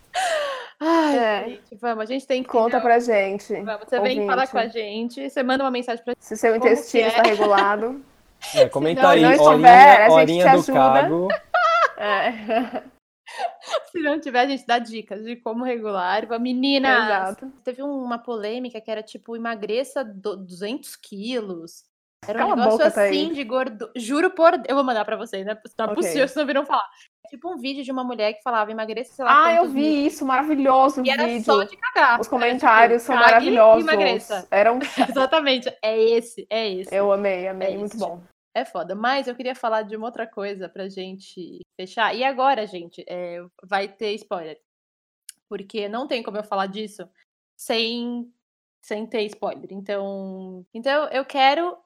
Ai, 0.86 1.18
É. 1.18 1.44
gente, 1.48 1.74
vamos, 1.80 2.02
a 2.02 2.06
gente 2.06 2.26
tem 2.26 2.42
que. 2.42 2.48
Conta 2.48 2.80
pra 2.80 2.98
gente. 2.98 3.54
Vamos, 3.62 3.88
você 3.88 3.98
vem 4.00 4.12
ouvinte. 4.18 4.26
falar 4.26 4.46
com 4.48 4.58
a 4.58 4.66
gente, 4.68 5.30
você 5.30 5.42
manda 5.42 5.64
uma 5.64 5.70
mensagem 5.70 6.04
pra 6.04 6.14
Se 6.18 6.36
seu 6.36 6.54
intestino 6.56 7.04
que 7.10 7.16
é? 7.16 7.18
está 7.18 7.22
regulado. 7.22 8.04
É, 8.54 8.68
comenta 8.68 9.00
não- 9.00 9.08
aí, 9.08 9.22
não 9.22 9.32
estiver, 9.32 10.10
horinha, 10.10 10.44
a 10.52 10.56
gente 10.56 10.66
do 10.66 10.72
ajuda. 10.78 11.00
cago. 11.02 11.28
É. 11.96 12.82
Se 13.90 14.00
não 14.00 14.20
tiver, 14.20 14.40
a 14.40 14.46
gente 14.46 14.66
dá 14.66 14.78
dicas 14.78 15.24
de 15.24 15.36
como 15.36 15.64
regular. 15.64 16.28
Meninas, 16.38 17.04
Exato. 17.06 17.50
teve 17.64 17.82
uma 17.82 18.18
polêmica 18.18 18.78
que 18.82 18.90
era 18.90 19.02
tipo, 19.02 19.34
emagreça 19.34 20.04
do- 20.04 20.36
200 20.36 20.94
quilos. 20.94 21.84
Era 22.28 22.38
um 22.44 22.48
Cala 22.50 22.56
negócio 22.56 22.78
boca, 22.86 22.86
assim 23.02 23.32
de 23.32 23.44
gordo. 23.44 23.90
Juro 23.96 24.30
por. 24.30 24.52
Eu 24.68 24.74
vou 24.74 24.84
mandar 24.84 25.04
pra 25.04 25.16
vocês, 25.16 25.44
né? 25.44 25.54
Não 25.78 25.84
é 25.86 25.88
Ok. 25.90 25.94
possível, 25.96 26.26
vocês 26.28 26.34
não 26.36 26.46
viram 26.46 26.66
falar. 26.66 26.88
Tipo 27.28 27.52
um 27.52 27.56
vídeo 27.56 27.82
de 27.82 27.90
uma 27.90 28.04
mulher 28.04 28.34
que 28.34 28.42
falava 28.42 28.70
emagreça, 28.70 29.14
sei 29.14 29.24
lá. 29.24 29.46
Ah, 29.46 29.52
eu 29.52 29.62
quantos 29.62 29.74
mil. 29.74 29.82
vi 29.84 30.06
isso, 30.06 30.24
maravilhoso 30.26 31.02
E 31.04 31.10
era 31.10 31.24
vídeo. 31.26 31.44
só 31.44 31.64
de 31.64 31.76
cagar. 31.76 32.20
Os 32.20 32.26
Era, 32.26 32.30
comentários 32.30 33.02
tipo, 33.02 33.12
são 33.12 33.16
maravilhosos. 33.22 33.82
Emagreça. 33.82 34.46
Eram... 34.50 34.78
Exatamente. 35.08 35.74
É 35.82 35.98
esse, 36.00 36.46
é 36.50 36.68
esse. 36.70 36.94
Eu 36.94 37.10
amei, 37.12 37.48
amei, 37.48 37.74
É 37.74 37.78
muito 37.78 37.96
bom. 37.96 38.22
É 38.54 38.64
foda. 38.64 38.94
Mas 38.94 39.26
eu 39.26 39.34
queria 39.34 39.54
falar 39.54 39.82
de 39.82 39.96
uma 39.96 40.06
outra 40.06 40.26
coisa 40.26 40.68
pra 40.68 40.88
gente 40.88 41.60
fechar. 41.80 42.14
E 42.14 42.22
agora, 42.22 42.66
gente, 42.66 43.04
é, 43.08 43.44
vai 43.64 43.88
ter 43.88 44.12
spoiler. 44.14 44.60
Porque 45.48 45.88
não 45.88 46.06
tem 46.06 46.22
como 46.22 46.36
eu 46.36 46.44
falar 46.44 46.66
disso 46.66 47.08
sem, 47.56 48.32
sem 48.82 49.06
ter 49.06 49.22
spoiler. 49.22 49.68
Então, 49.72 50.64
então 50.72 51.08
eu 51.08 51.24
quero 51.24 51.76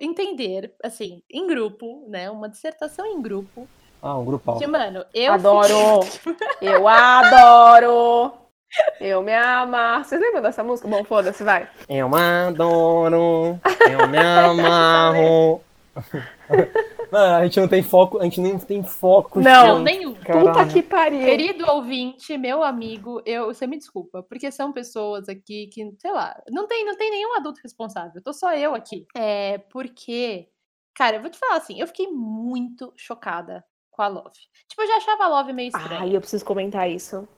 entender, 0.00 0.74
assim, 0.82 1.22
em 1.30 1.46
grupo, 1.46 2.04
né? 2.08 2.30
Uma 2.30 2.48
dissertação 2.48 3.06
em 3.06 3.20
grupo. 3.20 3.68
Ah, 4.02 4.18
um 4.18 4.24
grupal. 4.24 4.58
De, 4.58 4.66
mano, 4.66 5.04
eu. 5.14 5.32
Adoro! 5.32 6.00
Eu 6.60 6.86
adoro! 6.86 8.32
Eu 9.00 9.22
me 9.22 9.32
amar. 9.34 10.04
Vocês 10.04 10.20
lembram 10.20 10.42
dessa 10.42 10.62
música? 10.62 10.88
Bom, 10.88 11.04
foda-se, 11.04 11.44
vai. 11.44 11.68
Eu 11.88 12.14
adoro, 12.14 13.58
eu 13.90 14.08
me 14.08 14.18
amarro. 14.18 15.60
Mano, 17.14 17.36
a 17.36 17.44
gente 17.44 17.60
não 17.60 17.68
tem 17.68 17.80
foco, 17.80 18.18
a 18.18 18.24
gente 18.24 18.40
nem 18.40 18.58
tem 18.58 18.82
foco. 18.82 19.40
Não, 19.40 19.76
gente. 19.76 19.84
nenhum. 19.84 20.14
Puta 20.14 20.66
que 20.66 20.82
pariu. 20.82 21.20
Querido 21.20 21.64
ouvinte, 21.70 22.36
meu 22.36 22.64
amigo, 22.64 23.22
eu, 23.24 23.46
você 23.46 23.68
me 23.68 23.78
desculpa, 23.78 24.20
porque 24.24 24.50
são 24.50 24.72
pessoas 24.72 25.28
aqui 25.28 25.68
que, 25.68 25.94
sei 26.00 26.10
lá, 26.10 26.36
não 26.50 26.66
tem, 26.66 26.84
não 26.84 26.96
tem 26.96 27.12
nenhum 27.12 27.36
adulto 27.36 27.60
responsável, 27.62 28.20
tô 28.20 28.32
só 28.32 28.52
eu 28.56 28.74
aqui. 28.74 29.06
É 29.14 29.58
porque, 29.58 30.48
cara, 30.92 31.14
eu 31.14 31.20
vou 31.20 31.30
te 31.30 31.38
falar 31.38 31.58
assim, 31.58 31.80
eu 31.80 31.86
fiquei 31.86 32.08
muito 32.08 32.92
chocada 32.96 33.64
com 33.92 34.02
a 34.02 34.08
Love. 34.08 34.40
Tipo, 34.68 34.82
eu 34.82 34.88
já 34.88 34.96
achava 34.96 35.22
a 35.22 35.28
Love 35.28 35.52
meio 35.52 35.68
estranha. 35.68 36.00
Ai, 36.00 36.16
eu 36.16 36.20
preciso 36.20 36.44
comentar 36.44 36.90
isso. 36.90 37.28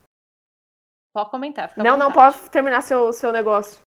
Pode 1.12 1.30
comentar, 1.30 1.74
Não, 1.76 1.98
não, 1.98 2.10
pode 2.10 2.48
terminar 2.48 2.80
seu, 2.80 3.12
seu 3.12 3.30
negócio. 3.30 3.85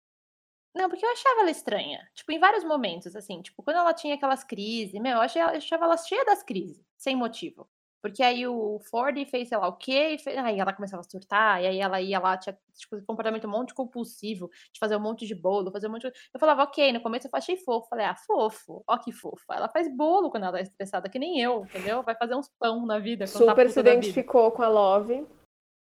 Não, 0.75 0.89
porque 0.89 1.05
eu 1.05 1.11
achava 1.11 1.41
ela 1.41 1.51
estranha. 1.51 1.99
Tipo, 2.15 2.31
em 2.31 2.39
vários 2.39 2.63
momentos, 2.63 3.15
assim. 3.15 3.41
Tipo, 3.41 3.61
quando 3.61 3.77
ela 3.77 3.93
tinha 3.93 4.15
aquelas 4.15 4.43
crises. 4.43 4.99
Meu, 4.99 5.13
eu 5.17 5.21
achei- 5.21 5.41
eu 5.41 5.47
achava 5.47 5.85
ela 5.85 5.97
cheia 5.97 6.25
das 6.25 6.41
crises. 6.43 6.83
Sem 6.97 7.15
motivo. 7.15 7.67
Porque 8.01 8.21
aí 8.21 8.45
o 8.45 8.79
Ford 8.89 9.15
fez, 9.29 9.47
sei 9.47 9.57
lá, 9.57 9.65
o 9.69 9.77
quê? 9.77 10.09
E 10.15 10.17
fez... 10.17 10.37
Aí 10.37 10.59
ela 10.59 10.73
começava 10.73 10.99
a 10.99 11.09
surtar, 11.09 11.63
e 11.63 11.67
aí 11.67 11.79
ela 11.79 12.01
ia 12.01 12.19
lá, 12.19 12.35
tinha 12.37 12.57
tipo, 12.75 13.01
comportamento 13.05 13.47
um 13.47 13.49
monte 13.49 13.73
compulsivo, 13.73 14.49
de 14.73 14.77
fazer 14.79 14.97
um 14.97 14.99
monte 14.99 15.25
de 15.25 15.33
bolo, 15.33 15.71
fazer 15.71 15.87
um 15.87 15.91
monte 15.91 16.09
de... 16.09 16.13
Eu 16.33 16.37
falava, 16.39 16.63
ok, 16.63 16.91
no 16.91 16.99
começo 17.01 17.27
eu 17.27 17.31
achei 17.33 17.55
fofo. 17.55 17.87
Falei, 17.87 18.05
ah, 18.05 18.15
fofo, 18.15 18.83
ó 18.85 18.97
que 18.97 19.13
fofa. 19.13 19.53
Ela 19.53 19.69
faz 19.69 19.87
bolo 19.95 20.29
quando 20.29 20.43
ela 20.43 20.51
tá 20.51 20.59
estressada, 20.61 21.07
que 21.07 21.17
nem 21.17 21.39
eu, 21.39 21.63
entendeu? 21.63 22.03
Vai 22.03 22.15
fazer 22.15 22.35
uns 22.35 22.49
pão 22.59 22.85
na 22.85 22.99
vida. 22.99 23.23
tá 23.25 23.31
Super 23.39 23.69
se 23.69 23.79
identificou 23.79 24.51
com 24.51 24.63
a 24.63 24.67
Love. 24.67 25.25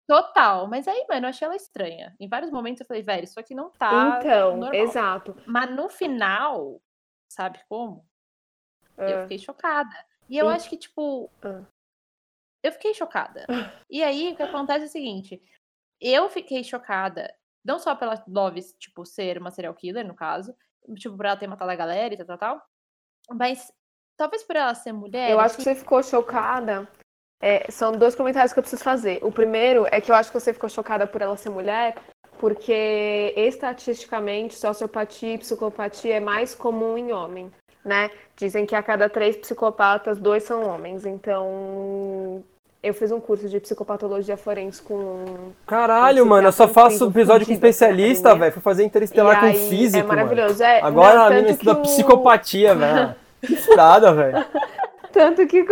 Total, 0.07 0.67
mas 0.67 0.87
aí, 0.89 1.07
mano, 1.09 1.27
eu 1.27 1.31
achei 1.31 1.47
ela 1.47 1.57
estranha. 1.57 2.15
Em 2.19 2.29
vários 2.29 2.51
momentos 2.51 2.81
eu 2.81 2.87
falei, 2.87 3.03
velho, 3.03 3.25
isso 3.25 3.39
aqui 3.39 3.55
não 3.55 3.71
tá. 3.71 4.19
Então, 4.21 4.57
normal. 4.57 4.75
exato. 4.75 5.37
Mas 5.47 5.71
no 5.75 5.89
final, 5.89 6.81
sabe 7.31 7.61
como? 7.69 8.07
Eu 8.99 9.19
Ah, 9.19 9.23
fiquei 9.23 9.39
chocada. 9.39 9.95
E 10.29 10.37
eu 10.37 10.51
E- 10.51 10.55
acho 10.55 10.69
que, 10.69 10.77
tipo. 10.77 11.31
Ah. 11.43 11.63
Eu 12.63 12.73
fiquei 12.73 12.95
chocada. 12.95 13.47
E 13.91 14.03
aí, 14.03 14.33
o 14.33 14.37
que 14.37 14.43
acontece 14.43 14.85
é 14.85 14.89
o 14.89 14.91
seguinte: 14.91 15.43
eu 16.01 16.29
fiquei 16.31 16.65
chocada, 16.65 17.35
não 17.65 17.79
só 17.79 17.95
pela 17.95 18.23
Love, 18.27 18.63
tipo, 18.79 19.05
ser 19.05 19.37
uma 19.39 19.51
serial 19.51 19.75
killer, 19.75 20.07
no 20.07 20.15
caso, 20.15 20.57
tipo, 20.97 21.15
por 21.17 21.27
ela 21.27 21.37
ter 21.37 21.47
matado 21.47 21.71
a 21.71 21.77
galera 21.77 22.15
e 22.15 22.17
tal, 22.17 22.27
tal, 22.27 22.39
tal, 22.39 22.67
mas 23.33 23.71
talvez 24.17 24.43
por 24.45 24.57
ela 24.57 24.75
ser 24.75 24.93
mulher. 24.93 25.31
Eu 25.31 25.39
acho 25.41 25.57
que 25.57 25.63
você 25.63 25.75
ficou 25.75 26.03
chocada. 26.03 26.89
É, 27.45 27.67
são 27.71 27.91
dois 27.93 28.15
comentários 28.15 28.53
que 28.53 28.59
eu 28.61 28.63
preciso 28.63 28.85
fazer. 28.85 29.19
O 29.21 29.33
primeiro 29.33 29.85
é 29.91 30.01
que 30.01 30.13
eu 30.13 30.15
acho 30.15 30.31
que 30.31 30.39
você 30.41 30.53
ficou 30.53 30.71
chocada 30.71 31.09
por 31.09 31.21
ela 31.21 31.37
ser 31.37 31.51
mulher, 31.51 31.97
porque 32.39 33.35
estatisticamente 33.37 34.55
sociopatia 34.55 35.35
e 35.35 35.39
psicopatia 35.39 36.15
é 36.17 36.21
mais 36.21 36.55
comum 36.55 36.97
em 36.97 37.13
homem, 37.13 37.51
né? 37.85 38.11
Dizem 38.37 38.65
que 38.65 38.75
a 38.77 38.83
cada 38.83 39.09
três 39.09 39.37
psicopatas, 39.37 40.19
dois 40.19 40.45
são 40.45 40.65
homens. 40.69 41.05
Então, 41.05 42.43
eu 42.83 42.95
fiz 42.95 43.11
um 43.11 43.21
curso 43.21 43.49
de 43.49 43.59
psicopatologia 43.61 44.37
forense 44.37 44.81
com 44.81 45.25
Caralho, 45.67 46.25
mano, 46.25 46.49
eu 46.49 46.53
só 46.53 46.69
faço 46.69 47.09
episódio 47.09 47.47
com 47.47 47.53
especialista, 47.53 48.35
velho. 48.37 48.53
Fui 48.53 48.63
fazer 48.63 48.85
interestelar 48.85 49.41
com 49.41 49.47
aí, 49.47 49.69
físico, 49.69 49.99
é 49.99 50.03
mano. 50.07 50.15
maravilhoso. 50.15 50.63
É, 50.63 50.81
Agora 50.81 51.15
não, 51.17 51.23
a 51.27 51.31
menina 51.31 51.51
estuda 51.51 51.73
o- 51.73 51.83
psicopatia, 51.83 52.75
velho. 52.75 53.15
Que 53.43 53.57
furada, 53.57 54.13
velho. 54.15 54.45
Tanto 55.13 55.45
que 55.49 55.65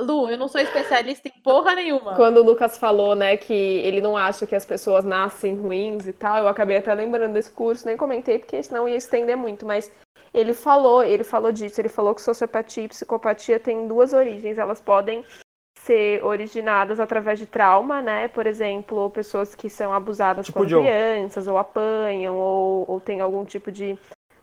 Lu, 0.00 0.28
eu 0.30 0.38
não 0.38 0.48
sou 0.48 0.60
especialista 0.60 1.28
em 1.28 1.42
porra 1.42 1.74
nenhuma. 1.74 2.14
Quando 2.14 2.38
o 2.38 2.44
Lucas 2.44 2.78
falou, 2.78 3.14
né, 3.14 3.36
que 3.36 3.52
ele 3.52 4.00
não 4.00 4.16
acha 4.16 4.46
que 4.46 4.54
as 4.54 4.64
pessoas 4.64 5.04
nascem 5.04 5.54
ruins 5.54 6.06
e 6.06 6.12
tal, 6.12 6.38
eu 6.38 6.48
acabei 6.48 6.76
até 6.76 6.92
lembrando 6.94 7.32
desse 7.32 7.50
curso, 7.50 7.86
nem 7.86 7.96
comentei, 7.96 8.38
porque 8.38 8.62
senão 8.62 8.88
ia 8.88 8.96
estender 8.96 9.36
muito, 9.36 9.66
mas 9.66 9.90
ele 10.32 10.54
falou, 10.54 11.02
ele 11.02 11.24
falou 11.24 11.52
disso, 11.52 11.80
ele 11.80 11.88
falou 11.88 12.14
que 12.14 12.22
sociopatia 12.22 12.84
e 12.84 12.88
psicopatia 12.88 13.58
têm 13.58 13.86
duas 13.86 14.12
origens, 14.12 14.58
elas 14.58 14.80
podem 14.80 15.24
ser 15.78 16.22
originadas 16.24 17.00
através 17.00 17.38
de 17.38 17.46
trauma, 17.46 18.02
né, 18.02 18.28
por 18.28 18.46
exemplo, 18.46 19.10
pessoas 19.10 19.54
que 19.54 19.70
são 19.70 19.92
abusadas 19.92 20.46
Tipo 20.46 20.58
quando 20.58 20.80
crianças, 20.80 21.46
ou 21.48 21.56
apanham, 21.56 22.36
ou, 22.36 22.84
ou 22.88 23.00
tem 23.00 23.20
algum 23.20 23.44
tipo 23.44 23.72
de, 23.72 23.98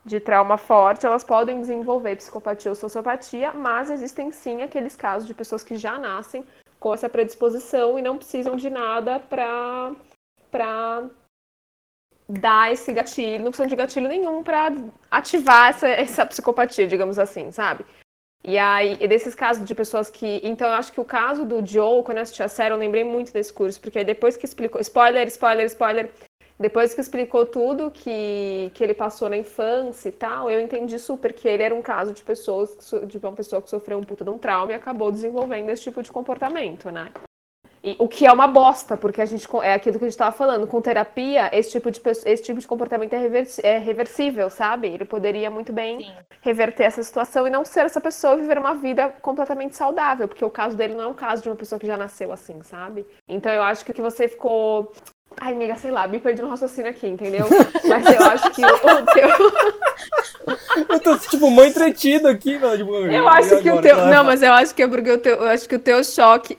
de 0.08 0.18
trauma 0.18 0.56
forte, 0.56 1.06
elas 1.06 1.22
podem 1.22 1.60
desenvolver 1.60 2.16
psicopatia 2.16 2.70
ou 2.70 2.74
sociopatia, 2.74 3.52
mas 3.52 3.90
existem 3.90 4.32
sim 4.32 4.62
aqueles 4.62 4.96
casos 4.96 5.28
de 5.28 5.34
pessoas 5.34 5.62
que 5.62 5.76
já 5.76 5.98
nascem 5.98 6.44
com 6.80 6.94
essa 6.94 7.08
predisposição 7.08 7.98
e 7.98 8.02
não 8.02 8.16
precisam 8.16 8.56
de 8.56 8.70
nada 8.70 9.20
para 9.20 9.92
para 10.50 11.04
dar 12.26 12.72
esse 12.72 12.90
gatilho, 12.92 13.44
não 13.44 13.50
precisam 13.50 13.66
de 13.66 13.76
gatilho 13.76 14.08
nenhum 14.08 14.42
para 14.42 14.72
ativar 15.10 15.70
essa, 15.70 15.88
essa 15.88 16.26
psicopatia, 16.26 16.86
digamos 16.86 17.18
assim, 17.18 17.52
sabe? 17.52 17.84
E 18.44 18.56
aí, 18.56 18.96
e 19.00 19.08
desses 19.08 19.34
casos 19.34 19.66
de 19.66 19.74
pessoas 19.74 20.08
que. 20.08 20.40
Então, 20.44 20.68
eu 20.68 20.74
acho 20.74 20.92
que 20.92 21.00
o 21.00 21.04
caso 21.04 21.44
do 21.44 21.64
Joe, 21.66 22.02
quando 22.02 22.18
eu 22.18 22.22
assisti 22.22 22.42
a 22.42 22.48
série, 22.48 22.72
eu 22.72 22.78
lembrei 22.78 23.04
muito 23.04 23.32
desse 23.32 23.52
curso, 23.52 23.80
porque 23.80 24.04
depois 24.04 24.36
que 24.36 24.46
explicou. 24.46 24.80
Spoiler, 24.80 25.26
spoiler, 25.26 25.66
spoiler. 25.66 26.10
Depois 26.58 26.92
que 26.92 27.00
explicou 27.00 27.46
tudo 27.46 27.90
que, 27.90 28.70
que 28.74 28.82
ele 28.82 28.94
passou 28.94 29.28
na 29.28 29.36
infância 29.36 30.08
e 30.08 30.12
tal, 30.12 30.50
eu 30.50 30.60
entendi 30.60 30.98
super 30.98 31.32
que 31.32 31.46
ele 31.46 31.62
era 31.62 31.74
um 31.74 31.82
caso 31.82 32.12
de 32.12 32.22
pessoas, 32.22 32.76
de 33.06 33.18
uma 33.18 33.32
pessoa 33.32 33.62
que 33.62 33.70
sofreu 33.70 33.98
um 33.98 34.02
puta 34.02 34.24
de 34.24 34.30
um 34.30 34.38
trauma 34.38 34.72
e 34.72 34.74
acabou 34.74 35.12
desenvolvendo 35.12 35.70
esse 35.70 35.84
tipo 35.84 36.02
de 36.02 36.10
comportamento, 36.10 36.90
né? 36.90 37.12
E, 37.82 37.94
o 37.98 38.08
que 38.08 38.26
é 38.26 38.32
uma 38.32 38.48
bosta, 38.48 38.96
porque 38.96 39.20
a 39.20 39.24
gente 39.24 39.46
é 39.62 39.74
aquilo 39.74 39.98
que 39.98 40.04
a 40.04 40.08
gente 40.08 40.14
estava 40.14 40.34
falando, 40.34 40.66
com 40.66 40.80
terapia, 40.80 41.48
esse 41.56 41.70
tipo 41.70 41.90
de, 41.90 42.00
esse 42.26 42.42
tipo 42.42 42.58
de 42.58 42.66
comportamento 42.66 43.12
é, 43.12 43.18
reversi- 43.18 43.64
é 43.64 43.78
reversível, 43.78 44.50
sabe? 44.50 44.88
Ele 44.88 45.04
poderia 45.04 45.50
muito 45.50 45.72
bem 45.72 46.00
Sim. 46.00 46.12
reverter 46.40 46.84
essa 46.84 47.02
situação 47.02 47.46
e 47.46 47.50
não 47.50 47.64
ser 47.64 47.86
essa 47.86 48.00
pessoa 48.00 48.34
e 48.34 48.40
viver 48.40 48.58
uma 48.58 48.74
vida 48.74 49.10
completamente 49.22 49.76
saudável, 49.76 50.26
porque 50.26 50.44
o 50.44 50.50
caso 50.50 50.76
dele 50.76 50.94
não 50.94 51.04
é 51.04 51.06
um 51.06 51.14
caso 51.14 51.42
de 51.42 51.48
uma 51.48 51.56
pessoa 51.56 51.78
que 51.78 51.86
já 51.86 51.96
nasceu 51.96 52.32
assim, 52.32 52.60
sabe? 52.64 53.06
Então 53.28 53.52
eu 53.52 53.62
acho 53.62 53.84
que 53.84 53.92
o 53.92 53.94
que 53.94 54.02
você 54.02 54.26
ficou. 54.26 54.92
Ai, 55.40 55.52
amiga, 55.52 55.76
sei 55.76 55.90
lá, 55.90 56.06
me 56.08 56.18
perdi 56.18 56.42
no 56.42 56.48
raciocínio 56.48 56.90
aqui, 56.90 57.06
entendeu? 57.06 57.46
Mas 57.84 58.06
eu 58.06 58.26
acho 58.26 58.50
que 58.50 58.64
o, 58.64 59.06
teu. 59.06 59.28
Eu 60.88 61.00
tô, 61.00 61.18
tipo, 61.18 61.50
mó 61.50 61.64
entretido 61.64 62.28
aqui, 62.28 62.58
mano. 62.58 62.76
Tipo, 62.78 62.94
Eu 62.94 63.28
acho 63.28 63.60
que 63.60 63.70
o 63.70 63.80
teu. 63.80 63.96
Não, 64.06 64.24
mas 64.24 64.42
eu 64.42 64.52
acho 64.52 64.74
que 64.74 64.82
é 64.82 64.88
porque 64.88 65.10
o 65.10 65.18
teu. 65.18 65.36
Eu 65.36 65.48
acho 65.48 65.68
que 65.68 65.74
o 65.74 65.78
teu 65.78 66.02
choque. 66.02 66.58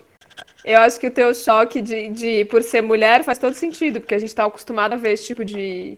Eu 0.64 0.80
acho 0.82 1.00
que 1.00 1.08
o 1.08 1.12
teu 1.12 1.34
choque 1.34 1.82
de, 1.82 2.10
de 2.10 2.46
por 2.46 2.62
ser 2.62 2.82
mulher 2.82 3.24
faz 3.24 3.38
todo 3.38 3.54
sentido, 3.54 4.00
porque 4.00 4.16
a 4.16 4.20
gente 4.20 4.36
tá 4.36 4.46
acostumado 4.46 4.94
a 4.94 4.98
ver 4.98 5.14
esse 5.14 5.26
tipo 5.26 5.44
de, 5.44 5.98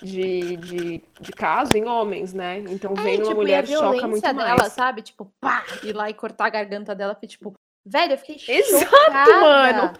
de, 0.00 0.56
de, 0.56 1.02
de 1.20 1.32
caso 1.32 1.76
em 1.76 1.86
homens, 1.86 2.32
né? 2.32 2.64
Então 2.68 2.92
É, 2.92 3.02
vendo 3.02 3.24
uma 3.24 3.28
tipo, 3.28 3.28
e 3.28 3.32
a 3.32 3.34
mulher 3.34 3.66
choca 3.66 4.06
muito 4.08 4.22
dela, 4.22 4.56
mais. 4.56 4.72
sabe? 4.72 5.02
Tipo, 5.02 5.30
pá, 5.40 5.64
ir 5.82 5.92
lá 5.92 6.08
e 6.08 6.14
cortar 6.14 6.46
a 6.46 6.50
garganta 6.50 6.94
dela. 6.94 7.14
Foi 7.14 7.28
tipo, 7.28 7.52
velho, 7.84 8.12
eu 8.12 8.18
fiquei 8.18 8.36
Exato, 8.56 8.86
chocada. 8.86 9.40
mano. 9.40 9.92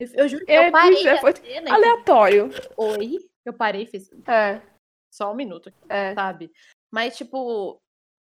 Eu, 0.00 0.28
juro 0.28 0.44
que 0.44 0.52
É, 0.52 0.68
eu 0.68 0.72
parei 0.72 1.08
é, 1.08 1.20
foi 1.20 1.34
cena 1.34 1.74
Aleatório. 1.74 2.50
Oi? 2.76 3.28
Eu 3.44 3.52
parei 3.52 3.82
e 3.82 3.86
fiz 3.86 4.10
É, 4.28 4.62
só 5.12 5.32
um 5.32 5.34
minuto, 5.34 5.72
é. 5.88 6.14
sabe? 6.14 6.50
Mas, 6.90 7.16
tipo... 7.16 7.80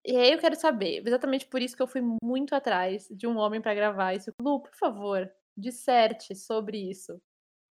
E 0.07 0.17
aí 0.17 0.33
eu 0.33 0.39
quero 0.39 0.55
saber, 0.55 1.03
exatamente 1.07 1.47
por 1.47 1.61
isso 1.61 1.77
que 1.77 1.83
eu 1.83 1.87
fui 1.89 2.01
muito 2.23 2.55
atrás 2.55 3.09
de 3.11 3.27
um 3.27 3.37
homem 3.37 3.61
pra 3.61 3.75
gravar 3.75 4.15
isso. 4.15 4.31
Lu, 4.41 4.61
por 4.61 4.75
favor, 4.75 5.31
disserte 5.57 6.35
sobre 6.35 6.79
isso. 6.79 7.21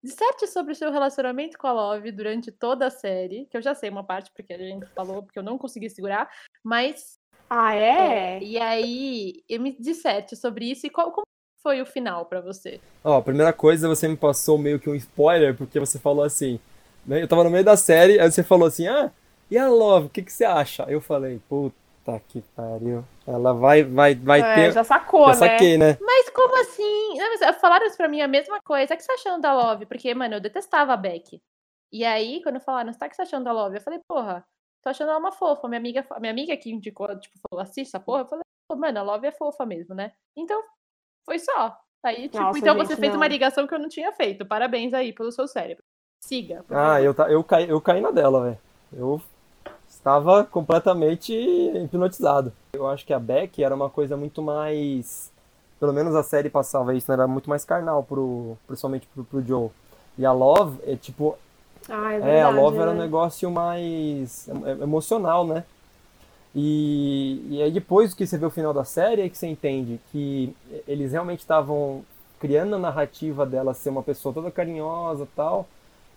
Disserte 0.02 0.46
sobre 0.46 0.72
o 0.72 0.76
seu 0.76 0.90
relacionamento 0.90 1.58
com 1.58 1.66
a 1.66 1.72
Love 1.72 2.10
durante 2.12 2.50
toda 2.50 2.86
a 2.86 2.90
série, 2.90 3.46
que 3.46 3.56
eu 3.56 3.62
já 3.62 3.74
sei 3.74 3.90
uma 3.90 4.04
parte 4.04 4.30
porque 4.34 4.52
a 4.52 4.58
gente 4.58 4.86
falou, 4.94 5.22
porque 5.22 5.38
eu 5.38 5.42
não 5.42 5.58
consegui 5.58 5.90
segurar, 5.90 6.30
mas 6.64 7.18
Ah, 7.50 7.74
é? 7.74 8.42
e 8.42 8.58
aí, 8.58 9.44
eu 9.48 9.60
me 9.60 9.76
disserte 9.78 10.34
sobre 10.34 10.70
isso 10.70 10.86
e 10.86 10.90
qual, 10.90 11.12
como 11.12 11.26
foi 11.62 11.81
o 11.81 11.87
final 11.87 12.27
pra 12.27 12.40
você? 12.40 12.81
Ó, 13.05 13.18
a 13.18 13.22
primeira 13.22 13.53
coisa, 13.53 13.88
você 13.88 14.09
me 14.09 14.16
passou 14.16 14.59
meio 14.59 14.79
que 14.81 14.90
um 14.90 14.94
spoiler, 14.94 15.57
porque 15.57 15.79
você 15.81 15.98
falou 15.98 16.25
assim, 16.25 16.59
né? 17.07 17.22
Eu 17.22 17.29
tava 17.29 17.44
no 17.44 17.51
meio 17.51 17.64
da 17.64 17.77
série, 17.77 18.18
aí 18.20 18.31
você 18.31 18.42
falou 18.42 18.66
assim, 18.68 18.87
ah, 18.88 19.11
e 19.51 19.57
a 19.59 19.68
Love, 19.68 20.07
o 20.07 20.11
que 20.11 20.22
que 20.22 20.33
você 20.33 20.44
acha? 20.44 20.85
Eu 20.88 21.01
falei, 21.01 21.40
puta 21.48 22.20
que 22.29 22.42
pariu. 22.57 23.05
Ela 23.27 23.53
vai, 23.53 23.83
vai, 23.85 24.14
vai 24.14 24.40
É, 24.40 24.55
ter. 24.55 24.72
já 24.72 24.83
sacou, 24.85 25.27
Já 25.29 25.35
saquei, 25.35 25.79
né? 25.79 25.96
Mas 26.01 26.29
como 26.31 26.59
assim? 26.61 27.18
Não, 27.18 27.29
mas 27.38 27.57
falaram 27.61 27.87
isso 27.87 27.96
pra 27.96 28.09
mim 28.09 28.20
a 28.20 28.29
mesma 28.29 28.61
coisa. 28.64 28.92
O 28.92 28.96
que 28.96 29.03
você 29.03 29.09
tá 29.09 29.14
achando 29.14 29.40
da 29.40 29.53
Love? 29.53 29.87
Porque, 29.87 30.12
mano, 30.14 30.35
eu 30.37 30.40
detestava 30.40 30.92
a 30.92 30.96
Beck. 30.96 31.40
E 31.92 32.05
aí, 32.05 32.42
quando 32.42 32.59
falaram, 32.61 32.92
você 32.92 32.98
tá 32.98 33.09
que 33.09 33.14
você 33.14 33.22
tá 33.22 33.29
achando 33.29 33.44
da 33.44 33.53
Love? 33.53 33.77
Eu 33.77 33.81
falei, 33.83 34.01
porra, 34.09 34.44
tô 34.83 34.88
achando 34.90 35.11
ela 35.11 35.18
uma 35.18 35.31
fofa. 35.33 35.68
Minha 35.68 35.79
amiga, 35.79 36.07
minha 36.18 36.33
amiga 36.33 36.57
que 36.57 36.70
indicou, 36.72 37.07
tipo, 37.20 37.38
falou, 37.48 37.62
assista 37.62 37.98
essa 37.98 38.01
porra. 38.05 38.22
Eu 38.22 38.27
falei, 38.27 38.42
pô, 38.66 38.75
mano, 38.77 38.98
a 38.98 39.03
Love 39.03 39.27
é 39.27 39.33
fofa 39.33 39.64
mesmo, 39.66 39.94
né? 39.94 40.12
Então, 40.37 40.61
foi 41.24 41.38
só. 41.38 41.76
Aí, 42.04 42.28
tipo, 42.28 42.38
Nossa, 42.42 42.58
então 42.58 42.76
gente, 42.76 42.87
você 42.88 42.96
fez 42.96 43.12
não. 43.12 43.20
uma 43.20 43.28
ligação 43.28 43.66
que 43.66 43.74
eu 43.74 43.78
não 43.78 43.88
tinha 43.88 44.12
feito. 44.12 44.44
Parabéns 44.44 44.92
aí 44.92 45.12
pelo 45.12 45.30
seu 45.30 45.46
cérebro. 45.46 45.82
Siga. 46.24 46.64
Ah, 46.70 47.00
eu, 47.00 47.14
eu, 47.28 47.44
caí, 47.44 47.68
eu 47.68 47.80
caí 47.80 48.00
na 48.00 48.11
dela, 48.11 48.42
velho. 48.44 48.58
Eu 48.92 49.20
estava 49.88 50.44
completamente 50.44 51.32
hipnotizado. 51.32 52.52
Eu 52.72 52.87
acho 52.88 53.04
que 53.06 53.12
a 53.12 53.18
Beck 53.18 53.62
era 53.62 53.74
uma 53.74 53.88
coisa 53.90 54.16
muito 54.16 54.42
mais. 54.42 55.30
Pelo 55.78 55.92
menos 55.92 56.14
a 56.14 56.22
série 56.22 56.48
passava 56.50 56.94
isso, 56.94 57.11
né? 57.11 57.14
Era 57.14 57.26
muito 57.26 57.48
mais 57.48 57.64
carnal, 57.64 58.02
pro, 58.02 58.56
principalmente 58.66 59.06
pro, 59.14 59.24
pro 59.24 59.42
Joe. 59.42 59.70
E 60.18 60.26
a 60.26 60.32
Love 60.32 60.78
é 60.87 60.96
tipo. 60.96 61.37
Ah, 61.88 62.12
é 62.12 62.16
É, 62.16 62.18
a 62.18 62.20
verdade, 62.46 62.56
Love 62.56 62.78
era 62.78 62.90
um 62.90 62.94
né? 62.94 63.00
negócio 63.00 63.50
mais 63.50 64.48
é- 64.48 64.82
emocional, 64.82 65.46
né? 65.46 65.64
E, 66.54 67.46
e 67.50 67.62
aí 67.62 67.70
depois 67.70 68.12
que 68.14 68.26
você 68.26 68.36
vê 68.36 68.44
o 68.46 68.50
final 68.50 68.72
da 68.74 68.84
série, 68.84 69.22
é 69.22 69.28
que 69.28 69.36
você 69.38 69.46
entende 69.46 69.98
que 70.10 70.54
eles 70.86 71.12
realmente 71.12 71.40
estavam 71.40 72.04
criando 72.38 72.74
a 72.76 72.78
narrativa 72.78 73.46
dela 73.46 73.72
ser 73.72 73.90
uma 73.90 74.02
pessoa 74.02 74.34
toda 74.34 74.50
carinhosa 74.50 75.24
e 75.24 75.36
tal, 75.36 75.66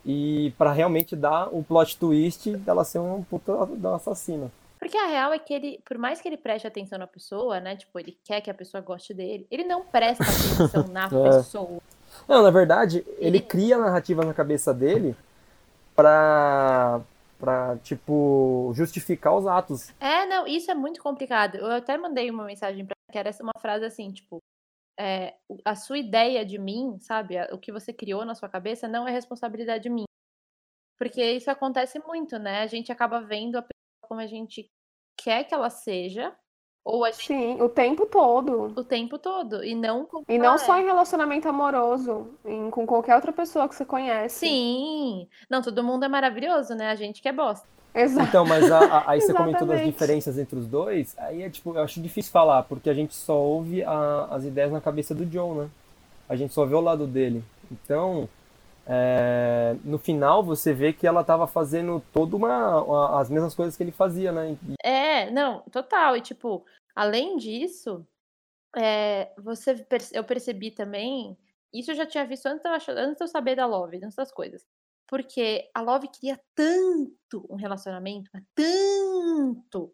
e 0.06 0.54
para 0.58 0.72
realmente 0.72 1.16
dar 1.16 1.48
o 1.54 1.64
plot 1.64 1.98
twist 1.98 2.50
dela 2.58 2.84
ser 2.84 3.00
um 3.00 3.24
puta 3.24 3.66
da 3.78 3.96
assassina. 3.96 4.52
Porque 4.80 4.98
a 4.98 5.08
real 5.08 5.32
é 5.34 5.40
que 5.40 5.54
ele, 5.54 5.80
por 5.86 5.98
mais 5.98 6.22
que 6.22 6.28
ele 6.28 6.38
preste 6.38 6.68
atenção 6.68 7.00
na 7.00 7.08
pessoa, 7.08 7.60
né? 7.60 7.76
Tipo, 7.76 7.98
ele 8.00 8.16
quer 8.24 8.42
que 8.42 8.52
a 8.52 8.54
pessoa 8.54 8.82
goste 8.82 9.14
dele, 9.14 9.48
ele 9.50 9.64
não 9.64 9.84
presta 9.84 10.24
atenção 10.24 10.88
na 10.92 11.06
É. 11.14 11.38
pessoa. 11.38 11.80
Não, 12.28 12.44
na 12.44 12.52
verdade, 12.52 13.04
ele 13.18 13.38
Ele- 13.38 13.40
cria 13.42 13.78
a 13.78 13.80
narrativa 13.80 14.24
na 14.24 14.34
cabeça 14.34 14.74
dele 14.74 15.16
pra, 15.96 17.02
pra 17.38 17.78
tipo, 17.80 18.72
justificar 18.76 19.36
os 19.36 19.46
atos. 19.48 19.94
É, 20.00 20.26
não, 20.26 20.48
isso 20.48 20.72
é 20.72 20.76
muito 20.76 21.02
complicado. 21.02 21.56
Eu 21.56 21.72
até 21.72 21.98
mandei 21.98 22.30
uma 22.30 22.46
mensagem 22.46 22.86
pra 22.86 22.96
ela 22.96 23.12
que 23.12 23.18
era 23.18 23.44
uma 23.44 23.60
frase 23.60 23.86
assim, 23.86 24.12
tipo, 24.12 24.40
é, 25.00 25.36
a 25.64 25.76
sua 25.76 25.98
ideia 25.98 26.46
de 26.46 26.58
mim, 26.58 26.98
sabe? 27.00 27.36
O 27.52 27.58
que 27.58 27.72
você 27.72 27.94
criou 27.94 28.26
na 28.26 28.36
sua 28.36 28.50
cabeça 28.50 28.88
não 28.88 29.08
é 29.08 29.12
responsabilidade 29.12 29.90
minha. 29.90 30.06
Porque 30.98 31.22
isso 31.22 31.52
acontece 31.52 32.00
muito, 32.00 32.40
né? 32.40 32.62
A 32.62 32.68
gente 32.68 32.92
acaba 32.92 33.20
vendo 33.20 33.58
a 33.58 33.62
pessoa 33.62 34.08
como 34.08 34.22
a 34.22 34.28
gente 34.28 34.70
quer 35.18 35.44
que 35.44 35.54
ela 35.54 35.70
seja, 35.70 36.36
ou 36.86 37.04
a 37.04 37.10
gente... 37.10 37.26
Sim, 37.26 37.60
o 37.60 37.68
tempo 37.68 38.06
todo. 38.06 38.72
O 38.76 38.84
tempo 38.84 39.18
todo. 39.18 39.64
E 39.64 39.74
não 39.74 40.08
E 40.30 40.38
não 40.38 40.56
só 40.56 40.80
em 40.80 40.86
relacionamento 40.86 41.50
amoroso, 41.50 42.28
em, 42.46 42.70
com 42.70 42.86
qualquer 42.86 43.16
outra 43.16 43.34
pessoa 43.34 43.68
que 43.68 43.74
você 43.74 43.84
conhece. 43.84 44.48
Sim. 44.48 45.28
Não, 45.50 45.64
todo 45.64 45.84
mundo 45.84 46.06
é 46.06 46.08
maravilhoso, 46.08 46.76
né? 46.76 46.92
A 46.92 46.96
gente 46.96 47.24
que 47.24 47.28
é 47.28 47.34
bosta. 47.34 47.68
Exato. 47.96 48.28
Então, 48.28 48.46
mas 48.46 48.72
a, 48.72 48.80
a, 48.80 49.12
aí 49.12 49.20
você 49.22 49.34
comentou 49.34 49.68
das 49.68 49.84
diferenças 49.84 50.38
entre 50.38 50.60
os 50.60 50.68
dois, 50.68 51.16
aí 51.18 51.42
é 51.42 51.50
tipo, 51.50 51.74
eu 51.74 51.82
acho 51.82 52.00
difícil 52.00 52.32
falar, 52.32 52.62
porque 52.64 52.90
a 52.90 52.94
gente 52.94 53.16
só 53.16 53.36
ouve 53.36 53.84
a, 53.84 54.28
as 54.30 54.44
ideias 54.44 54.72
na 54.72 54.82
cabeça 54.82 55.16
do 55.16 55.26
John, 55.26 55.56
né? 55.56 55.70
A 56.30 56.36
gente 56.36 56.54
só 56.54 56.66
vê 56.66 56.76
o 56.76 56.82
lado 56.82 57.08
dele. 57.08 57.44
Então, 57.72 58.30
é, 58.88 59.76
no 59.84 59.98
final 59.98 60.44
você 60.44 60.74
vê 60.74 60.94
que 60.94 61.08
ela 61.08 61.22
estava 61.22 61.48
fazendo 61.48 62.04
toda 62.14 62.36
uma, 62.36 62.84
uma, 62.84 63.20
as 63.20 63.30
mesmas 63.30 63.56
coisas 63.56 63.76
que 63.76 63.84
ele 63.84 63.92
fazia, 63.92 64.32
né? 64.32 64.58
É, 64.84 65.32
não, 65.32 65.62
total. 65.72 66.16
E 66.16 66.22
tipo, 66.22 66.66
além 66.96 67.38
disso, 67.38 68.06
é, 68.76 69.32
você 69.38 69.86
eu 70.14 70.24
percebi 70.24 70.70
também, 70.70 71.38
isso 71.74 71.92
eu 71.92 71.96
já 71.96 72.06
tinha 72.06 72.26
visto 72.26 72.46
antes, 72.46 72.66
antes 72.90 73.18
de 73.18 73.24
eu 73.24 73.28
saber 73.28 73.56
da 73.56 73.66
Love, 73.66 73.98
antes 73.98 74.16
das 74.16 74.32
coisas. 74.32 74.66
Porque 75.08 75.70
a 75.74 75.82
Love 75.82 76.08
queria 76.08 76.40
tanto 76.56 77.46
um 77.50 77.56
relacionamento, 77.56 78.30
tanto, 78.56 79.94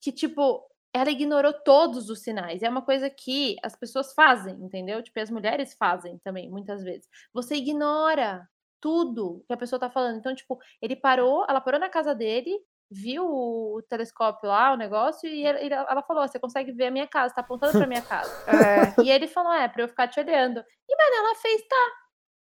que, 0.00 0.12
tipo, 0.12 0.66
ela 0.92 1.10
ignorou 1.10 1.52
todos 1.52 2.10
os 2.10 2.20
sinais. 2.22 2.62
É 2.62 2.68
uma 2.68 2.82
coisa 2.82 3.08
que 3.10 3.56
as 3.62 3.76
pessoas 3.76 4.12
fazem, 4.12 4.54
entendeu? 4.62 5.02
Tipo, 5.02 5.20
as 5.20 5.30
mulheres 5.30 5.74
fazem 5.74 6.18
também, 6.18 6.50
muitas 6.50 6.82
vezes. 6.82 7.08
Você 7.32 7.56
ignora 7.56 8.48
tudo 8.80 9.44
que 9.46 9.52
a 9.52 9.56
pessoa 9.56 9.78
tá 9.78 9.90
falando. 9.90 10.18
Então, 10.18 10.34
tipo, 10.34 10.58
ele 10.80 10.96
parou, 10.96 11.44
ela 11.48 11.60
parou 11.60 11.78
na 11.78 11.88
casa 11.88 12.14
dele, 12.14 12.58
viu 12.90 13.24
o 13.24 13.82
telescópio 13.88 14.48
lá, 14.48 14.72
o 14.72 14.76
negócio, 14.76 15.28
e 15.28 15.46
ele, 15.46 15.72
ela 15.74 16.02
falou: 16.02 16.26
Você 16.26 16.38
consegue 16.38 16.72
ver 16.72 16.86
a 16.86 16.90
minha 16.90 17.06
casa, 17.06 17.34
tá 17.34 17.40
apontando 17.40 17.78
pra 17.78 17.86
minha 17.86 18.02
casa. 18.02 18.30
É. 19.00 19.02
E 19.04 19.10
ele 19.10 19.28
falou: 19.28 19.52
É, 19.52 19.68
pra 19.68 19.82
eu 19.82 19.88
ficar 19.88 20.08
te 20.08 20.18
olhando. 20.20 20.64
E, 20.88 20.96
mano, 20.96 21.26
ela 21.26 21.34
fez: 21.36 21.62
Tá, 21.68 21.92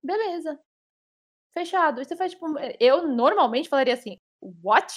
beleza 0.04 0.60
fechado. 1.54 2.02
E 2.02 2.06
você 2.06 2.16
faz, 2.16 2.32
tipo, 2.32 2.46
eu 2.80 3.08
normalmente 3.08 3.70
falaria 3.70 3.94
assim, 3.94 4.18
what? 4.42 4.94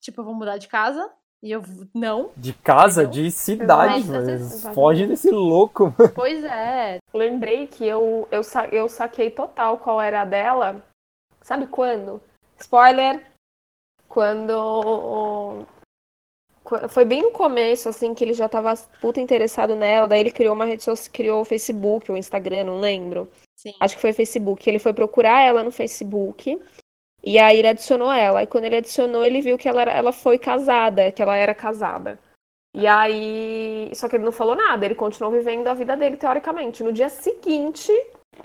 Tipo, 0.00 0.20
eu 0.20 0.24
vou 0.24 0.34
mudar 0.34 0.58
de 0.58 0.68
casa. 0.68 1.12
E 1.42 1.50
eu, 1.50 1.62
não. 1.92 2.30
De 2.36 2.52
casa? 2.52 3.04
De 3.04 3.28
cidade, 3.30 4.08
mas, 4.08 4.68
foge 4.72 5.06
desse 5.08 5.30
louco. 5.30 5.92
Pois 6.14 6.44
é. 6.44 6.98
Lembrei 7.12 7.66
que 7.66 7.84
eu, 7.84 8.28
eu, 8.30 8.42
eu 8.70 8.88
saquei 8.88 9.28
total 9.28 9.78
qual 9.78 10.00
era 10.00 10.22
a 10.22 10.24
dela. 10.24 10.80
Sabe 11.40 11.66
quando? 11.66 12.22
Spoiler. 12.60 13.26
Quando 14.08 15.66
foi 16.88 17.04
bem 17.04 17.22
no 17.22 17.32
começo, 17.32 17.88
assim, 17.88 18.14
que 18.14 18.22
ele 18.22 18.34
já 18.34 18.48
tava 18.48 18.74
puta 19.00 19.20
interessado 19.20 19.74
nela. 19.74 20.06
Daí 20.06 20.20
ele 20.20 20.30
criou 20.30 20.54
uma 20.54 20.64
rede 20.64 20.84
social, 20.84 21.12
criou 21.12 21.40
o 21.40 21.44
Facebook, 21.44 22.12
o 22.12 22.16
Instagram, 22.16 22.64
não 22.64 22.78
lembro. 22.78 23.28
Sim. 23.56 23.72
Acho 23.80 23.96
que 23.96 24.00
foi 24.00 24.10
o 24.10 24.14
Facebook. 24.14 24.68
Ele 24.68 24.78
foi 24.78 24.92
procurar 24.92 25.40
ela 25.40 25.64
no 25.64 25.72
Facebook. 25.72 26.60
E 27.22 27.38
aí 27.38 27.58
ele 27.58 27.68
adicionou 27.68 28.12
ela. 28.12 28.42
E 28.42 28.46
quando 28.46 28.64
ele 28.64 28.76
adicionou, 28.76 29.24
ele 29.24 29.40
viu 29.40 29.56
que 29.56 29.68
ela, 29.68 29.82
era, 29.82 29.92
ela 29.92 30.12
foi 30.12 30.38
casada, 30.38 31.12
que 31.12 31.22
ela 31.22 31.36
era 31.36 31.54
casada. 31.54 32.18
E 32.74 32.86
aí. 32.86 33.90
Só 33.94 34.08
que 34.08 34.16
ele 34.16 34.24
não 34.24 34.32
falou 34.32 34.56
nada, 34.56 34.84
ele 34.84 34.94
continuou 34.94 35.32
vivendo 35.32 35.68
a 35.68 35.74
vida 35.74 35.96
dele, 35.96 36.16
teoricamente. 36.16 36.82
No 36.82 36.92
dia 36.92 37.08
seguinte, 37.08 37.92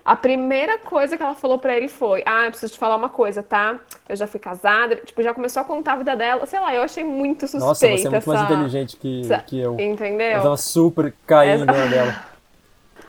a 0.04 0.16
primeira 0.16 0.78
coisa 0.78 1.16
que 1.16 1.24
ela 1.24 1.34
falou 1.34 1.58
para 1.58 1.76
ele 1.76 1.88
foi: 1.88 2.22
Ah, 2.26 2.46
eu 2.46 2.52
preciso 2.52 2.74
te 2.74 2.80
falar 2.80 2.98
uma 2.98 3.10
coisa, 3.10 3.42
tá? 3.42 3.80
Eu 4.08 4.16
já 4.16 4.28
fui 4.28 4.40
casada. 4.40 4.98
Tipo, 4.98 5.24
já 5.24 5.34
começou 5.34 5.62
a 5.62 5.66
contar 5.66 5.94
a 5.94 5.98
vida 5.98 6.16
dela. 6.16 6.46
Sei 6.46 6.60
lá, 6.60 6.76
eu 6.76 6.82
achei 6.82 7.04
muito 7.04 7.48
suspeita. 7.48 7.66
Nossa, 7.66 7.88
você 7.88 8.08
é 8.08 8.10
muito 8.10 8.16
essa... 8.16 8.34
mais 8.34 8.52
inteligente 8.52 8.98
que, 8.98 9.22
que 9.48 9.60
eu. 9.60 9.80
Entendeu? 9.80 10.28
Eu 10.28 10.42
tava 10.44 10.58
super 10.58 11.14
caindo 11.26 11.70
essa... 11.72 11.88
dela. 11.90 12.26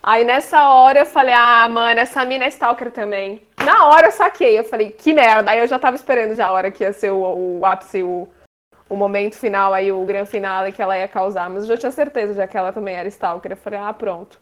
Aí 0.09 0.25
nessa 0.25 0.71
hora 0.71 1.01
eu 1.01 1.05
falei, 1.05 1.35
ah, 1.35 1.69
mano, 1.69 2.01
essa 2.01 2.25
mina 2.25 2.47
é 2.47 2.49
stalker 2.49 2.91
também. 2.91 3.47
Na 3.63 3.89
hora 3.89 4.07
eu 4.07 4.11
saquei, 4.11 4.59
eu 4.59 4.65
falei, 4.65 4.91
que 4.91 5.13
merda. 5.13 5.51
Aí 5.51 5.59
eu 5.59 5.67
já 5.67 5.79
tava 5.79 5.97
esperando 5.97 6.35
já 6.35 6.47
a 6.47 6.53
hora 6.53 6.71
que 6.71 6.83
ia 6.83 6.95
ser 6.95 7.11
o, 7.11 7.59
o 7.59 7.67
ápice, 7.67 8.03
o, 8.03 8.27
o 8.89 8.97
momento 8.97 9.37
final, 9.37 9.75
aí 9.75 9.93
o 9.93 10.03
grande 10.07 10.31
final 10.31 10.73
que 10.73 10.81
ela 10.81 10.97
ia 10.97 11.07
causar. 11.07 11.51
Mas 11.51 11.65
eu 11.65 11.69
já 11.69 11.77
tinha 11.77 11.93
certeza 11.93 12.33
já 12.33 12.47
que 12.47 12.57
ela 12.57 12.73
também 12.73 12.95
era 12.97 13.07
stalker. 13.07 13.53
Eu 13.53 13.57
falei, 13.59 13.81
ah, 13.81 13.93
pronto. 13.93 14.41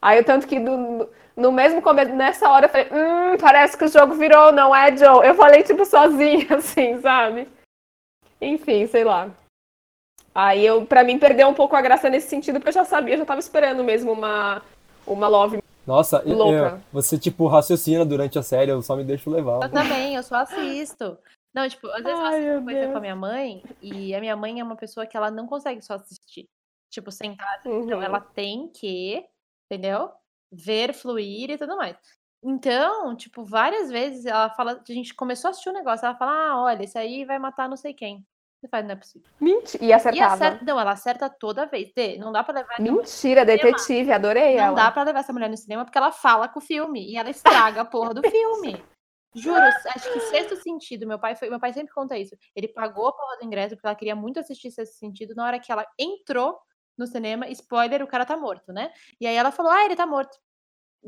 Aí 0.00 0.22
tanto 0.22 0.46
que 0.46 0.60
do, 0.60 1.10
no 1.36 1.50
mesmo 1.50 1.82
começo, 1.82 2.14
nessa 2.14 2.48
hora 2.48 2.66
eu 2.66 2.70
falei, 2.70 2.86
hum, 2.92 3.38
parece 3.40 3.76
que 3.76 3.86
o 3.86 3.88
jogo 3.88 4.14
virou, 4.14 4.52
não 4.52 4.72
é, 4.72 4.96
Joe? 4.96 5.26
Eu 5.26 5.34
falei, 5.34 5.64
tipo, 5.64 5.84
sozinha, 5.84 6.46
assim, 6.54 6.96
sabe? 7.00 7.48
Enfim, 8.40 8.86
sei 8.86 9.02
lá. 9.02 9.30
Aí 10.40 10.64
eu, 10.64 10.86
para 10.86 11.04
mim, 11.04 11.18
perdeu 11.18 11.48
um 11.48 11.52
pouco 11.52 11.76
a 11.76 11.82
graça 11.82 12.08
nesse 12.08 12.30
sentido, 12.30 12.54
porque 12.54 12.70
eu 12.70 12.72
já 12.72 12.84
sabia, 12.86 13.14
já 13.18 13.26
tava 13.26 13.40
esperando 13.40 13.84
mesmo 13.84 14.10
uma, 14.10 14.62
uma 15.06 15.28
love 15.28 15.62
Nossa, 15.86 16.22
louca. 16.24 16.76
Eu, 16.76 16.80
você, 16.90 17.18
tipo, 17.18 17.46
raciocina 17.46 18.06
durante 18.06 18.38
a 18.38 18.42
série, 18.42 18.70
eu 18.70 18.80
só 18.80 18.96
me 18.96 19.04
deixo 19.04 19.28
levar. 19.28 19.62
Eu 19.62 19.70
também, 19.70 20.14
eu 20.14 20.22
só 20.22 20.36
assisto. 20.36 21.18
Não, 21.52 21.68
tipo, 21.68 21.86
às 21.88 22.02
vezes 22.02 22.18
Ai, 22.18 22.48
eu 22.48 22.52
assisto 22.54 22.64
coisa 22.64 22.88
com 22.90 22.96
a 22.96 23.00
minha 23.00 23.16
mãe, 23.16 23.62
e 23.82 24.14
a 24.14 24.20
minha 24.20 24.34
mãe 24.34 24.60
é 24.60 24.64
uma 24.64 24.76
pessoa 24.76 25.06
que 25.06 25.14
ela 25.14 25.30
não 25.30 25.46
consegue 25.46 25.82
só 25.82 25.96
assistir. 25.96 26.48
Tipo, 26.88 27.12
sentar. 27.12 27.60
Uhum. 27.66 27.84
Então, 27.84 28.02
ela 28.02 28.20
tem 28.20 28.66
que, 28.68 29.22
entendeu? 29.70 30.10
Ver, 30.50 30.94
fluir 30.94 31.50
e 31.50 31.58
tudo 31.58 31.76
mais. 31.76 31.98
Então, 32.42 33.14
tipo, 33.14 33.44
várias 33.44 33.90
vezes 33.90 34.24
ela 34.24 34.48
fala, 34.48 34.82
a 34.88 34.92
gente 34.92 35.14
começou 35.14 35.48
a 35.48 35.50
assistir 35.50 35.68
um 35.68 35.74
negócio, 35.74 36.06
ela 36.06 36.16
fala, 36.16 36.32
ah, 36.32 36.62
olha, 36.62 36.82
esse 36.82 36.96
aí 36.96 37.26
vai 37.26 37.38
matar 37.38 37.68
não 37.68 37.76
sei 37.76 37.92
quem. 37.92 38.24
Você 38.60 38.68
faz, 38.68 38.84
não 38.84 38.92
é 38.92 38.96
possível. 38.96 39.26
Mentira. 39.40 39.82
E 39.82 39.90
acertava. 39.90 40.32
E 40.32 40.34
acerta... 40.34 40.64
Não, 40.66 40.78
ela 40.78 40.92
acerta 40.92 41.30
toda 41.30 41.64
vez. 41.64 41.90
Tê, 41.92 42.18
não 42.18 42.30
dá 42.30 42.44
pra 42.44 42.54
levar. 42.54 42.78
Mentira, 42.78 43.44
detetive, 43.44 44.12
adorei 44.12 44.56
não 44.56 44.62
ela. 44.62 44.66
Não 44.68 44.74
dá 44.74 44.90
pra 44.90 45.02
levar 45.02 45.20
essa 45.20 45.32
mulher 45.32 45.48
no 45.48 45.56
cinema 45.56 45.82
porque 45.84 45.96
ela 45.96 46.12
fala 46.12 46.46
com 46.46 46.58
o 46.58 46.62
filme 46.62 47.10
e 47.10 47.16
ela 47.16 47.30
estraga 47.30 47.80
a 47.80 47.84
porra 47.86 48.12
do 48.12 48.20
filme. 48.28 48.84
Juro, 49.34 49.62
acho 49.62 50.12
que 50.12 50.20
sexto 50.20 50.56
sentido, 50.56 51.06
meu 51.06 51.18
pai 51.18 51.36
foi, 51.36 51.48
meu 51.48 51.60
pai 51.60 51.72
sempre 51.72 51.94
conta 51.94 52.18
isso. 52.18 52.36
Ele 52.54 52.68
pagou 52.68 53.08
a 53.08 53.12
porra 53.12 53.38
do 53.38 53.46
ingresso 53.46 53.76
porque 53.76 53.86
ela 53.86 53.96
queria 53.96 54.16
muito 54.16 54.40
assistir 54.40 54.70
sexto 54.70 54.94
sentido. 54.98 55.34
Na 55.34 55.46
hora 55.46 55.58
que 55.58 55.72
ela 55.72 55.86
entrou 55.98 56.58
no 56.98 57.06
cinema, 57.06 57.48
spoiler, 57.48 58.02
o 58.02 58.08
cara 58.08 58.26
tá 58.26 58.36
morto, 58.36 58.72
né? 58.72 58.92
E 59.18 59.26
aí 59.26 59.36
ela 59.36 59.50
falou: 59.50 59.72
"Ah, 59.72 59.84
ele 59.86 59.96
tá 59.96 60.04
morto". 60.04 60.36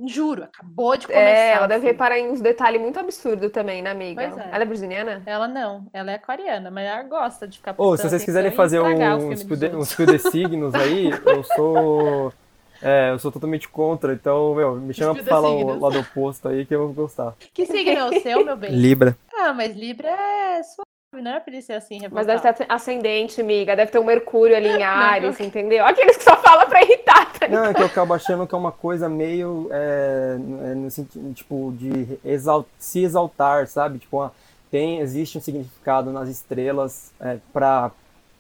Juro, 0.06 0.44
acabou 0.44 0.96
de 0.96 1.06
começar. 1.06 1.22
É, 1.22 1.52
ela 1.52 1.66
deve 1.66 1.86
reparar 1.86 2.18
em 2.18 2.30
uns 2.30 2.40
detalhes 2.40 2.80
muito 2.80 2.98
absurdos 2.98 3.50
também, 3.52 3.82
né, 3.82 3.90
amiga? 3.90 4.22
É. 4.22 4.48
Ela 4.52 4.62
é 4.62 4.64
braziliana? 4.64 5.22
Ela 5.26 5.46
não, 5.46 5.86
ela 5.92 6.10
é 6.10 6.14
aquariana, 6.14 6.70
mas 6.70 6.86
ela 6.86 7.02
gosta 7.02 7.46
de 7.46 7.58
ficar 7.58 7.74
Ou, 7.76 7.92
oh, 7.92 7.96
se 7.96 8.08
vocês 8.08 8.24
quiserem 8.24 8.50
fazer 8.52 8.80
uns 8.80 9.44
uns 9.74 9.96
de 9.96 10.18
signos 10.18 10.74
aí, 10.74 11.10
eu 11.26 11.42
sou. 11.42 12.32
É, 12.84 13.12
eu 13.12 13.18
sou 13.20 13.30
totalmente 13.30 13.68
contra, 13.68 14.12
então, 14.12 14.56
meu, 14.56 14.74
me 14.74 14.92
chama 14.92 15.14
pra 15.14 15.22
falar 15.22 15.50
o 15.50 15.78
lado 15.78 16.00
oposto 16.00 16.48
aí 16.48 16.66
que 16.66 16.74
eu 16.74 16.86
vou 16.86 16.92
gostar. 16.92 17.36
Que 17.54 17.64
signo 17.64 17.92
é 17.92 18.04
o 18.04 18.20
seu, 18.20 18.44
meu 18.44 18.56
bem? 18.56 18.72
Libra. 18.72 19.16
Ah, 19.32 19.52
mas 19.52 19.76
Libra 19.76 20.08
é 20.08 20.60
sua 20.64 20.82
não 21.20 21.30
era 21.30 21.40
pra 21.40 21.52
ele 21.52 21.60
ser 21.60 21.74
assim, 21.74 22.00
Mas 22.10 22.26
deve 22.26 22.40
ter 22.40 22.66
ascendente, 22.68 23.40
amiga. 23.40 23.76
Deve 23.76 23.90
ter 23.90 23.98
um 23.98 24.04
Mercúrio 24.04 24.56
ali 24.56 24.68
em 24.68 24.82
Ares, 24.82 25.38
não, 25.38 25.46
entendeu? 25.46 25.84
Aqueles 25.84 26.16
que 26.16 26.24
só 26.24 26.36
falam 26.38 26.66
pra 26.68 26.82
irritar, 26.82 27.32
tá 27.38 27.48
Não, 27.48 27.66
é 27.66 27.74
que 27.74 27.82
eu 27.82 27.86
acabo 27.86 28.14
achando 28.14 28.46
que 28.46 28.54
é 28.54 28.58
uma 28.58 28.72
coisa 28.72 29.08
meio. 29.08 29.68
É, 29.70 30.36
no 30.74 30.90
sentido, 30.90 31.34
tipo, 31.34 31.74
de 31.76 32.18
exalt, 32.24 32.66
se 32.78 33.02
exaltar, 33.02 33.66
sabe? 33.66 33.98
Tipo, 33.98 34.18
uma, 34.18 34.32
tem, 34.70 35.00
existe 35.00 35.36
um 35.36 35.40
significado 35.40 36.10
nas 36.12 36.30
estrelas 36.30 37.12
é, 37.20 37.36
pra, 37.52 37.90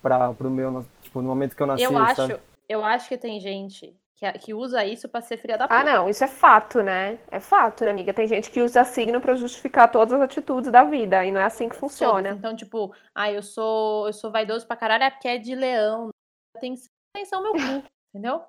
pra, 0.00 0.32
pro 0.32 0.50
meu. 0.50 0.84
Tipo, 1.02 1.20
no 1.20 1.28
momento 1.28 1.54
que 1.54 1.62
eu 1.62 1.66
nasci. 1.66 1.84
Eu 1.84 1.98
acho, 1.98 2.16
sabe? 2.16 2.36
eu 2.68 2.82
acho 2.82 3.08
que 3.08 3.18
tem 3.18 3.38
gente 3.38 3.94
que, 4.22 4.38
que 4.38 4.54
usa 4.54 4.84
isso 4.84 5.08
para 5.08 5.20
ser 5.20 5.36
filha 5.36 5.58
da 5.58 5.66
puta. 5.66 5.80
Ah, 5.80 5.84
não, 5.84 6.08
isso 6.08 6.22
é 6.22 6.28
fato, 6.28 6.82
né? 6.82 7.18
É 7.30 7.40
fato, 7.40 7.84
né, 7.84 7.90
amiga? 7.90 8.14
Tem 8.14 8.28
gente 8.28 8.50
que 8.50 8.60
usa 8.60 8.84
signo 8.84 9.20
para 9.20 9.34
justificar 9.34 9.90
todas 9.90 10.12
as 10.14 10.20
atitudes 10.20 10.70
da 10.70 10.84
vida, 10.84 11.24
e 11.24 11.32
não 11.32 11.40
é 11.40 11.44
assim 11.44 11.68
que 11.68 11.76
funciona. 11.76 12.28
Todos. 12.28 12.38
Então, 12.38 12.56
tipo, 12.56 12.94
ah, 13.14 13.30
eu 13.30 13.42
sou, 13.42 14.06
eu 14.06 14.12
sou 14.12 14.30
vaidoso 14.30 14.66
pra 14.66 14.76
caralho, 14.76 15.04
é 15.04 15.10
porque 15.10 15.28
é 15.28 15.38
de 15.38 15.54
leão. 15.54 16.10
Atenção, 16.56 16.88
atenção 17.16 17.42
meu 17.42 17.52
cu, 17.52 17.84
entendeu? 18.14 18.44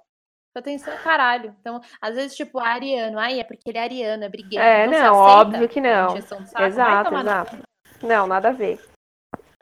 Atenção, 0.55 0.95
caralho. 1.03 1.55
Então, 1.59 1.81
às 1.99 2.13
vezes, 2.13 2.37
tipo, 2.37 2.59
ariano, 2.59 3.17
ai, 3.17 3.39
é 3.39 3.43
porque 3.43 3.67
ele 3.67 3.79
é 3.79 3.81
ariano, 3.81 4.23
é 4.23 4.29
brigueiro. 4.29 4.63
É, 4.63 4.85
não, 4.85 4.99
não 4.99 5.15
óbvio 5.15 5.67
que 5.67 5.81
não. 5.81 6.15
Exato, 6.15 7.15
exato. 7.15 7.57
Não, 8.03 8.27
nada 8.27 8.49
a 8.49 8.51
ver. 8.51 8.79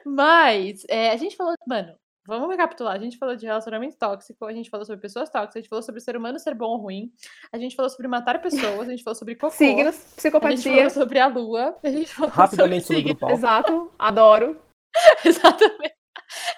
Mas, 0.04 0.84
é, 0.88 1.10
a 1.10 1.16
gente 1.16 1.36
falou, 1.36 1.54
mano, 1.66 1.96
Vamos 2.26 2.48
recapitular. 2.48 2.94
A 2.94 2.98
gente 2.98 3.18
falou 3.18 3.34
de 3.34 3.46
relacionamento 3.46 3.96
tóxico, 3.96 4.44
a 4.44 4.52
gente 4.52 4.70
falou 4.70 4.86
sobre 4.86 5.00
pessoas 5.00 5.28
tóxicas, 5.28 5.56
a 5.56 5.58
gente 5.60 5.68
falou 5.68 5.82
sobre 5.82 6.00
o 6.00 6.04
ser 6.04 6.16
humano 6.16 6.38
ser 6.38 6.54
bom 6.54 6.70
ou 6.70 6.76
ruim, 6.76 7.12
a 7.52 7.58
gente 7.58 7.74
falou 7.74 7.90
sobre 7.90 8.06
matar 8.06 8.40
pessoas, 8.40 8.88
a 8.88 8.90
gente 8.92 9.02
falou 9.02 9.16
sobre 9.16 9.34
cocô. 9.34 9.52
Signos, 9.52 9.96
psicopatia. 10.14 10.54
A 10.54 10.56
gente 10.56 10.76
falou 10.76 10.90
sobre 10.90 11.18
a 11.18 11.26
lua. 11.26 11.78
A 11.82 11.90
gente 11.90 12.14
falou 12.14 12.30
Rapidamente 12.30 12.86
sobre, 12.86 13.00
sobre 13.02 13.12
o 13.12 13.16
pau. 13.16 13.30
Exato, 13.30 13.92
adoro. 13.98 14.62
Exatamente. 15.24 15.96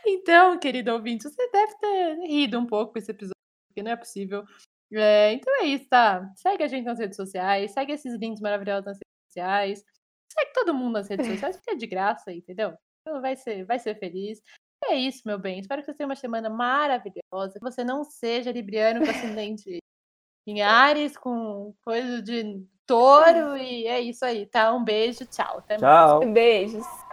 Então, 0.06 0.58
querido 0.58 0.92
ouvinte, 0.92 1.24
você 1.24 1.50
deve 1.50 1.78
ter 1.78 2.14
rido 2.26 2.58
um 2.58 2.66
pouco 2.66 2.92
com 2.92 2.98
esse 2.98 3.10
episódio, 3.10 3.34
porque 3.68 3.82
não 3.82 3.92
é 3.92 3.96
possível. 3.96 4.44
É, 4.92 5.32
então 5.32 5.62
é 5.62 5.66
isso, 5.66 5.88
tá? 5.88 6.30
Segue 6.36 6.62
a 6.62 6.68
gente 6.68 6.84
nas 6.84 6.98
redes 6.98 7.16
sociais, 7.16 7.72
segue 7.72 7.92
esses 7.92 8.14
links 8.18 8.40
maravilhosos 8.40 8.84
nas 8.84 8.96
redes 8.96 9.26
sociais. 9.28 9.84
Segue 10.30 10.52
todo 10.52 10.74
mundo 10.74 10.94
nas 10.94 11.08
redes 11.08 11.26
sociais, 11.26 11.56
porque 11.56 11.70
é 11.70 11.74
de 11.74 11.86
graça, 11.86 12.32
entendeu? 12.32 12.76
Então 13.00 13.20
vai 13.20 13.34
ser, 13.34 13.64
vai 13.64 13.78
ser 13.78 13.98
feliz. 13.98 14.42
É 14.88 14.96
isso, 14.96 15.22
meu 15.24 15.38
bem. 15.38 15.60
Espero 15.60 15.82
que 15.82 15.86
você 15.86 15.94
tenha 15.94 16.08
uma 16.08 16.16
semana 16.16 16.50
maravilhosa. 16.50 17.58
Que 17.58 17.64
você 17.64 17.82
não 17.84 18.04
seja 18.04 18.52
libriano 18.52 19.04
com 19.04 19.10
ascendente 19.10 19.78
em 20.46 20.62
Ares, 20.62 21.16
com 21.16 21.74
coisa 21.84 22.22
de 22.22 22.62
touro. 22.86 23.56
E 23.56 23.86
é 23.86 24.00
isso 24.00 24.24
aí, 24.24 24.46
tá? 24.46 24.72
Um 24.74 24.84
beijo, 24.84 25.24
tchau. 25.26 25.58
Até 25.58 25.76
Tchau. 25.76 26.20
Beijos. 26.32 26.84
Thank 26.84 27.03